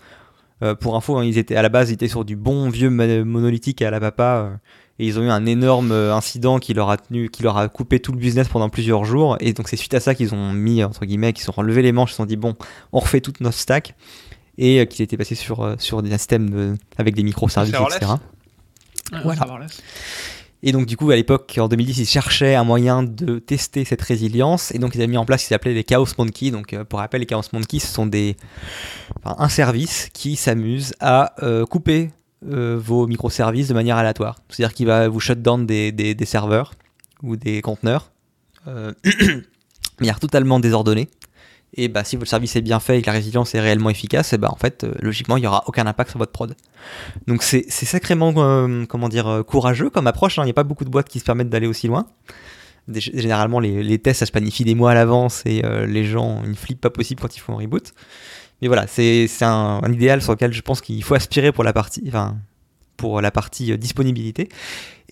Pour 0.79 0.95
info, 0.95 1.17
hein, 1.17 1.25
ils 1.25 1.37
étaient 1.37 1.55
à 1.55 1.61
la 1.61 1.69
base, 1.69 1.89
ils 1.89 1.93
étaient 1.93 2.07
sur 2.07 2.23
du 2.23 2.35
bon 2.35 2.69
vieux 2.69 2.89
monolithique 2.89 3.81
à 3.81 3.91
la 3.91 3.99
papa 3.99 4.59
et 4.99 5.07
ils 5.07 5.19
ont 5.19 5.23
eu 5.23 5.29
un 5.29 5.45
énorme 5.45 5.91
euh, 5.91 6.15
incident 6.15 6.59
qui 6.59 6.73
leur 6.73 6.89
a 6.89 6.97
tenu, 6.97 7.29
qui 7.29 7.41
leur 7.41 7.57
a 7.57 7.67
coupé 7.67 7.99
tout 7.99 8.11
le 8.11 8.19
business 8.19 8.47
pendant 8.47 8.69
plusieurs 8.69 9.05
jours. 9.05 9.37
Et 9.39 9.53
donc 9.53 9.67
c'est 9.67 9.75
suite 9.75 9.93
à 9.95 9.99
ça 9.99 10.13
qu'ils 10.13 10.33
ont 10.35 10.53
mis 10.53 10.83
entre 10.83 11.05
guillemets, 11.05 11.33
qu'ils 11.33 11.49
ont 11.49 11.53
relevé 11.53 11.81
les 11.81 11.91
manches, 11.91 12.11
ils 12.11 12.13
se 12.13 12.17
sont 12.17 12.25
dit 12.25 12.35
bon, 12.35 12.55
on 12.91 12.99
refait 12.99 13.21
toute 13.21 13.41
notre 13.41 13.57
stack 13.57 13.95
et 14.57 14.79
euh, 14.79 14.85
qu'ils 14.85 15.01
étaient 15.01 15.17
passés 15.17 15.35
sur 15.35 15.61
euh, 15.61 15.75
sur 15.79 16.03
des 16.03 16.11
systèmes 16.11 16.77
avec 16.97 17.15
des 17.15 17.23
microservices, 17.23 17.73
etc. 17.73 18.13
voilà. 19.23 19.67
Et 20.63 20.71
donc 20.71 20.85
du 20.85 20.97
coup 20.97 21.11
à 21.11 21.15
l'époque 21.15 21.59
en 21.59 21.67
2010 21.67 21.99
ils 21.99 22.05
cherchaient 22.05 22.55
un 22.55 22.63
moyen 22.63 23.03
de 23.03 23.37
tester 23.39 23.85
cette 23.85 24.01
résilience 24.01 24.73
et 24.73 24.79
donc 24.79 24.95
ils 24.95 24.99
avaient 24.99 25.07
mis 25.07 25.17
en 25.17 25.25
place 25.25 25.41
ce 25.43 25.47
qu'ils 25.47 25.55
appelaient 25.55 25.73
les 25.73 25.83
Chaos 25.83 26.07
Monkey. 26.17 26.51
Donc 26.51 26.75
pour 26.85 26.99
rappel 26.99 27.19
les 27.19 27.27
Chaos 27.27 27.43
Monkey 27.51 27.79
ce 27.79 27.87
sont 27.87 28.07
des 28.07 28.37
un 29.25 29.49
service 29.49 30.09
qui 30.13 30.35
s'amuse 30.37 30.93
à 30.99 31.35
couper 31.69 32.11
euh, 32.51 32.77
vos 32.77 33.07
microservices 33.07 33.69
de 33.69 33.73
manière 33.73 33.95
aléatoire. 33.95 34.37
C'est-à-dire 34.49 34.73
qu'il 34.73 34.87
va 34.87 35.07
vous 35.07 35.19
shut 35.21 35.41
down 35.41 35.65
des, 35.65 35.91
des, 35.91 36.25
serveurs 36.25 36.73
ou 37.21 37.37
des 37.37 37.61
conteneurs 37.61 38.11
euh, 38.67 38.91
manière 39.99 40.19
totalement 40.19 40.59
désordonnée. 40.59 41.07
Et 41.75 41.87
bah, 41.87 42.03
si 42.03 42.15
votre 42.15 42.29
service 42.29 42.55
est 42.55 42.61
bien 42.61 42.79
fait 42.79 42.99
et 42.99 43.01
que 43.01 43.07
la 43.07 43.13
résilience 43.13 43.55
est 43.55 43.59
réellement 43.59 43.89
efficace, 43.89 44.33
et 44.33 44.37
bah, 44.37 44.49
en 44.51 44.55
fait, 44.55 44.83
euh, 44.83 44.93
logiquement, 45.01 45.37
il 45.37 45.41
n'y 45.41 45.47
aura 45.47 45.63
aucun 45.67 45.87
impact 45.87 46.11
sur 46.11 46.19
votre 46.19 46.31
prod. 46.31 46.55
Donc 47.27 47.43
c'est 47.43 47.69
sacrément 47.69 48.33
comment 48.87 49.09
dire, 49.09 49.43
courageux 49.47 49.89
comme 49.89 50.07
approche. 50.07 50.39
Hein. 50.39 50.43
Il 50.43 50.45
n'y 50.45 50.51
a 50.51 50.55
pas 50.55 50.63
beaucoup 50.63 50.85
de 50.85 50.89
boîtes 50.89 51.09
qui 51.09 51.19
se 51.19 51.25
permettent 51.25 51.49
d'aller 51.49 51.67
aussi 51.67 51.87
loin. 51.87 52.07
Généralement, 52.89 53.59
les, 53.59 53.99
tests, 53.99 54.19
ça 54.19 54.25
se 54.25 54.31
planifie 54.31 54.65
des 54.65 54.75
mois 54.75 54.91
à 54.91 54.93
l'avance 54.93 55.43
et 55.45 55.61
les 55.87 56.03
gens, 56.03 56.41
ils 56.45 56.55
flippent 56.55 56.81
pas 56.81 56.89
possible 56.89 57.21
quand 57.21 57.35
ils 57.35 57.39
font 57.39 57.53
un 57.53 57.61
reboot. 57.61 57.93
Mais 58.61 58.67
voilà, 58.67 58.87
c'est 58.87 59.27
un, 59.41 59.81
idéal 59.91 60.21
sur 60.21 60.33
lequel 60.33 60.53
je 60.53 60.61
pense 60.61 60.81
qu'il 60.81 61.03
faut 61.03 61.15
aspirer 61.15 61.51
pour 61.51 61.63
la 61.63 61.73
partie, 61.73 62.09
pour 62.97 63.21
la 63.21 63.31
partie 63.31 63.71
euh, 63.71 63.77
disponibilité. 63.77 64.49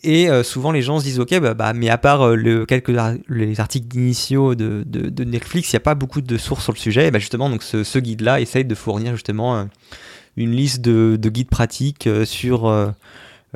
Et 0.03 0.29
euh, 0.29 0.43
souvent 0.43 0.71
les 0.71 0.82
gens 0.82 0.99
se 0.99 1.03
disent 1.03 1.19
ok 1.19 1.39
bah, 1.39 1.53
bah 1.53 1.73
mais 1.73 1.89
à 1.89 1.97
part 1.97 2.21
euh, 2.21 2.36
le, 2.36 2.65
quelques 2.65 2.91
les 3.29 3.59
articles 3.59 3.95
initiaux 3.95 4.55
de, 4.55 4.84
Netflix, 5.23 5.71
il 5.71 5.75
n'y 5.75 5.77
a 5.77 5.82
pas 5.82 5.95
beaucoup 5.95 6.21
de 6.21 6.38
sources 6.38 6.63
sur 6.63 6.73
le 6.73 6.77
sujet. 6.77 7.07
Et 7.07 7.11
bah, 7.11 7.19
justement 7.19 7.49
donc 7.49 7.63
ce, 7.63 7.99
guide-là 7.99 8.39
essaye 8.41 8.65
de 8.65 8.75
fournir 8.75 9.13
justement 9.13 9.67
une 10.38 10.51
liste 10.51 10.82
de, 10.82 11.17
guides 11.17 11.49
pratiques 11.49 12.09
sur 12.25 12.93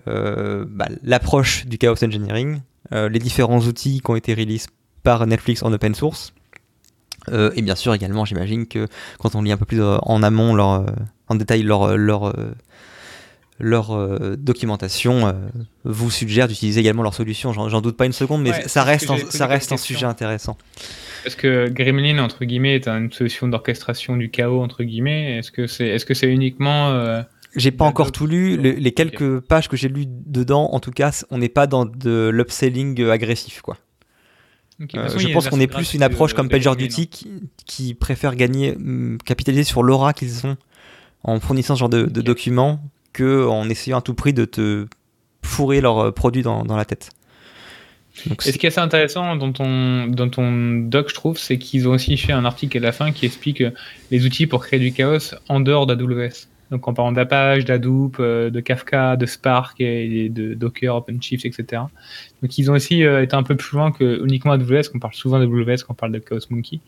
l'approche 0.05 1.65
du 1.65 1.77
chaos 1.79 2.03
engineering, 2.03 2.59
les 2.91 3.19
différents 3.19 3.61
outils 3.61 4.01
qui 4.01 4.11
ont 4.11 4.15
été 4.15 4.35
released 4.35 4.69
par 5.01 5.25
Netflix 5.25 5.63
en 5.63 5.73
open 5.73 5.95
source, 5.95 6.33
et 7.31 7.61
bien 7.63 7.75
sûr 7.75 7.93
également, 7.95 8.23
j'imagine 8.23 8.67
que 8.67 8.87
quand 9.17 9.33
on 9.33 9.41
lit 9.41 9.51
un 9.51 9.57
peu 9.57 9.65
plus 9.65 9.81
en 9.81 10.21
amont, 10.21 10.59
en 10.59 11.35
détail 11.35 11.63
leur, 11.63 12.35
leur 13.59 14.19
documentation, 14.37 15.33
vous 15.83 16.11
suggère 16.11 16.47
d'utiliser 16.47 16.81
également 16.81 17.03
leur 17.03 17.13
solution. 17.13 17.53
J'en 17.53 17.81
doute 17.81 17.97
pas 17.97 18.05
une 18.05 18.13
seconde, 18.13 18.41
mais 18.41 18.67
ça 18.67 18.83
reste, 18.83 19.09
un, 19.09 19.17
ça 19.29 19.47
reste 19.47 19.71
un 19.71 19.77
sujet 19.77 20.05
intéressant. 20.05 20.57
Est-ce 21.25 21.37
que 21.37 21.69
Gremlin, 21.69 22.19
entre 22.19 22.45
guillemets, 22.45 22.75
est 22.75 22.87
une 22.87 23.11
solution 23.11 23.47
d'orchestration 23.47 24.17
du 24.17 24.29
chaos, 24.29 24.61
entre 24.61 24.83
guillemets? 24.83 25.37
Est-ce 25.37 25.51
que 25.51 25.67
c'est 25.67 25.87
est 25.87 26.09
-ce 26.09 26.13
c'est 26.13 26.27
uniquement... 26.27 27.23
J'ai 27.55 27.71
pas 27.71 27.85
encore 27.85 28.11
tout 28.11 28.27
lu. 28.27 28.57
les 28.57 28.91
quelques 28.91 29.39
pages 29.39 29.69
que 29.69 29.77
j'ai 29.77 29.87
lues 29.87 30.07
dedans, 30.07 30.69
en 30.73 30.79
tout 30.79 30.91
cas, 30.91 31.23
on 31.31 31.37
n'est 31.37 31.49
pas 31.49 31.67
dans 31.67 31.85
de 31.85 32.29
l'upselling 32.33 33.01
agressif, 33.09 33.61
quoi. 33.61 33.77
Euh, 34.81 35.17
je 35.17 35.31
pense 35.31 35.47
qu'on 35.47 35.59
est 35.59 35.67
plus 35.67 35.93
une 35.93 36.03
approche 36.03 36.33
comme 36.33 36.49
PagerDuty 36.49 37.07
qui, 37.07 37.31
qui 37.65 37.93
préfère 37.93 38.35
gagner, 38.35 38.75
mm, 38.75 39.19
capitaliser 39.25 39.63
sur 39.63 39.83
l'aura 39.83 40.13
qu'ils 40.13 40.45
ont 40.45 40.57
en 41.23 41.39
fournissant 41.39 41.75
ce 41.75 41.79
genre 41.79 41.89
de, 41.89 42.05
documents 42.05 42.81
que 43.15 43.47
en 43.47 43.69
essayant 43.69 43.99
à 43.99 44.01
tout 44.01 44.13
prix 44.13 44.33
de 44.33 44.45
te 44.45 44.87
fourrer 45.41 45.79
leurs 45.79 45.99
euh, 45.99 46.11
produits 46.11 46.43
dans, 46.43 46.63
la 46.63 46.85
tête. 46.85 47.11
et 48.27 48.51
ce 48.51 48.57
qui 48.57 48.65
est 48.65 48.69
assez 48.69 48.79
intéressant 48.79 49.35
dans 49.37 49.51
ton, 49.53 50.07
dans 50.07 50.29
ton 50.29 50.75
doc, 50.77 51.09
je 51.09 51.15
trouve, 51.15 51.37
c'est 51.37 51.57
qu'ils 51.57 51.87
ont 51.87 51.93
aussi 51.93 52.17
fait 52.17 52.33
un 52.33 52.45
article 52.45 52.77
à 52.77 52.81
la 52.81 52.91
fin 52.91 53.11
qui 53.11 53.25
explique 53.25 53.61
euh, 53.61 53.71
les 54.11 54.25
outils 54.25 54.47
pour 54.47 54.63
créer 54.65 54.79
du 54.79 54.91
chaos 54.91 55.33
en 55.47 55.61
dehors 55.61 55.87
d'AWS. 55.87 56.47
Donc 56.71 56.87
en 56.87 56.93
parlant 56.93 57.11
d'Apache, 57.11 57.63
d'Hadoop, 57.63 58.17
euh, 58.19 58.49
de 58.49 58.59
Kafka, 58.59 59.15
de 59.15 59.25
Spark 59.25 59.79
et 59.79 60.29
de 60.29 60.55
Docker, 60.55 60.95
OpenShift, 60.95 61.45
etc. 61.45 61.83
Donc 62.41 62.57
ils 62.57 62.69
ont 62.69 62.73
aussi 62.73 63.01
été 63.03 63.35
un 63.35 63.43
peu 63.43 63.55
plus 63.55 63.77
loin 63.77 63.91
que 63.91 64.23
uniquement 64.25 64.51
AWS, 64.53 64.89
qu'on 64.91 64.99
parle 64.99 65.13
souvent 65.13 65.39
d'AWS 65.39 65.83
quand 65.87 65.91
on 65.91 65.93
parle 65.93 66.11
de 66.11 66.19
Chaos 66.19 66.39
Monkey. 66.49 66.79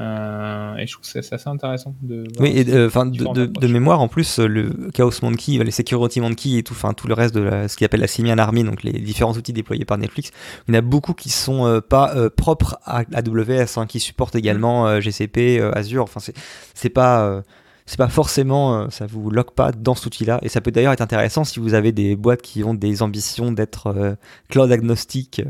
Euh, 0.00 0.76
et 0.76 0.86
je 0.86 0.92
trouve 0.92 1.04
que 1.04 1.22
c'est 1.22 1.34
assez 1.34 1.48
intéressant 1.48 1.94
de. 2.02 2.24
Oui, 2.38 2.50
et 2.56 2.84
enfin 2.86 3.06
de, 3.06 3.46
de- 3.46 3.66
mémoire 3.66 4.00
en 4.00 4.06
plus, 4.08 4.38
le 4.38 4.90
Chaos 4.94 5.10
Monkey, 5.22 5.52
les 5.62 5.70
Security 5.72 6.20
Monkey 6.20 6.58
et 6.58 6.62
tout, 6.62 6.72
enfin 6.74 6.92
tout 6.92 7.08
le 7.08 7.14
reste 7.14 7.34
de 7.34 7.40
la- 7.40 7.68
ce 7.68 7.76
qu'il 7.76 7.84
appelle 7.84 8.00
la 8.00 8.06
Simian 8.06 8.38
Army, 8.38 8.62
donc 8.62 8.82
les 8.84 8.92
différents 8.92 9.32
outils 9.32 9.52
déployés 9.52 9.84
par 9.84 9.98
Netflix, 9.98 10.30
il 10.68 10.74
y 10.74 10.76
en 10.76 10.78
a 10.78 10.82
beaucoup 10.82 11.14
qui 11.14 11.30
sont 11.30 11.66
euh, 11.66 11.80
pas 11.80 12.14
euh, 12.16 12.30
propres 12.30 12.78
à 12.84 13.02
AWS, 13.12 13.76
hein, 13.76 13.86
qui 13.86 13.98
supportent 13.98 14.36
également 14.36 14.86
euh, 14.86 15.00
GCP, 15.00 15.60
Azure. 15.74 16.04
Enfin 16.04 16.20
c'est 16.20 16.34
c'est 16.74 16.90
pas 16.90 17.22
euh, 17.22 17.42
c'est 17.88 17.96
pas 17.96 18.08
forcément, 18.08 18.82
euh, 18.82 18.86
ça 18.90 19.06
vous 19.06 19.30
lock 19.30 19.52
pas 19.52 19.72
dans 19.72 19.94
cet 19.94 20.04
outil-là. 20.04 20.40
Et 20.42 20.50
ça 20.50 20.60
peut 20.60 20.70
d'ailleurs 20.70 20.92
être 20.92 21.00
intéressant 21.00 21.44
si 21.44 21.58
vous 21.58 21.72
avez 21.72 21.90
des 21.90 22.16
boîtes 22.16 22.42
qui 22.42 22.62
ont 22.62 22.74
des 22.74 23.02
ambitions 23.02 23.50
d'être 23.50 23.86
euh, 23.86 24.14
cloud 24.50 24.70
agnostique, 24.70 25.40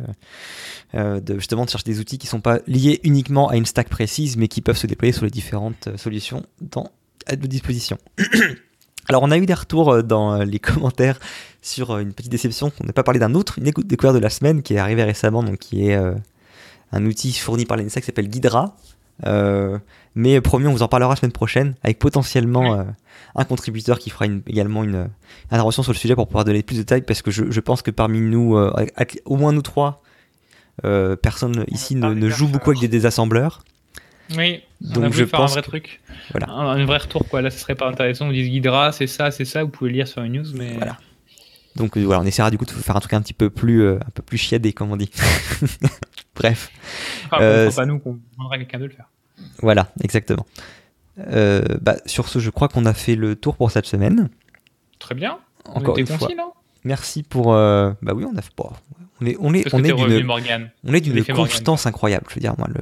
euh, 0.95 1.20
de 1.20 1.34
justement 1.34 1.64
de 1.64 1.70
chercher 1.70 1.86
des 1.86 1.99
outils 1.99 2.16
qui 2.16 2.28
sont 2.28 2.41
pas 2.41 2.61
liés 2.68 3.01
uniquement 3.03 3.49
à 3.49 3.57
une 3.57 3.66
stack 3.66 3.89
précise, 3.89 4.36
mais 4.36 4.47
qui 4.47 4.61
peuvent 4.61 4.76
se 4.76 4.86
déployer 4.86 5.12
sur 5.12 5.24
les 5.24 5.32
différentes 5.32 5.89
solutions 5.97 6.47
dans, 6.61 6.93
à 7.26 7.32
votre 7.32 7.49
disposition. 7.49 7.99
Alors 9.09 9.24
on 9.24 9.32
a 9.32 9.36
eu 9.36 9.45
des 9.45 9.55
retours 9.55 10.05
dans 10.05 10.41
les 10.45 10.59
commentaires 10.61 11.18
sur 11.61 11.99
une 11.99 12.12
petite 12.12 12.30
déception 12.30 12.70
qu'on 12.70 12.84
n'a 12.84 12.93
pas 12.93 13.03
parlé 13.03 13.18
d'un 13.18 13.34
autre, 13.34 13.59
une 13.59 13.64
découverte 13.64 14.14
de 14.14 14.20
la 14.20 14.30
semaine 14.30 14.62
qui 14.62 14.74
est 14.74 14.78
arrivée 14.78 15.03
récemment, 15.03 15.43
donc 15.43 15.59
qui 15.59 15.89
est 15.89 15.99
un 16.93 17.05
outil 17.05 17.32
fourni 17.32 17.64
par 17.64 17.76
l'NSA 17.78 18.01
qui 18.01 18.07
s'appelle 18.07 18.28
Guidra. 18.28 18.76
Euh, 19.26 19.78
mais 20.14 20.40
promis, 20.40 20.66
on 20.66 20.72
vous 20.72 20.82
en 20.82 20.88
parlera 20.88 21.10
la 21.10 21.16
semaine 21.16 21.32
prochaine 21.32 21.74
avec 21.82 21.98
potentiellement 21.98 22.74
euh, 22.78 22.84
un 23.34 23.44
contributeur 23.44 23.98
qui 23.98 24.10
fera 24.10 24.26
une- 24.26 24.42
également 24.46 24.84
une, 24.84 24.94
une 24.94 25.08
intervention 25.50 25.82
sur 25.82 25.92
le 25.92 25.98
sujet 25.98 26.14
pour 26.14 26.26
pouvoir 26.26 26.44
donner 26.44 26.62
plus 26.62 26.76
de 26.76 26.80
détails 26.82 27.02
parce 27.02 27.22
que 27.22 27.30
je, 27.30 27.50
je 27.50 27.60
pense 27.60 27.82
que 27.82 27.90
parmi 27.90 28.20
nous, 28.20 28.56
euh, 28.56 28.72
au 29.24 29.36
moins 29.36 29.52
nous 29.52 29.62
trois, 29.62 30.02
euh, 30.84 31.16
personne 31.16 31.64
ici 31.68 31.94
ne, 31.96 32.28
joue 32.28 32.48
beaucoup 32.48 32.70
avec 32.70 32.80
des 32.80 32.88
désassembleurs. 32.88 33.62
Oui, 34.36 34.60
on 34.84 34.92
Donc 34.92 35.04
a 35.04 35.10
je 35.10 35.24
faire 35.24 35.40
un 35.40 35.42
pense 35.42 35.52
vrai 35.52 35.62
que- 35.62 35.66
truc. 35.68 36.00
Voilà. 36.32 36.50
Un, 36.52 36.66
un 36.80 36.84
vrai 36.84 36.98
retour, 36.98 37.26
quoi. 37.28 37.40
Là, 37.40 37.50
ce 37.50 37.58
serait 37.58 37.74
pas 37.74 37.88
intéressant. 37.88 38.26
On 38.28 38.32
dit 38.32 38.40
Hydra, 38.42 38.92
c'est 38.92 39.06
ça, 39.06 39.30
c'est 39.30 39.46
ça. 39.46 39.64
Vous 39.64 39.70
pouvez 39.70 39.90
lire 39.90 40.06
sur 40.06 40.22
une 40.22 40.34
news, 40.34 40.46
mais. 40.54 40.74
Voilà. 40.74 40.98
Donc 41.76 41.96
euh, 41.96 42.04
voilà, 42.04 42.20
on 42.20 42.24
essaiera 42.24 42.50
du 42.50 42.58
coup 42.58 42.64
de 42.66 42.70
faire 42.70 42.96
un 42.96 43.00
truc 43.00 43.12
un 43.14 43.22
petit 43.22 43.32
peu 43.32 43.50
plus, 43.50 43.82
euh, 43.82 43.96
un 44.06 44.10
peu 44.10 44.22
plus 44.22 44.36
chiadé, 44.36 44.72
comme 44.72 44.90
on 44.92 44.96
dit. 44.96 45.10
Bref, 46.39 46.70
Enfin, 47.26 47.43
Euh, 47.43 47.70
pas 47.70 47.86
nous 47.86 47.99
qu'on 47.99 48.18
demandera 48.36 48.59
quelqu'un 48.59 48.78
de 48.78 48.84
le 48.84 48.91
faire. 48.91 49.09
voilà, 49.61 49.89
exactement. 50.03 50.47
Euh, 51.18 51.62
bah, 51.80 51.97
sur 52.07 52.28
ce, 52.28 52.39
je 52.39 52.51
crois 52.51 52.68
qu'on 52.68 52.86
a 52.86 52.95
fait 52.95 53.16
le 53.16 53.34
tour 53.36 53.57
pour 53.57 53.70
cette 53.70 53.86
semaine. 53.86 54.28
Très 54.99 55.14
bien. 55.14 55.39
Encore 55.64 55.95
on 55.95 55.97
une 55.99 56.05
était 56.05 56.16
fois, 56.16 56.26
concis, 56.28 56.36
là 56.36 56.49
merci 56.84 57.22
pour. 57.22 57.53
euh, 57.53 57.93
Bah 58.03 58.12
oui, 58.14 58.24
on 58.24 58.36
a 58.36 58.43
fait. 58.43 58.53
bon, 58.57 58.70
on 59.20 59.26
est, 59.26 59.36
on 59.41 59.53
est, 59.53 59.74
on 59.74 59.78
d'une, 59.80 60.30
on 60.84 60.95
est 60.95 61.01
d'une 61.01 61.24
constance 61.24 61.86
incroyable. 61.86 62.24
Je 62.30 62.34
veux 62.36 62.41
dire, 62.41 62.55
moi, 62.57 62.68
le... 62.72 62.80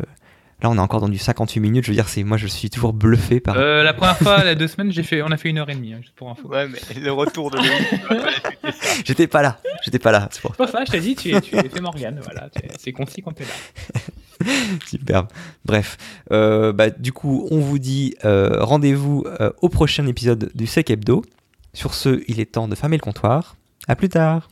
là, 0.63 0.71
on 0.71 0.77
est 0.77 0.81
encore 0.81 1.01
dans 1.01 1.09
du 1.09 1.19
58 1.19 1.61
minutes. 1.61 1.85
Je 1.85 1.91
veux 1.91 1.95
dire, 1.95 2.09
c'est 2.09 2.23
moi, 2.25 2.37
je 2.37 2.47
suis 2.47 2.71
toujours 2.71 2.93
bluffé 2.93 3.41
par. 3.41 3.57
Euh, 3.57 3.83
la 3.83 3.93
première 3.95 4.17
fois, 4.19 4.39
il 4.41 4.47
y 4.47 4.51
a 4.51 4.55
deux 4.55 4.69
semaines, 4.69 4.91
j'ai 4.93 5.03
fait, 5.03 5.23
on 5.23 5.31
a 5.31 5.37
fait 5.37 5.49
une 5.51 5.59
heure 5.59 5.69
et 5.71 5.75
demie, 5.75 5.93
hein, 5.95 5.99
juste 6.01 6.15
pour 6.15 6.31
info. 6.31 6.49
Ouais, 6.49 6.67
mais 6.69 6.79
le 7.01 7.13
retour 7.13 7.51
de 7.51 7.59
J'étais 9.05 9.27
pas 9.27 9.43
là. 9.43 9.59
J'étais 9.85 9.99
pas 9.99 10.13
là. 10.13 10.29
C'est 10.31 10.41
pour... 10.41 10.53
Pour 10.53 10.69
ça, 10.69 10.85
je 10.87 10.93
t'ai 10.93 11.01
dit, 11.01 11.15
tu 11.17 11.35
es, 11.35 11.41
tu 11.41 11.57
es 11.57 11.69
fait 11.69 11.81
Morgane, 11.81 12.21
voilà. 12.23 12.49
tu 12.55 12.65
es- 12.65 12.69
C'est 12.79 12.93
concis 12.93 13.23
quand 13.23 13.33
t'es 13.33 13.45
là. 13.45 14.01
Superbe. 14.87 15.29
Bref, 15.65 15.97
Euh, 16.33 16.73
bah, 16.73 16.91
du 16.91 17.13
coup, 17.13 17.47
on 17.51 17.59
vous 17.61 17.79
dit 17.79 18.15
euh, 18.25 18.63
rendez-vous 18.63 19.25
euh, 19.41 19.51
au 19.63 19.69
prochain 19.69 20.07
épisode 20.07 20.51
du 20.55 20.67
Sec 20.67 20.91
Hebdo. 20.91 21.25
Sur 21.73 21.95
ce, 21.95 22.23
il 22.29 22.41
est 22.41 22.53
temps 22.53 22.69
de 22.69 22.75
fermer 22.75 22.97
le 22.97 23.03
comptoir. 23.03 23.57
À 23.89 23.97
plus 23.97 24.09
tard. 24.09 24.49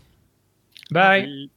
Bye! 0.90 1.50